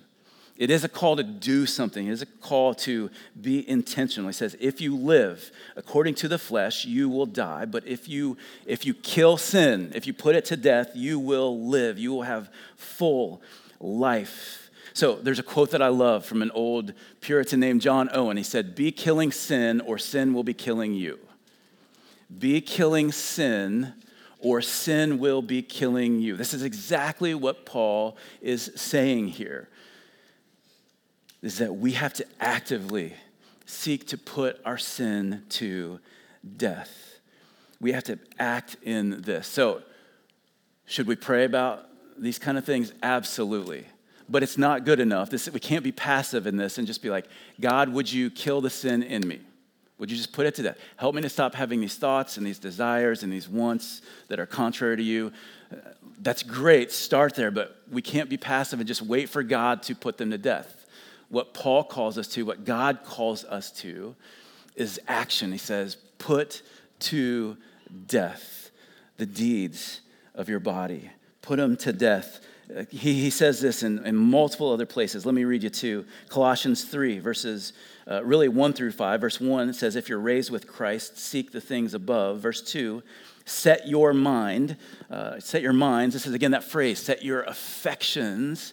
It 0.56 0.70
is 0.70 0.84
a 0.84 0.90
call 0.90 1.16
to 1.16 1.22
do 1.22 1.64
something. 1.64 2.06
It 2.06 2.12
is 2.12 2.20
a 2.20 2.26
call 2.26 2.74
to 2.74 3.10
be 3.40 3.66
intentional. 3.66 4.28
He 4.28 4.34
says, 4.34 4.56
if 4.60 4.78
you 4.78 4.94
live 4.94 5.50
according 5.74 6.16
to 6.16 6.28
the 6.28 6.38
flesh, 6.38 6.84
you 6.84 7.08
will 7.08 7.24
die. 7.24 7.64
But 7.64 7.86
if 7.86 8.10
you, 8.10 8.36
if 8.66 8.84
you 8.84 8.92
kill 8.92 9.38
sin, 9.38 9.90
if 9.94 10.06
you 10.06 10.12
put 10.12 10.36
it 10.36 10.44
to 10.46 10.58
death, 10.58 10.90
you 10.94 11.18
will 11.18 11.66
live. 11.66 11.98
You 11.98 12.12
will 12.12 12.22
have 12.22 12.50
full 12.76 13.40
life. 13.80 14.70
So 14.92 15.14
there's 15.14 15.38
a 15.38 15.42
quote 15.42 15.70
that 15.70 15.80
I 15.80 15.88
love 15.88 16.26
from 16.26 16.42
an 16.42 16.50
old 16.50 16.92
Puritan 17.22 17.58
named 17.60 17.80
John 17.80 18.10
Owen. 18.12 18.36
He 18.36 18.42
said, 18.42 18.74
Be 18.74 18.92
killing 18.92 19.32
sin, 19.32 19.80
or 19.80 19.96
sin 19.96 20.34
will 20.34 20.44
be 20.44 20.52
killing 20.52 20.92
you. 20.92 21.18
Be 22.38 22.60
killing 22.60 23.12
sin, 23.12 23.94
or 24.38 24.62
sin 24.62 25.18
will 25.18 25.42
be 25.42 25.62
killing 25.62 26.20
you. 26.20 26.36
This 26.36 26.54
is 26.54 26.62
exactly 26.62 27.34
what 27.34 27.66
Paul 27.66 28.16
is 28.40 28.70
saying 28.76 29.28
here. 29.28 29.68
Is 31.42 31.58
that 31.58 31.76
we 31.76 31.92
have 31.92 32.12
to 32.14 32.26
actively 32.38 33.14
seek 33.66 34.06
to 34.08 34.18
put 34.18 34.60
our 34.64 34.78
sin 34.78 35.44
to 35.48 36.00
death. 36.56 37.18
We 37.80 37.92
have 37.92 38.04
to 38.04 38.18
act 38.38 38.76
in 38.82 39.22
this. 39.22 39.46
So, 39.46 39.82
should 40.86 41.06
we 41.06 41.16
pray 41.16 41.44
about 41.44 41.86
these 42.18 42.38
kind 42.38 42.58
of 42.58 42.64
things? 42.64 42.92
Absolutely. 43.02 43.86
But 44.28 44.42
it's 44.42 44.58
not 44.58 44.84
good 44.84 45.00
enough. 45.00 45.30
This, 45.30 45.48
we 45.50 45.60
can't 45.60 45.84
be 45.84 45.92
passive 45.92 46.46
in 46.46 46.56
this 46.56 46.78
and 46.78 46.86
just 46.86 47.02
be 47.02 47.10
like, 47.10 47.26
God, 47.60 47.88
would 47.90 48.12
you 48.12 48.30
kill 48.30 48.60
the 48.60 48.70
sin 48.70 49.02
in 49.02 49.26
me? 49.26 49.40
Would 50.00 50.10
you 50.10 50.16
just 50.16 50.32
put 50.32 50.46
it 50.46 50.54
to 50.54 50.62
death? 50.62 50.78
Help 50.96 51.14
me 51.14 51.20
to 51.20 51.28
stop 51.28 51.54
having 51.54 51.80
these 51.80 51.96
thoughts 51.96 52.38
and 52.38 52.46
these 52.46 52.58
desires 52.58 53.22
and 53.22 53.30
these 53.30 53.46
wants 53.46 54.00
that 54.28 54.40
are 54.40 54.46
contrary 54.46 54.96
to 54.96 55.02
you. 55.02 55.30
Uh, 55.70 55.76
that's 56.22 56.42
great. 56.42 56.90
Start 56.90 57.34
there, 57.34 57.50
but 57.50 57.76
we 57.92 58.00
can't 58.00 58.30
be 58.30 58.38
passive 58.38 58.80
and 58.80 58.88
just 58.88 59.02
wait 59.02 59.28
for 59.28 59.42
God 59.42 59.82
to 59.84 59.94
put 59.94 60.16
them 60.16 60.30
to 60.30 60.38
death. 60.38 60.86
What 61.28 61.52
Paul 61.52 61.84
calls 61.84 62.16
us 62.16 62.28
to, 62.28 62.46
what 62.46 62.64
God 62.64 63.00
calls 63.04 63.44
us 63.44 63.70
to, 63.82 64.16
is 64.74 64.98
action. 65.06 65.52
He 65.52 65.58
says, 65.58 65.96
put 66.18 66.62
to 67.00 67.58
death 68.06 68.70
the 69.18 69.26
deeds 69.26 70.00
of 70.34 70.48
your 70.48 70.60
body, 70.60 71.10
put 71.42 71.58
them 71.58 71.76
to 71.76 71.92
death 71.92 72.40
uh, 72.76 72.84
he, 72.90 73.14
he 73.14 73.30
says 73.30 73.60
this 73.60 73.82
in, 73.82 74.04
in 74.06 74.16
multiple 74.16 74.72
other 74.72 74.86
places. 74.86 75.26
Let 75.26 75.34
me 75.34 75.44
read 75.44 75.62
you 75.62 75.70
two. 75.70 76.04
Colossians 76.28 76.84
3, 76.84 77.18
verses 77.18 77.72
uh, 78.10 78.24
really 78.24 78.48
1 78.48 78.72
through 78.72 78.92
5. 78.92 79.20
Verse 79.20 79.40
1 79.40 79.72
says, 79.72 79.96
If 79.96 80.08
you're 80.08 80.18
raised 80.18 80.50
with 80.50 80.66
Christ, 80.66 81.16
seek 81.16 81.52
the 81.52 81.60
things 81.60 81.94
above. 81.94 82.40
Verse 82.40 82.60
2, 82.60 83.02
set 83.44 83.86
your 83.86 84.12
mind, 84.12 84.76
uh, 85.10 85.38
set 85.38 85.62
your 85.62 85.72
minds. 85.72 86.14
This 86.14 86.26
is 86.26 86.34
again 86.34 86.50
that 86.50 86.64
phrase, 86.64 86.98
set 86.98 87.24
your 87.24 87.42
affections. 87.42 88.72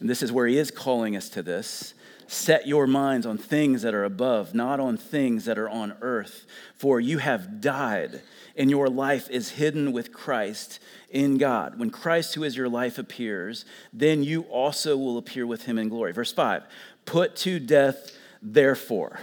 And 0.00 0.08
this 0.08 0.22
is 0.22 0.32
where 0.32 0.46
he 0.46 0.58
is 0.58 0.70
calling 0.70 1.16
us 1.16 1.28
to 1.30 1.42
this. 1.42 1.94
Set 2.30 2.66
your 2.66 2.86
minds 2.86 3.24
on 3.24 3.38
things 3.38 3.80
that 3.82 3.94
are 3.94 4.04
above, 4.04 4.54
not 4.54 4.80
on 4.80 4.98
things 4.98 5.46
that 5.46 5.58
are 5.58 5.68
on 5.68 5.96
earth. 6.02 6.44
For 6.76 7.00
you 7.00 7.18
have 7.18 7.62
died, 7.62 8.20
and 8.54 8.70
your 8.70 8.88
life 8.88 9.30
is 9.30 9.52
hidden 9.52 9.92
with 9.92 10.12
Christ 10.12 10.78
in 11.10 11.38
God. 11.38 11.78
When 11.78 11.88
Christ, 11.88 12.34
who 12.34 12.44
is 12.44 12.54
your 12.54 12.68
life, 12.68 12.98
appears, 12.98 13.64
then 13.94 14.22
you 14.22 14.42
also 14.42 14.94
will 14.96 15.16
appear 15.16 15.46
with 15.46 15.64
him 15.64 15.78
in 15.78 15.88
glory. 15.88 16.12
Verse 16.12 16.32
5 16.32 16.64
Put 17.06 17.34
to 17.36 17.58
death, 17.58 18.14
therefore. 18.42 19.20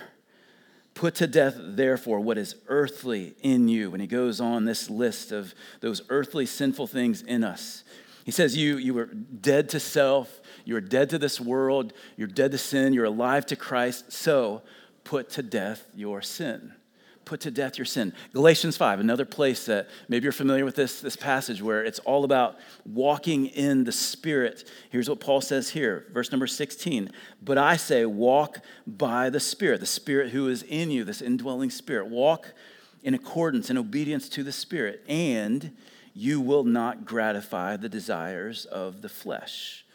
Put 0.94 1.16
to 1.16 1.28
death, 1.28 1.56
therefore, 1.58 2.22
what 2.22 2.38
is 2.38 2.56
earthly 2.68 3.36
in 3.42 3.68
you. 3.68 3.92
And 3.92 4.00
he 4.00 4.08
goes 4.08 4.40
on 4.40 4.64
this 4.64 4.90
list 4.90 5.34
of 5.34 5.54
those 5.82 6.02
earthly 6.10 6.46
sinful 6.46 6.88
things 6.88 7.22
in 7.22 7.44
us. 7.44 7.84
He 8.24 8.32
says, 8.32 8.56
You, 8.56 8.78
you 8.78 8.94
were 8.94 9.06
dead 9.06 9.70
to 9.70 9.80
self, 9.80 10.40
you 10.64 10.76
are 10.78 10.82
dead 10.82 11.10
to 11.10 11.18
this 11.18 11.42
world, 11.42 11.92
you're 12.16 12.30
dead 12.30 12.52
to 12.52 12.58
sin, 12.58 12.94
you're 12.94 13.06
alive 13.06 13.46
to 13.48 13.58
Christ. 13.58 14.12
So 14.14 14.62
put 15.04 15.30
to 15.32 15.44
death 15.44 15.86
your 15.94 16.22
sin. 16.22 16.74
Put 17.26 17.42
to 17.42 17.52
death 17.52 17.78
your 17.78 17.86
sin. 17.86 18.14
Galatians 18.34 18.78
5, 18.78 19.00
another 19.00 19.26
place 19.26 19.66
that 19.66 19.90
maybe 20.08 20.24
you're 20.24 20.32
familiar 20.32 20.64
with 20.64 20.76
this, 20.76 21.02
this 21.02 21.16
passage 21.16 21.62
where 21.62 21.84
it's 21.84 22.00
all 22.00 22.24
about 22.24 22.58
walking 22.86 23.48
in 23.48 23.84
the 23.84 23.92
Spirit. 23.92 24.64
Here's 24.92 25.10
what 25.10 25.20
Paul 25.20 25.42
says 25.42 25.70
here, 25.72 26.06
verse 26.14 26.32
number 26.32 26.46
16. 26.48 27.10
But 27.42 27.58
I 27.58 27.78
say, 27.78 28.06
walk 28.06 28.60
by 28.86 29.32
the 29.32 29.40
Spirit, 29.40 29.80
the 29.80 29.88
Spirit 29.88 30.30
who 30.32 30.48
is 30.48 30.62
in 30.64 30.92
you, 30.92 31.04
this 31.04 31.22
indwelling 31.22 31.72
Spirit. 31.72 32.08
Walk 32.08 32.54
in 33.04 33.14
accordance 33.14 33.70
and 33.70 33.80
obedience 33.80 34.30
to 34.30 34.44
the 34.44 34.52
Spirit, 34.52 35.04
and 35.08 35.76
you 36.14 36.40
will 36.40 36.64
not 36.64 37.06
gratify 37.06 37.76
the 37.76 37.90
desires 37.90 38.66
of 38.66 39.02
the 39.02 39.10
flesh. 39.10 39.86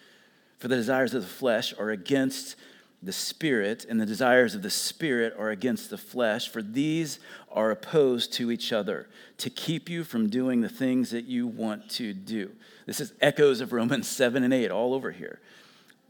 For 0.58 0.68
the 0.68 0.76
desires 0.76 1.14
of 1.14 1.22
the 1.22 1.28
flesh 1.28 1.72
are 1.78 1.90
against 1.90 2.56
the 3.02 3.12
Spirit, 3.12 3.86
and 3.88 3.98
the 3.98 4.06
desires 4.06 4.54
of 4.54 4.62
the 4.62 4.70
Spirit 4.70 5.34
are 5.38 5.50
against 5.50 5.88
the 5.88 5.96
flesh, 5.96 6.48
for 6.48 6.60
these 6.60 7.18
are 7.50 7.70
opposed 7.70 8.32
to 8.34 8.50
each 8.50 8.72
other 8.72 9.08
to 9.38 9.48
keep 9.48 9.88
you 9.88 10.04
from 10.04 10.28
doing 10.28 10.60
the 10.60 10.68
things 10.68 11.10
that 11.10 11.24
you 11.24 11.46
want 11.46 11.88
to 11.90 12.12
do. 12.12 12.50
This 12.84 13.00
is 13.00 13.14
echoes 13.20 13.60
of 13.60 13.72
Romans 13.72 14.06
7 14.08 14.44
and 14.44 14.52
8 14.52 14.70
all 14.70 14.92
over 14.92 15.12
here. 15.12 15.40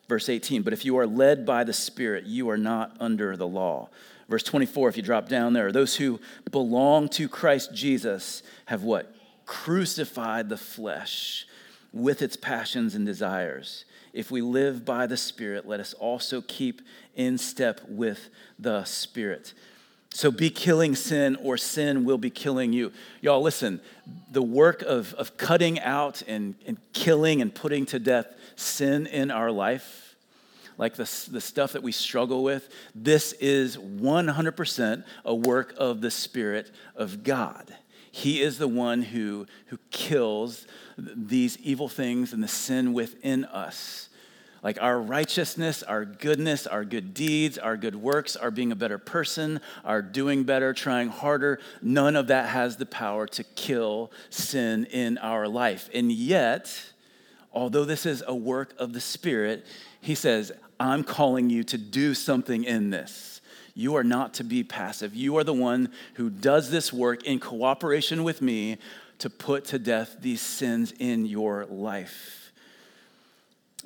Verse 0.09 0.28
18, 0.28 0.62
but 0.62 0.72
if 0.72 0.84
you 0.84 0.99
are 0.99 1.07
led 1.07 1.47
by 1.47 1.62
the 1.62 1.72
Spirit, 1.72 2.24
you 2.24 2.51
are 2.51 2.59
not 2.59 2.97
under 2.99 3.36
the 3.36 3.47
law. 3.47 3.88
Verse 4.28 4.43
24, 4.43 4.88
if 4.88 4.97
you 4.97 5.03
drop 5.03 5.28
down 5.28 5.53
there, 5.53 5.70
those 5.70 5.97
who 5.97 6.20
belong 6.51 7.09
to 7.11 7.28
Christ 7.28 7.72
Jesus 7.72 8.43
have 8.66 8.82
what? 8.82 9.14
Crucified 9.47 10.49
the 10.49 10.57
flesh 10.57 11.47
with 11.93 12.22
its 12.22 12.36
passions 12.36 12.95
and 12.97 13.07
desires. 13.07 13.84
If 14.12 14.30
we 14.30 14.42
live 14.42 14.84
by 14.84 15.06
the 15.06 15.16
Spirit, 15.16 15.66
let 15.66 15.80
us 15.80 15.94
also 15.94 16.40
keep 16.40 16.82
in 17.14 17.38
step 17.38 17.80
with 17.88 18.28
the 18.58 18.84
Spirit. 18.84 19.54
So 20.12 20.32
be 20.32 20.50
killing 20.50 20.96
sin, 20.96 21.36
or 21.40 21.56
sin 21.56 22.04
will 22.04 22.18
be 22.18 22.30
killing 22.30 22.72
you. 22.72 22.92
Y'all, 23.20 23.42
listen, 23.42 23.80
the 24.30 24.42
work 24.42 24.82
of, 24.82 25.14
of 25.14 25.36
cutting 25.36 25.78
out 25.80 26.22
and, 26.26 26.56
and 26.66 26.78
killing 26.92 27.40
and 27.40 27.54
putting 27.54 27.86
to 27.86 28.00
death 28.00 28.26
sin 28.56 29.06
in 29.06 29.30
our 29.30 29.52
life, 29.52 30.16
like 30.76 30.94
the, 30.96 31.08
the 31.30 31.40
stuff 31.40 31.72
that 31.74 31.82
we 31.84 31.92
struggle 31.92 32.42
with, 32.42 32.68
this 32.94 33.32
is 33.34 33.76
100% 33.76 35.04
a 35.24 35.34
work 35.34 35.74
of 35.76 36.00
the 36.00 36.11
Spirit 36.11 36.72
of 36.96 37.22
God. 37.22 37.72
He 38.11 38.42
is 38.42 38.58
the 38.58 38.68
one 38.68 39.02
who, 39.02 39.46
who 39.66 39.78
kills 39.90 40.66
these 40.98 41.56
evil 41.58 41.88
things 41.88 42.32
and 42.32 42.42
the 42.42 42.48
sin 42.48 42.92
within 42.92 43.44
us. 43.44 44.08
Like 44.62 44.82
our 44.82 45.00
righteousness, 45.00 45.82
our 45.82 46.04
goodness, 46.04 46.66
our 46.66 46.84
good 46.84 47.14
deeds, 47.14 47.56
our 47.56 47.78
good 47.78 47.96
works, 47.96 48.36
our 48.36 48.50
being 48.50 48.72
a 48.72 48.76
better 48.76 48.98
person, 48.98 49.61
our 49.84 50.02
doing 50.02 50.44
better, 50.44 50.74
trying 50.74 51.08
harder, 51.08 51.61
none 51.80 52.14
of 52.14 52.26
that 52.26 52.50
has 52.50 52.76
the 52.76 52.84
power 52.84 53.26
to 53.28 53.44
kill 53.44 54.12
sin 54.28 54.84
in 54.86 55.16
our 55.18 55.48
life. 55.48 55.88
And 55.94 56.12
yet, 56.12 56.92
although 57.52 57.86
this 57.86 58.04
is 58.04 58.22
a 58.26 58.34
work 58.34 58.74
of 58.78 58.92
the 58.92 59.00
Spirit, 59.00 59.64
he 60.00 60.14
says, 60.14 60.52
I'm 60.78 61.04
calling 61.04 61.48
you 61.48 61.64
to 61.64 61.78
do 61.78 62.12
something 62.14 62.64
in 62.64 62.90
this. 62.90 63.30
You 63.81 63.97
are 63.97 64.05
not 64.05 64.35
to 64.35 64.45
be 64.45 64.62
passive. 64.62 65.14
You 65.14 65.39
are 65.39 65.45
the 65.45 65.55
one 65.55 65.89
who 66.14 66.28
does 66.28 66.70
this 66.70 66.93
work 66.93 67.24
in 67.24 67.41
cooperation 67.41 68.24
with 68.24 68.43
me 68.43 68.76
to 69.20 69.31
put 69.31 69.64
to 69.66 69.78
death 69.78 70.16
these 70.20 70.43
sins 70.43 70.93
in 70.99 71.24
your 71.24 71.64
life. 71.64 72.53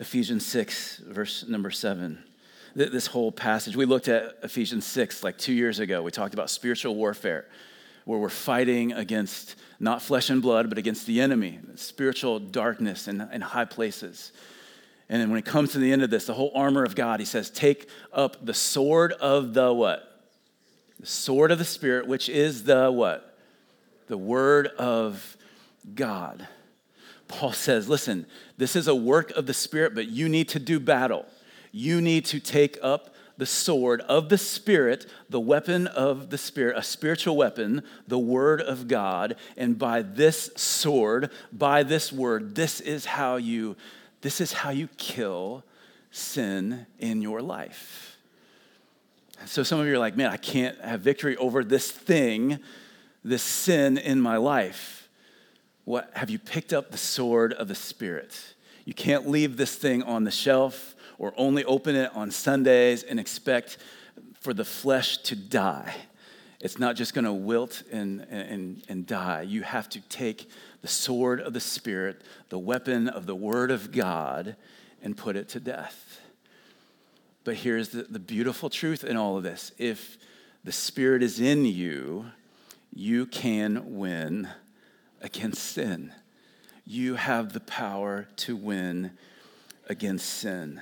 Ephesians 0.00 0.44
6, 0.46 0.98
verse 0.98 1.46
number 1.46 1.70
7. 1.70 2.18
This 2.74 3.06
whole 3.06 3.30
passage, 3.30 3.76
we 3.76 3.84
looked 3.84 4.08
at 4.08 4.36
Ephesians 4.42 4.84
6 4.84 5.22
like 5.22 5.38
two 5.38 5.52
years 5.52 5.78
ago. 5.78 6.02
We 6.02 6.10
talked 6.10 6.34
about 6.34 6.50
spiritual 6.50 6.96
warfare, 6.96 7.46
where 8.04 8.18
we're 8.18 8.30
fighting 8.30 8.92
against 8.94 9.54
not 9.78 10.02
flesh 10.02 10.28
and 10.28 10.42
blood, 10.42 10.68
but 10.70 10.76
against 10.76 11.06
the 11.06 11.20
enemy, 11.20 11.60
spiritual 11.76 12.40
darkness 12.40 13.06
in, 13.06 13.20
in 13.32 13.40
high 13.40 13.64
places. 13.64 14.32
And 15.08 15.20
then 15.20 15.30
when 15.30 15.38
it 15.38 15.44
comes 15.44 15.72
to 15.72 15.78
the 15.78 15.92
end 15.92 16.02
of 16.02 16.10
this, 16.10 16.26
the 16.26 16.34
whole 16.34 16.52
armor 16.54 16.82
of 16.82 16.94
God, 16.94 17.20
he 17.20 17.26
says, 17.26 17.50
take 17.50 17.88
up 18.12 18.44
the 18.44 18.54
sword 18.54 19.12
of 19.12 19.52
the 19.54 19.72
what? 19.72 20.22
The 21.00 21.06
sword 21.06 21.50
of 21.50 21.58
the 21.58 21.64
Spirit, 21.64 22.06
which 22.06 22.28
is 22.28 22.64
the 22.64 22.90
what? 22.90 23.36
The 24.06 24.16
word 24.16 24.68
of 24.78 25.36
God. 25.94 26.48
Paul 27.28 27.52
says, 27.52 27.88
listen, 27.88 28.26
this 28.56 28.76
is 28.76 28.88
a 28.88 28.94
work 28.94 29.30
of 29.32 29.46
the 29.46 29.54
Spirit, 29.54 29.94
but 29.94 30.08
you 30.08 30.28
need 30.28 30.48
to 30.50 30.58
do 30.58 30.80
battle. 30.80 31.26
You 31.72 32.00
need 32.00 32.24
to 32.26 32.40
take 32.40 32.78
up 32.82 33.14
the 33.36 33.46
sword 33.46 34.00
of 34.02 34.28
the 34.28 34.38
Spirit, 34.38 35.06
the 35.28 35.40
weapon 35.40 35.86
of 35.88 36.30
the 36.30 36.38
Spirit, 36.38 36.78
a 36.78 36.82
spiritual 36.82 37.36
weapon, 37.36 37.82
the 38.06 38.18
Word 38.18 38.60
of 38.60 38.86
God. 38.86 39.36
And 39.56 39.78
by 39.78 40.02
this 40.02 40.50
sword, 40.56 41.30
by 41.52 41.82
this 41.82 42.12
word, 42.12 42.54
this 42.54 42.80
is 42.80 43.06
how 43.06 43.36
you 43.36 43.76
this 44.24 44.40
is 44.40 44.52
how 44.52 44.70
you 44.70 44.88
kill 44.96 45.62
sin 46.10 46.86
in 46.98 47.22
your 47.22 47.40
life. 47.40 48.16
So 49.46 49.62
some 49.62 49.78
of 49.78 49.86
you 49.86 49.94
are 49.94 49.98
like, 49.98 50.16
man, 50.16 50.30
I 50.30 50.36
can't 50.36 50.80
have 50.80 51.00
victory 51.00 51.36
over 51.36 51.62
this 51.62 51.90
thing 51.90 52.58
this 53.24 53.42
sin 53.42 53.96
in 53.96 54.20
my 54.20 54.36
life, 54.36 55.08
what 55.84 56.10
have 56.14 56.30
you 56.30 56.38
picked 56.38 56.72
up 56.72 56.90
the 56.90 56.98
sword 56.98 57.52
of 57.54 57.68
the 57.68 57.74
Spirit? 57.74 58.54
You 58.84 58.94
can't 58.94 59.28
leave 59.28 59.56
this 59.56 59.74
thing 59.76 60.02
on 60.02 60.24
the 60.24 60.30
shelf 60.30 60.94
or 61.18 61.32
only 61.36 61.64
open 61.64 61.96
it 61.96 62.14
on 62.14 62.30
Sundays 62.30 63.02
and 63.02 63.18
expect 63.18 63.78
for 64.40 64.52
the 64.52 64.64
flesh 64.64 65.18
to 65.18 65.34
die. 65.34 65.94
It's 66.64 66.78
not 66.78 66.96
just 66.96 67.12
going 67.12 67.26
to 67.26 67.32
wilt 67.32 67.82
and, 67.92 68.22
and, 68.30 68.82
and 68.88 69.06
die. 69.06 69.42
You 69.42 69.60
have 69.64 69.86
to 69.90 70.00
take 70.00 70.48
the 70.80 70.88
sword 70.88 71.42
of 71.42 71.52
the 71.52 71.60
Spirit, 71.60 72.22
the 72.48 72.58
weapon 72.58 73.06
of 73.06 73.26
the 73.26 73.34
Word 73.34 73.70
of 73.70 73.92
God, 73.92 74.56
and 75.02 75.14
put 75.14 75.36
it 75.36 75.50
to 75.50 75.60
death. 75.60 76.22
But 77.44 77.56
here's 77.56 77.90
the, 77.90 78.04
the 78.04 78.18
beautiful 78.18 78.70
truth 78.70 79.04
in 79.04 79.18
all 79.18 79.36
of 79.36 79.42
this 79.42 79.72
if 79.76 80.16
the 80.64 80.72
Spirit 80.72 81.22
is 81.22 81.38
in 81.38 81.66
you, 81.66 82.28
you 82.94 83.26
can 83.26 83.98
win 83.98 84.48
against 85.20 85.62
sin. 85.62 86.14
You 86.86 87.16
have 87.16 87.52
the 87.52 87.60
power 87.60 88.26
to 88.36 88.56
win 88.56 89.10
against 89.90 90.30
sin. 90.30 90.80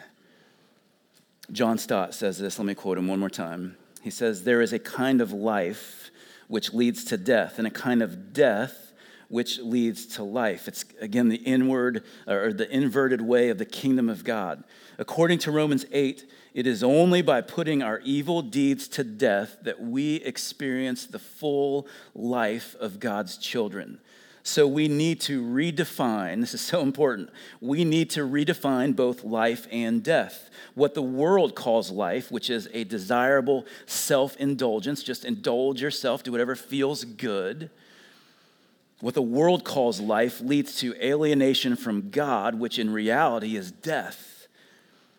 John 1.51 1.77
Stott 1.77 2.15
says 2.15 2.39
this. 2.39 2.61
Let 2.61 2.67
me 2.67 2.75
quote 2.75 2.99
him 2.99 3.09
one 3.09 3.19
more 3.19 3.29
time. 3.29 3.77
He 4.03 4.11
says, 4.11 4.45
There 4.45 4.61
is 4.61 4.73
a 4.73 4.79
kind 4.79 5.21
of 5.21 5.33
life 5.33 6.11
which 6.49 6.75
leads 6.75 7.05
to 7.05 7.17
death, 7.17 7.59
and 7.59 7.67
a 7.67 7.71
kind 7.71 8.03
of 8.03 8.33
death 8.33 8.93
which 9.29 9.59
leads 9.61 10.05
to 10.05 10.23
life. 10.23 10.69
It's 10.69 10.85
again 11.01 11.31
the 11.31 11.37
inward 11.37 12.05
or 12.27 12.53
the 12.53 12.71
inverted 12.71 13.23
way 13.23 13.49
of 13.49 13.57
the 13.57 13.65
kingdom 13.65 14.11
of 14.11 14.25
God. 14.25 14.63
According 14.99 15.39
to 15.39 15.51
Romans 15.51 15.87
8, 15.91 16.31
it 16.53 16.67
is 16.67 16.83
only 16.83 17.23
by 17.23 17.41
putting 17.41 17.83
our 17.83 18.01
evil 18.01 18.43
deeds 18.43 18.89
to 18.89 19.05
death 19.05 19.57
that 19.63 19.81
we 19.81 20.17
experience 20.17 21.07
the 21.07 21.19
full 21.19 21.87
life 22.15 22.77
of 22.79 23.01
God's 23.01 23.39
children. 23.39 24.01
So 24.45 24.67
we 24.67 24.89
need 24.89 25.21
to 25.23 25.41
redefine, 25.41 26.41
this 26.41 26.53
is 26.53 26.61
so 26.61 26.81
important, 26.83 27.31
we 27.61 27.85
need 27.85 28.11
to 28.11 28.27
redefine 28.27 28.97
both 28.97 29.23
life 29.23 29.69
and 29.71 30.03
death. 30.03 30.51
What 30.75 30.95
the 30.95 31.03
world 31.03 31.55
calls 31.55 31.93
life, 31.93 32.33
which 32.33 32.51
is 32.51 32.69
a 32.73 32.83
desirable 32.85 33.67
self 33.87 34.37
indulgence, 34.39 35.05
just 35.05 35.25
indulge 35.25 35.81
yourself, 35.81 36.25
do 36.25 36.33
whatever 36.33 36.57
feels 36.57 37.05
good. 37.05 37.71
What 39.01 39.15
the 39.15 39.23
world 39.23 39.65
calls 39.65 40.01
life 40.01 40.41
leads 40.41 40.77
to 40.79 40.95
alienation 41.05 41.77
from 41.77 42.11
God, 42.11 42.57
which 42.57 42.79
in 42.79 42.93
reality 42.93 43.57
is 43.57 43.71
death. 43.71 44.49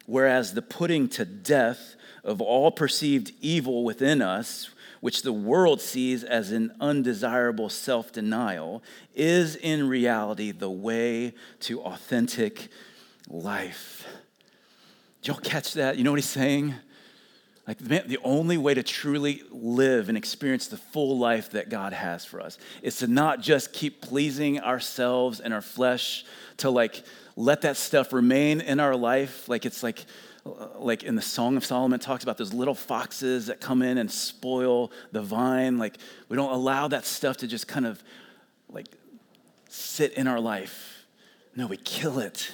Whereas 0.06 0.54
the 0.54 0.62
putting 0.62 1.08
to 1.10 1.24
death 1.26 1.96
of 2.24 2.42
all 2.42 2.72
perceived 2.72 3.32
evil 3.42 3.84
within 3.84 4.22
us, 4.22 4.70
which 5.04 5.24
the 5.24 5.34
world 5.34 5.82
sees 5.82 6.24
as 6.24 6.54
an 6.54 6.74
undesirable 6.80 7.68
self 7.68 8.14
denial, 8.14 8.82
is 9.14 9.58
in 9.58 9.86
reality 9.90 10.50
the 10.50 10.70
way 10.70 11.34
to 11.60 11.82
authentic 11.82 12.70
life. 13.28 14.08
Did 15.22 15.28
y'all 15.28 15.42
catch 15.42 15.74
that? 15.74 15.98
You 15.98 16.06
know 16.06 16.12
what 16.12 16.22
he's 16.22 16.30
saying? 16.30 16.76
Like, 17.68 17.82
man, 17.82 18.04
the 18.08 18.20
only 18.24 18.58
way 18.58 18.74
to 18.76 18.82
truly 18.82 19.44
live 19.52 20.08
and 20.08 20.18
experience 20.18 20.68
the 20.68 20.78
full 20.78 21.20
life 21.20 21.50
that 21.50 21.68
God 21.68 21.92
has 21.92 22.24
for 22.24 22.40
us 22.40 22.58
is 22.82 22.96
to 23.00 23.08
not 23.08 23.42
just 23.42 23.74
keep 23.74 24.02
pleasing 24.02 24.62
ourselves 24.62 25.42
and 25.42 25.54
our 25.54 25.62
flesh, 25.62 26.24
to 26.58 26.70
like 26.70 27.04
let 27.36 27.64
that 27.64 27.76
stuff 27.76 28.14
remain 28.14 28.62
in 28.62 28.80
our 28.80 28.96
life. 28.96 29.50
Like, 29.50 29.66
it's 29.66 29.84
like, 29.84 30.06
like 30.46 31.04
in 31.04 31.16
the 31.16 31.22
Song 31.22 31.56
of 31.56 31.66
Solomon, 31.66 32.00
talks 32.00 32.24
about 32.24 32.38
those 32.38 32.54
little 32.54 32.76
foxes 32.76 33.48
that 33.48 33.62
come 33.62 33.82
in 33.82 33.98
and 33.98 34.12
spoil 34.12 34.92
the 35.12 35.22
vine. 35.22 35.78
Like, 35.78 35.98
we 36.30 36.36
don't 36.36 36.52
allow 36.52 36.88
that 36.90 37.06
stuff 37.06 37.38
to 37.38 37.48
just 37.48 37.68
kind 37.68 37.86
of 37.86 38.04
like 38.70 38.88
sit 39.70 40.14
in 40.14 40.28
our 40.28 40.40
life. 40.40 41.06
No, 41.56 41.68
we 41.68 41.78
kill 41.78 42.20
it. 42.20 42.52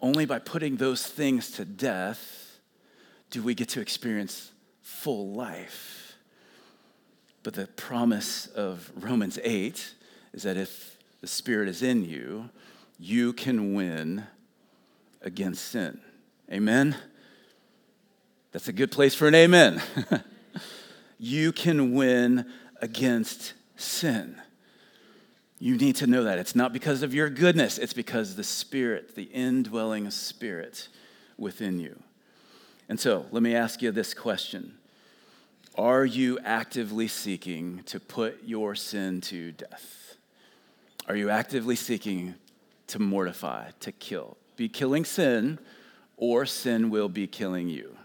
Only 0.00 0.26
by 0.26 0.38
putting 0.38 0.76
those 0.76 1.06
things 1.06 1.52
to 1.52 1.64
death 1.64 2.58
do 3.30 3.42
we 3.42 3.54
get 3.54 3.68
to 3.70 3.80
experience 3.80 4.50
full 4.82 5.32
life. 5.32 6.14
But 7.42 7.54
the 7.54 7.66
promise 7.66 8.46
of 8.48 8.90
Romans 8.96 9.38
8 9.42 9.94
is 10.32 10.42
that 10.42 10.56
if 10.56 10.96
the 11.20 11.26
Spirit 11.26 11.68
is 11.68 11.82
in 11.82 12.04
you, 12.04 12.50
you 12.98 13.32
can 13.32 13.74
win 13.74 14.26
against 15.22 15.64
sin. 15.66 16.00
Amen? 16.50 16.96
That's 18.52 18.68
a 18.68 18.72
good 18.72 18.90
place 18.90 19.14
for 19.14 19.26
an 19.26 19.34
amen. 19.34 19.82
you 21.18 21.52
can 21.52 21.92
win 21.92 22.46
against 22.80 23.54
sin. 23.76 24.40
You 25.58 25.76
need 25.76 25.96
to 25.96 26.06
know 26.06 26.24
that. 26.24 26.38
It's 26.38 26.54
not 26.54 26.72
because 26.72 27.02
of 27.02 27.14
your 27.14 27.28
goodness, 27.28 27.78
it's 27.78 27.92
because 27.92 28.36
the 28.36 28.44
Spirit, 28.44 29.14
the 29.14 29.24
indwelling 29.24 30.10
Spirit 30.10 30.88
within 31.36 31.80
you. 31.80 32.02
And 32.88 33.00
so, 33.00 33.26
let 33.30 33.42
me 33.42 33.54
ask 33.54 33.82
you 33.82 33.90
this 33.90 34.14
question 34.14 34.78
Are 35.74 36.04
you 36.04 36.38
actively 36.44 37.08
seeking 37.08 37.82
to 37.86 37.98
put 37.98 38.44
your 38.44 38.74
sin 38.74 39.20
to 39.22 39.52
death? 39.52 40.16
Are 41.08 41.16
you 41.16 41.30
actively 41.30 41.76
seeking 41.76 42.34
to 42.88 42.98
mortify, 42.98 43.70
to 43.80 43.92
kill? 43.92 44.36
Be 44.56 44.68
killing 44.68 45.04
sin 45.04 45.58
or 46.16 46.46
sin 46.46 46.90
will 46.90 47.08
be 47.08 47.26
killing 47.26 47.68
you. 47.68 47.96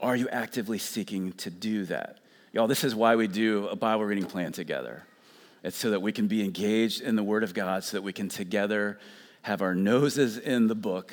Are 0.00 0.16
you 0.16 0.28
actively 0.30 0.78
seeking 0.78 1.32
to 1.34 1.50
do 1.50 1.84
that? 1.84 2.18
Y'all, 2.52 2.66
this 2.66 2.84
is 2.84 2.94
why 2.94 3.16
we 3.16 3.28
do 3.28 3.68
a 3.68 3.76
Bible 3.76 4.04
reading 4.04 4.24
plan 4.24 4.52
together. 4.52 5.04
It's 5.62 5.76
so 5.76 5.90
that 5.90 6.02
we 6.02 6.12
can 6.12 6.26
be 6.26 6.44
engaged 6.44 7.00
in 7.00 7.14
the 7.14 7.22
Word 7.22 7.44
of 7.44 7.54
God, 7.54 7.84
so 7.84 7.96
that 7.96 8.02
we 8.02 8.12
can 8.12 8.28
together 8.28 8.98
have 9.42 9.62
our 9.62 9.74
noses 9.74 10.38
in 10.38 10.66
the 10.66 10.74
book, 10.74 11.12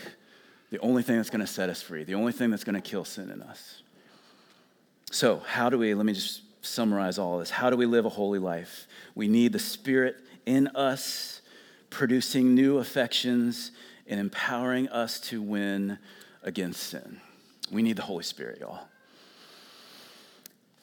the 0.72 0.80
only 0.80 1.03
thing 1.03 1.18
that's 1.18 1.30
going 1.30 1.41
to 1.41 1.47
set 1.47 1.70
us 1.70 1.82
free, 1.82 2.03
the 2.03 2.16
only 2.16 2.32
thing 2.32 2.49
that's 2.49 2.64
going 2.64 2.76
to 2.76 2.82
kill 2.82 3.05
sin 3.05 3.30
in 3.30 3.41
us. 3.41 3.84
So, 5.12 5.39
how 5.39 5.70
do 5.70 5.78
we, 5.78 5.93
let 5.93 6.05
me 6.05 6.14
just 6.14 6.41
summarize 6.62 7.18
all 7.18 7.39
this. 7.39 7.49
How 7.49 7.70
do 7.70 7.78
we 7.78 7.86
live 7.86 8.05
a 8.05 8.10
holy 8.10 8.39
life? 8.39 8.88
We 9.16 9.28
need 9.28 9.53
the 9.53 9.60
Spirit 9.60 10.18
in 10.45 10.68
us, 10.70 11.41
producing 11.89 12.53
new 12.53 12.78
affections 12.78 13.72
and 14.10 14.20
empowering 14.20 14.89
us 14.89 15.20
to 15.20 15.41
win 15.41 15.99
against 16.43 16.82
sin. 16.84 17.22
We 17.72 17.82
need 17.84 17.95
the 17.95 18.01
Holy 18.01 18.24
Spirit, 18.24 18.60
y'all. 18.60 18.80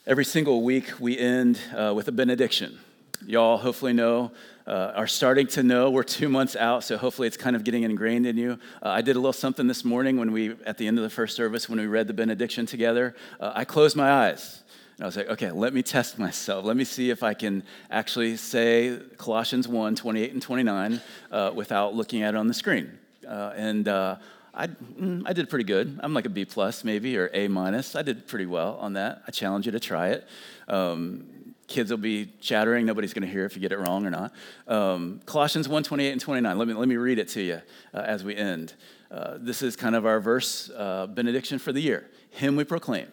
Every 0.06 0.24
single 0.24 0.62
week, 0.62 1.00
we 1.00 1.18
end 1.18 1.58
uh, 1.76 1.92
with 1.92 2.06
a 2.06 2.12
benediction. 2.12 2.78
Y'all 3.26 3.58
hopefully 3.58 3.92
know, 3.92 4.30
uh, 4.66 4.92
are 4.94 5.08
starting 5.08 5.48
to 5.48 5.64
know. 5.64 5.90
We're 5.90 6.04
two 6.04 6.28
months 6.28 6.54
out, 6.54 6.84
so 6.84 6.96
hopefully 6.96 7.26
it's 7.26 7.36
kind 7.36 7.56
of 7.56 7.64
getting 7.64 7.82
ingrained 7.82 8.24
in 8.24 8.36
you. 8.36 8.52
Uh, 8.80 8.90
I 8.90 9.00
did 9.00 9.16
a 9.16 9.18
little 9.18 9.32
something 9.32 9.66
this 9.66 9.84
morning 9.84 10.16
when 10.16 10.30
we, 10.30 10.54
at 10.64 10.78
the 10.78 10.86
end 10.86 10.98
of 10.98 11.02
the 11.02 11.10
first 11.10 11.34
service, 11.34 11.68
when 11.68 11.80
we 11.80 11.86
read 11.86 12.06
the 12.06 12.14
benediction 12.14 12.66
together. 12.66 13.16
Uh, 13.40 13.52
I 13.54 13.64
closed 13.64 13.96
my 13.96 14.08
eyes. 14.08 14.62
And 14.96 15.04
I 15.04 15.06
was 15.06 15.16
like, 15.16 15.28
okay, 15.28 15.50
let 15.50 15.74
me 15.74 15.82
test 15.82 16.18
myself. 16.18 16.64
Let 16.64 16.76
me 16.76 16.84
see 16.84 17.10
if 17.10 17.22
I 17.22 17.34
can 17.34 17.64
actually 17.90 18.36
say 18.36 18.98
Colossians 19.18 19.66
1 19.66 19.96
28 19.96 20.32
and 20.32 20.42
29 20.42 21.00
uh, 21.32 21.50
without 21.54 21.94
looking 21.94 22.22
at 22.22 22.34
it 22.34 22.36
on 22.36 22.46
the 22.46 22.54
screen. 22.54 22.96
Uh, 23.26 23.52
and 23.56 23.88
uh, 23.88 24.16
I, 24.54 24.68
mm, 24.68 25.22
I 25.26 25.32
did 25.32 25.50
pretty 25.50 25.64
good. 25.64 26.00
I'm 26.02 26.14
like 26.14 26.26
a 26.26 26.30
B 26.30 26.44
plus 26.44 26.84
maybe 26.84 27.16
or 27.18 27.30
A 27.34 27.48
minus. 27.48 27.94
I 27.94 28.02
did 28.02 28.26
pretty 28.26 28.46
well 28.46 28.76
on 28.80 28.94
that. 28.94 29.22
I 29.26 29.30
challenge 29.30 29.66
you 29.66 29.72
to 29.72 29.80
try 29.80 30.08
it. 30.08 30.26
Um, 30.68 31.54
kids 31.66 31.90
will 31.90 31.98
be 31.98 32.32
chattering. 32.40 32.86
Nobody's 32.86 33.12
going 33.12 33.26
to 33.26 33.32
hear 33.32 33.44
if 33.44 33.54
you 33.54 33.60
get 33.60 33.72
it 33.72 33.78
wrong 33.78 34.06
or 34.06 34.10
not. 34.10 34.32
Um, 34.66 35.20
Colossians 35.26 35.68
1 35.68 35.82
28 35.82 36.12
and 36.12 36.20
29. 36.20 36.58
Let 36.58 36.68
me, 36.68 36.74
let 36.74 36.88
me 36.88 36.96
read 36.96 37.18
it 37.18 37.28
to 37.30 37.42
you 37.42 37.60
uh, 37.92 37.98
as 37.98 38.24
we 38.24 38.36
end. 38.36 38.74
Uh, 39.10 39.36
this 39.38 39.62
is 39.62 39.76
kind 39.76 39.94
of 39.94 40.06
our 40.06 40.20
verse 40.20 40.70
uh, 40.76 41.06
benediction 41.06 41.58
for 41.58 41.72
the 41.72 41.80
year. 41.80 42.08
Him 42.30 42.56
we 42.56 42.64
proclaim. 42.64 43.08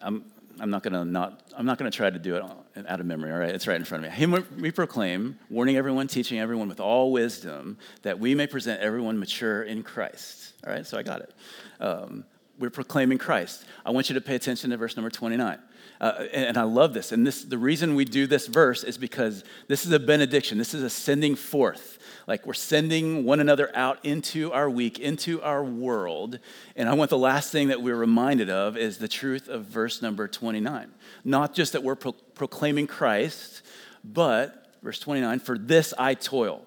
I'm, 0.00 0.24
I'm 0.60 0.70
not 0.70 0.82
gonna 0.82 1.04
not 1.04 1.42
I'm 1.56 1.66
not 1.66 1.78
gonna 1.78 1.90
try 1.90 2.10
to 2.10 2.18
do 2.18 2.36
it 2.36 2.42
out 2.86 3.00
of 3.00 3.06
memory. 3.06 3.32
All 3.32 3.38
right, 3.38 3.54
it's 3.54 3.66
right 3.66 3.76
in 3.76 3.84
front 3.84 4.04
of 4.04 4.10
me. 4.10 4.16
Him 4.16 4.46
we 4.58 4.70
proclaim, 4.70 5.38
warning 5.50 5.76
everyone, 5.76 6.06
teaching 6.06 6.38
everyone 6.38 6.68
with 6.68 6.80
all 6.80 7.12
wisdom, 7.12 7.78
that 8.02 8.18
we 8.18 8.34
may 8.34 8.46
present 8.46 8.80
everyone 8.80 9.18
mature 9.18 9.62
in 9.62 9.82
Christ. 9.82 10.52
All 10.66 10.72
right, 10.72 10.86
so 10.86 10.98
I 10.98 11.02
got 11.02 11.20
it. 11.20 11.34
Um, 11.80 12.24
we're 12.58 12.70
proclaiming 12.70 13.18
Christ. 13.18 13.64
I 13.84 13.90
want 13.90 14.08
you 14.08 14.14
to 14.14 14.20
pay 14.20 14.34
attention 14.34 14.70
to 14.70 14.76
verse 14.76 14.96
number 14.96 15.10
29. 15.10 15.58
Uh, 16.00 16.12
and, 16.32 16.46
and 16.46 16.58
I 16.58 16.62
love 16.62 16.94
this. 16.94 17.12
And 17.12 17.26
this, 17.26 17.42
the 17.42 17.58
reason 17.58 17.94
we 17.94 18.04
do 18.04 18.26
this 18.26 18.46
verse 18.46 18.84
is 18.84 18.98
because 18.98 19.44
this 19.68 19.84
is 19.84 19.92
a 19.92 19.98
benediction. 19.98 20.58
This 20.58 20.74
is 20.74 20.82
a 20.82 20.90
sending 20.90 21.34
forth. 21.34 21.98
Like 22.26 22.46
we're 22.46 22.54
sending 22.54 23.24
one 23.24 23.40
another 23.40 23.70
out 23.74 24.04
into 24.04 24.52
our 24.52 24.70
week, 24.70 24.98
into 24.98 25.42
our 25.42 25.64
world. 25.64 26.38
And 26.76 26.88
I 26.88 26.94
want 26.94 27.10
the 27.10 27.18
last 27.18 27.52
thing 27.52 27.68
that 27.68 27.82
we're 27.82 27.96
reminded 27.96 28.50
of 28.50 28.76
is 28.76 28.98
the 28.98 29.08
truth 29.08 29.48
of 29.48 29.64
verse 29.64 30.00
number 30.00 30.28
29. 30.28 30.92
Not 31.24 31.54
just 31.54 31.72
that 31.72 31.82
we're 31.82 31.96
pro- 31.96 32.12
proclaiming 32.12 32.86
Christ, 32.86 33.62
but 34.02 34.74
verse 34.82 35.00
29 35.00 35.40
for 35.40 35.58
this 35.58 35.92
I 35.98 36.14
toil. 36.14 36.66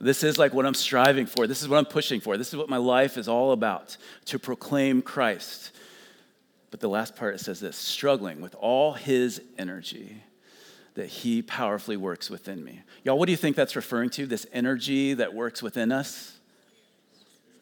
This 0.00 0.22
is 0.22 0.38
like 0.38 0.54
what 0.54 0.64
I'm 0.64 0.74
striving 0.74 1.26
for. 1.26 1.46
This 1.46 1.60
is 1.60 1.68
what 1.68 1.78
I'm 1.78 1.86
pushing 1.86 2.20
for. 2.20 2.36
This 2.36 2.48
is 2.48 2.56
what 2.56 2.68
my 2.68 2.76
life 2.76 3.16
is 3.16 3.26
all 3.26 3.52
about 3.52 3.96
to 4.26 4.38
proclaim 4.38 5.02
Christ. 5.02 5.72
But 6.70 6.80
the 6.80 6.88
last 6.88 7.16
part 7.16 7.34
it 7.34 7.40
says 7.40 7.60
this 7.60 7.76
struggling 7.76 8.40
with 8.40 8.54
all 8.54 8.92
his 8.92 9.40
energy 9.56 10.22
that 10.94 11.06
he 11.06 11.42
powerfully 11.42 11.96
works 11.96 12.28
within 12.28 12.64
me. 12.64 12.82
Y'all, 13.04 13.18
what 13.18 13.26
do 13.26 13.32
you 13.32 13.36
think 13.36 13.56
that's 13.56 13.76
referring 13.76 14.10
to? 14.10 14.26
This 14.26 14.46
energy 14.52 15.14
that 15.14 15.34
works 15.34 15.62
within 15.62 15.92
us? 15.92 16.36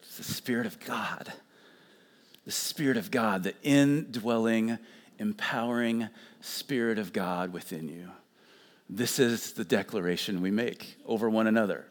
It's 0.01 0.17
the 0.17 0.23
Spirit 0.23 0.65
of 0.65 0.79
God. 0.79 1.31
The 2.45 2.51
Spirit 2.51 2.97
of 2.97 3.11
God, 3.11 3.43
the 3.43 3.53
indwelling, 3.61 4.79
empowering 5.19 6.09
Spirit 6.41 6.97
of 6.97 7.13
God 7.13 7.53
within 7.53 7.87
you. 7.89 8.09
This 8.89 9.19
is 9.19 9.53
the 9.53 9.65
declaration 9.65 10.41
we 10.41 10.51
make 10.51 10.97
over 11.05 11.29
one 11.29 11.47
another. 11.47 11.85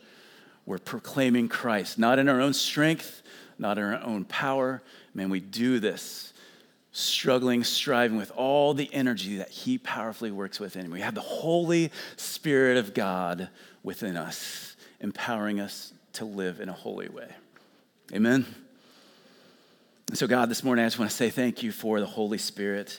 We're 0.67 0.79
proclaiming 0.79 1.49
Christ, 1.49 1.99
not 1.99 2.19
in 2.19 2.29
our 2.29 2.41
own 2.41 2.53
strength, 2.53 3.23
not 3.59 3.79
in 3.79 3.85
our 3.85 4.03
own 4.03 4.25
power. 4.25 4.83
Man, 5.15 5.31
we 5.31 5.41
do 5.41 5.79
this 5.79 6.33
struggling, 6.93 7.63
striving 7.63 8.17
with 8.17 8.33
all 8.37 8.73
the 8.73 8.93
energy 8.93 9.37
that 9.37 9.51
He 9.51 9.79
powerfully 9.79 10.31
works 10.31 10.59
within. 10.59 10.91
We 10.91 11.01
have 11.01 11.15
the 11.15 11.21
Holy 11.21 11.93
Spirit 12.17 12.79
of 12.79 12.95
God 12.95 13.49
within 13.83 14.17
us, 14.17 14.77
empowering 15.01 15.61
us 15.61 15.93
to 16.15 16.25
live 16.25 16.59
in 16.59 16.69
a 16.69 16.73
holy 16.73 17.09
way. 17.09 17.29
Amen. 18.15 18.47
so, 20.15 20.27
God, 20.27 20.49
this 20.49 20.65
morning 20.65 20.85
I 20.85 20.89
just 20.89 20.99
want 20.99 21.11
to 21.11 21.17
say 21.17 21.29
thank 21.29 21.63
you 21.63 21.71
for 21.71 22.01
the 22.01 22.07
Holy 22.07 22.39
Spirit. 22.39 22.99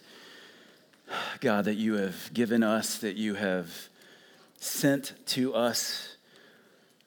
God, 1.39 1.65
that 1.65 1.75
you 1.75 1.95
have 1.95 2.31
given 2.33 2.61
us, 2.63 2.99
that 2.99 3.15
you 3.15 3.33
have 3.33 3.89
sent 4.59 5.13
to 5.27 5.55
us. 5.55 6.16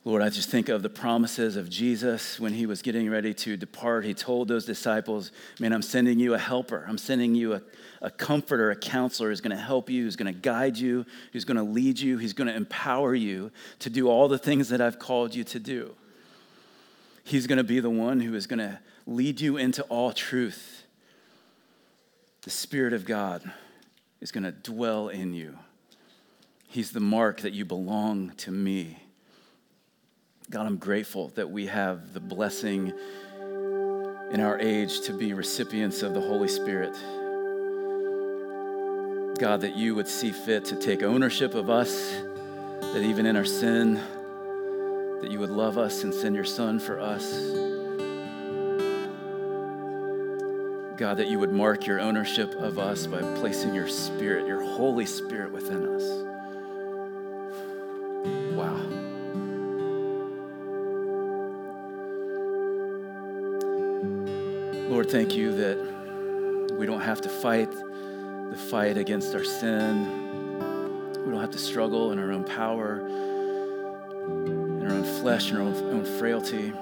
Lord, 0.03 0.22
I 0.22 0.30
just 0.30 0.48
think 0.48 0.70
of 0.70 0.82
the 0.82 0.88
promises 0.88 1.57
of 1.57 1.68
Jesus 1.68 2.40
when 2.40 2.55
he 2.55 2.64
was 2.64 2.80
getting 2.80 3.11
ready 3.11 3.34
to 3.34 3.59
depart. 3.59 4.07
He 4.07 4.14
told 4.14 4.48
those 4.48 4.64
disciples, 4.64 5.30
Man, 5.59 5.74
I'm 5.74 5.82
sending 5.82 6.18
you 6.18 6.32
a 6.32 6.38
helper. 6.38 6.86
I'm 6.88 6.96
sending 6.96 7.34
you 7.34 7.53
a, 7.53 7.62
a 8.01 8.11
comforter, 8.11 8.70
a 8.70 8.76
counselor 8.76 9.28
who's 9.28 9.42
going 9.42 9.55
to 9.55 9.62
help 9.62 9.90
you, 9.90 10.05
who's 10.05 10.16
going 10.16 10.32
to 10.32 10.40
guide 10.40 10.78
you, 10.78 11.05
who's 11.34 11.44
going 11.44 11.59
to 11.59 11.62
lead 11.62 12.01
you, 12.01 12.16
who's 12.16 12.32
going 12.32 12.48
to 12.48 12.57
empower 12.57 13.14
you 13.14 13.51
to 13.80 13.90
do 13.90 14.09
all 14.09 14.26
the 14.26 14.38
things 14.38 14.70
that 14.70 14.80
I've 14.80 14.98
called 14.98 15.34
you 15.34 15.44
to 15.44 15.59
do. 15.59 15.94
He's 17.22 17.46
going 17.46 17.59
to 17.59 17.64
be 17.64 17.80
the 17.80 17.90
one 17.90 18.20
who 18.20 18.34
is 18.34 18.46
going 18.46 18.61
to 18.61 18.78
lead 19.07 19.38
you 19.38 19.59
into 19.59 19.82
all 19.84 20.12
truth. 20.12 20.84
The 22.42 22.51
Spirit 22.51 22.94
of 22.94 23.05
God 23.05 23.53
is 24.22 24.32
going 24.32 24.44
to 24.44 24.53
dwell 24.53 25.11
in 25.11 25.34
you. 25.34 25.59
He's 26.68 26.92
the 26.92 27.01
mark 27.01 27.42
that 27.42 27.53
you 27.53 27.66
belong 27.66 28.30
to 28.38 28.51
me. 28.51 28.96
God, 30.51 30.66
I'm 30.66 30.78
grateful 30.78 31.28
that 31.36 31.48
we 31.48 31.66
have 31.66 32.12
the 32.12 32.18
blessing 32.18 32.92
in 34.32 34.40
our 34.40 34.59
age 34.59 35.03
to 35.03 35.12
be 35.12 35.32
recipients 35.32 36.03
of 36.03 36.12
the 36.12 36.20
Holy 36.20 36.48
Spirit. 36.48 36.92
God, 39.38 39.61
that 39.61 39.76
you 39.76 39.94
would 39.94 40.09
see 40.09 40.32
fit 40.32 40.64
to 40.64 40.74
take 40.74 41.05
ownership 41.05 41.55
of 41.55 41.70
us, 41.70 42.11
that 42.80 43.01
even 43.01 43.26
in 43.26 43.36
our 43.36 43.44
sin, 43.44 43.94
that 45.20 45.30
you 45.30 45.38
would 45.38 45.51
love 45.51 45.78
us 45.78 46.03
and 46.03 46.12
send 46.12 46.34
your 46.34 46.44
Son 46.44 46.80
for 46.80 46.98
us. 46.98 47.32
God, 50.98 51.16
that 51.18 51.28
you 51.28 51.38
would 51.38 51.53
mark 51.53 51.86
your 51.86 52.01
ownership 52.01 52.53
of 52.57 52.76
us 52.76 53.07
by 53.07 53.20
placing 53.36 53.72
your 53.72 53.88
Spirit, 53.88 54.48
your 54.48 54.62
Holy 54.62 55.07
Spirit 55.07 55.53
within 55.53 55.86
us. 55.86 56.30
Thank 65.11 65.34
you 65.34 65.52
that 65.52 66.74
we 66.78 66.86
don't 66.86 67.00
have 67.00 67.20
to 67.20 67.28
fight 67.28 67.68
the 67.72 68.56
fight 68.56 68.96
against 68.96 69.34
our 69.34 69.42
sin. 69.42 70.04
We 71.24 71.32
don't 71.32 71.40
have 71.40 71.50
to 71.50 71.58
struggle 71.58 72.12
in 72.12 72.20
our 72.20 72.30
own 72.30 72.44
power, 72.44 73.00
in 73.00 74.86
our 74.86 74.92
own 74.92 75.02
flesh, 75.20 75.50
in 75.50 75.56
our 75.56 75.62
own, 75.62 75.74
own 75.74 76.04
frailty. 76.20 76.72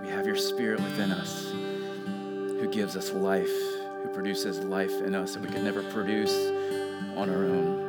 We 0.00 0.08
have 0.08 0.24
your 0.24 0.36
spirit 0.36 0.80
within 0.80 1.12
us 1.12 1.50
who 1.50 2.66
gives 2.72 2.96
us 2.96 3.12
life, 3.12 3.52
who 4.02 4.08
produces 4.14 4.60
life 4.60 5.02
in 5.02 5.14
us 5.14 5.34
that 5.34 5.42
we 5.42 5.48
could 5.48 5.64
never 5.64 5.82
produce 5.90 6.34
on 7.16 7.28
our 7.28 7.44
own. 7.44 7.87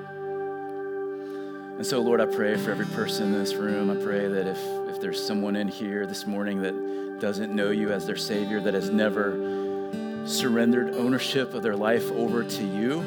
And 1.79 1.87
so, 1.87 2.01
Lord, 2.01 2.19
I 2.19 2.25
pray 2.25 2.57
for 2.57 2.71
every 2.71 2.87
person 2.87 3.27
in 3.33 3.39
this 3.39 3.53
room. 3.53 3.89
I 3.89 3.95
pray 3.95 4.27
that 4.27 4.47
if, 4.47 4.59
if 4.93 4.99
there's 4.99 5.25
someone 5.25 5.55
in 5.55 5.69
here 5.69 6.05
this 6.05 6.27
morning 6.27 6.61
that 6.63 7.21
doesn't 7.21 7.55
know 7.55 7.71
you 7.71 7.93
as 7.93 8.05
their 8.05 8.17
Savior, 8.17 8.59
that 8.59 8.73
has 8.73 8.89
never 8.89 10.27
surrendered 10.27 10.93
ownership 10.95 11.53
of 11.53 11.63
their 11.63 11.77
life 11.77 12.11
over 12.11 12.43
to 12.43 12.63
you, 12.65 12.97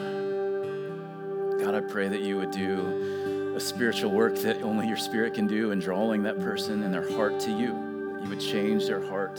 God, 1.63 1.75
I 1.75 1.81
pray 1.81 2.09
that 2.09 2.23
you 2.23 2.39
would 2.39 2.51
do 2.51 3.53
a 3.55 3.61
spiritual 3.61 4.11
work 4.11 4.37
that 4.37 4.63
only 4.63 4.89
your 4.89 4.97
Spirit 4.97 5.35
can 5.35 5.47
do 5.47 5.73
in 5.73 5.79
drawing 5.79 6.23
that 6.23 6.41
person 6.41 6.83
and 6.83 6.95
their 6.95 7.13
heart 7.13 7.41
to 7.41 7.51
you, 7.51 8.15
that 8.15 8.23
you 8.23 8.31
would 8.31 8.41
change 8.41 8.87
their 8.87 9.07
heart, 9.07 9.37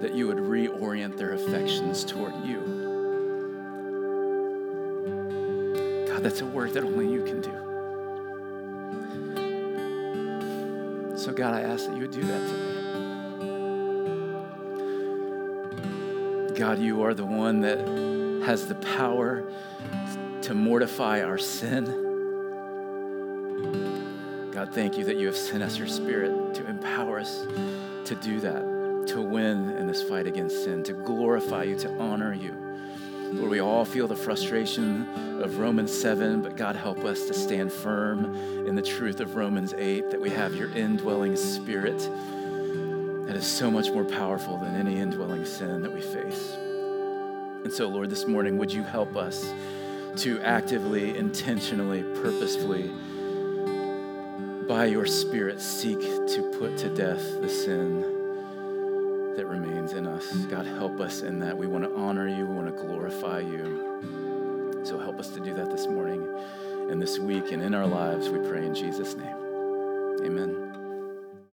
that 0.00 0.14
you 0.14 0.26
would 0.26 0.38
reorient 0.38 1.18
their 1.18 1.34
affections 1.34 2.02
toward 2.02 2.34
you. 2.46 2.79
God, 6.20 6.30
that's 6.30 6.42
a 6.42 6.46
work 6.46 6.74
that 6.74 6.84
only 6.84 7.10
you 7.10 7.24
can 7.24 7.40
do. 7.40 7.50
So, 11.16 11.32
God, 11.32 11.54
I 11.54 11.62
ask 11.62 11.86
that 11.86 11.96
you 11.96 12.02
would 12.02 12.10
do 12.10 12.20
that 12.24 12.46
today. 16.46 16.58
God, 16.58 16.78
you 16.78 17.02
are 17.04 17.14
the 17.14 17.24
one 17.24 17.62
that 17.62 17.78
has 18.44 18.66
the 18.68 18.74
power 18.74 19.50
to 20.42 20.52
mortify 20.52 21.22
our 21.22 21.38
sin. 21.38 21.86
God, 24.52 24.74
thank 24.74 24.98
you 24.98 25.04
that 25.04 25.16
you 25.16 25.24
have 25.26 25.38
sent 25.38 25.62
us 25.62 25.78
your 25.78 25.88
spirit 25.88 26.52
to 26.52 26.66
empower 26.68 27.18
us 27.18 27.46
to 28.04 28.14
do 28.14 28.40
that, 28.40 29.06
to 29.06 29.22
win 29.22 29.70
in 29.70 29.86
this 29.86 30.02
fight 30.02 30.26
against 30.26 30.64
sin, 30.64 30.82
to 30.82 30.92
glorify 30.92 31.62
you, 31.62 31.78
to 31.78 31.88
honor 31.98 32.34
you. 32.34 32.69
Lord, 33.32 33.50
we 33.50 33.60
all 33.60 33.84
feel 33.84 34.08
the 34.08 34.16
frustration 34.16 35.40
of 35.40 35.58
Romans 35.58 35.92
7, 35.92 36.42
but 36.42 36.56
God, 36.56 36.74
help 36.74 37.04
us 37.04 37.26
to 37.26 37.34
stand 37.34 37.72
firm 37.72 38.34
in 38.66 38.74
the 38.74 38.82
truth 38.82 39.20
of 39.20 39.36
Romans 39.36 39.72
8 39.72 40.10
that 40.10 40.20
we 40.20 40.30
have 40.30 40.54
your 40.54 40.70
indwelling 40.72 41.36
spirit 41.36 41.98
that 43.26 43.36
is 43.36 43.46
so 43.46 43.70
much 43.70 43.90
more 43.90 44.04
powerful 44.04 44.58
than 44.58 44.74
any 44.74 44.98
indwelling 44.98 45.44
sin 45.44 45.82
that 45.82 45.92
we 45.92 46.00
face. 46.00 46.54
And 47.62 47.72
so, 47.72 47.88
Lord, 47.88 48.10
this 48.10 48.26
morning, 48.26 48.58
would 48.58 48.72
you 48.72 48.82
help 48.82 49.16
us 49.16 49.52
to 50.16 50.40
actively, 50.40 51.16
intentionally, 51.16 52.02
purposefully, 52.20 52.90
by 54.66 54.86
your 54.86 55.06
Spirit, 55.06 55.60
seek 55.60 56.00
to 56.00 56.56
put 56.58 56.76
to 56.78 56.88
death 56.88 57.40
the 57.40 57.48
sin 57.48 58.19
that 59.36 59.46
remains 59.46 59.92
in 59.92 60.06
us. 60.06 60.32
God, 60.46 60.66
help 60.66 61.00
us 61.00 61.22
in 61.22 61.38
that. 61.40 61.56
We 61.56 61.66
want 61.66 61.84
to 61.84 61.94
honor 61.94 62.28
you, 62.28 62.46
we 62.46 62.54
want 62.54 62.74
to 62.74 62.82
glorify 62.82 63.40
you. 63.40 64.80
So 64.84 64.98
help 64.98 65.18
us 65.18 65.28
to 65.30 65.40
do 65.40 65.54
that 65.54 65.70
this 65.70 65.86
morning 65.86 66.26
and 66.90 67.00
this 67.00 67.18
week 67.18 67.52
and 67.52 67.62
in 67.62 67.74
our 67.74 67.86
lives. 67.86 68.28
We 68.28 68.38
pray 68.48 68.64
in 68.64 68.74
Jesus' 68.74 69.14
name. 69.14 69.36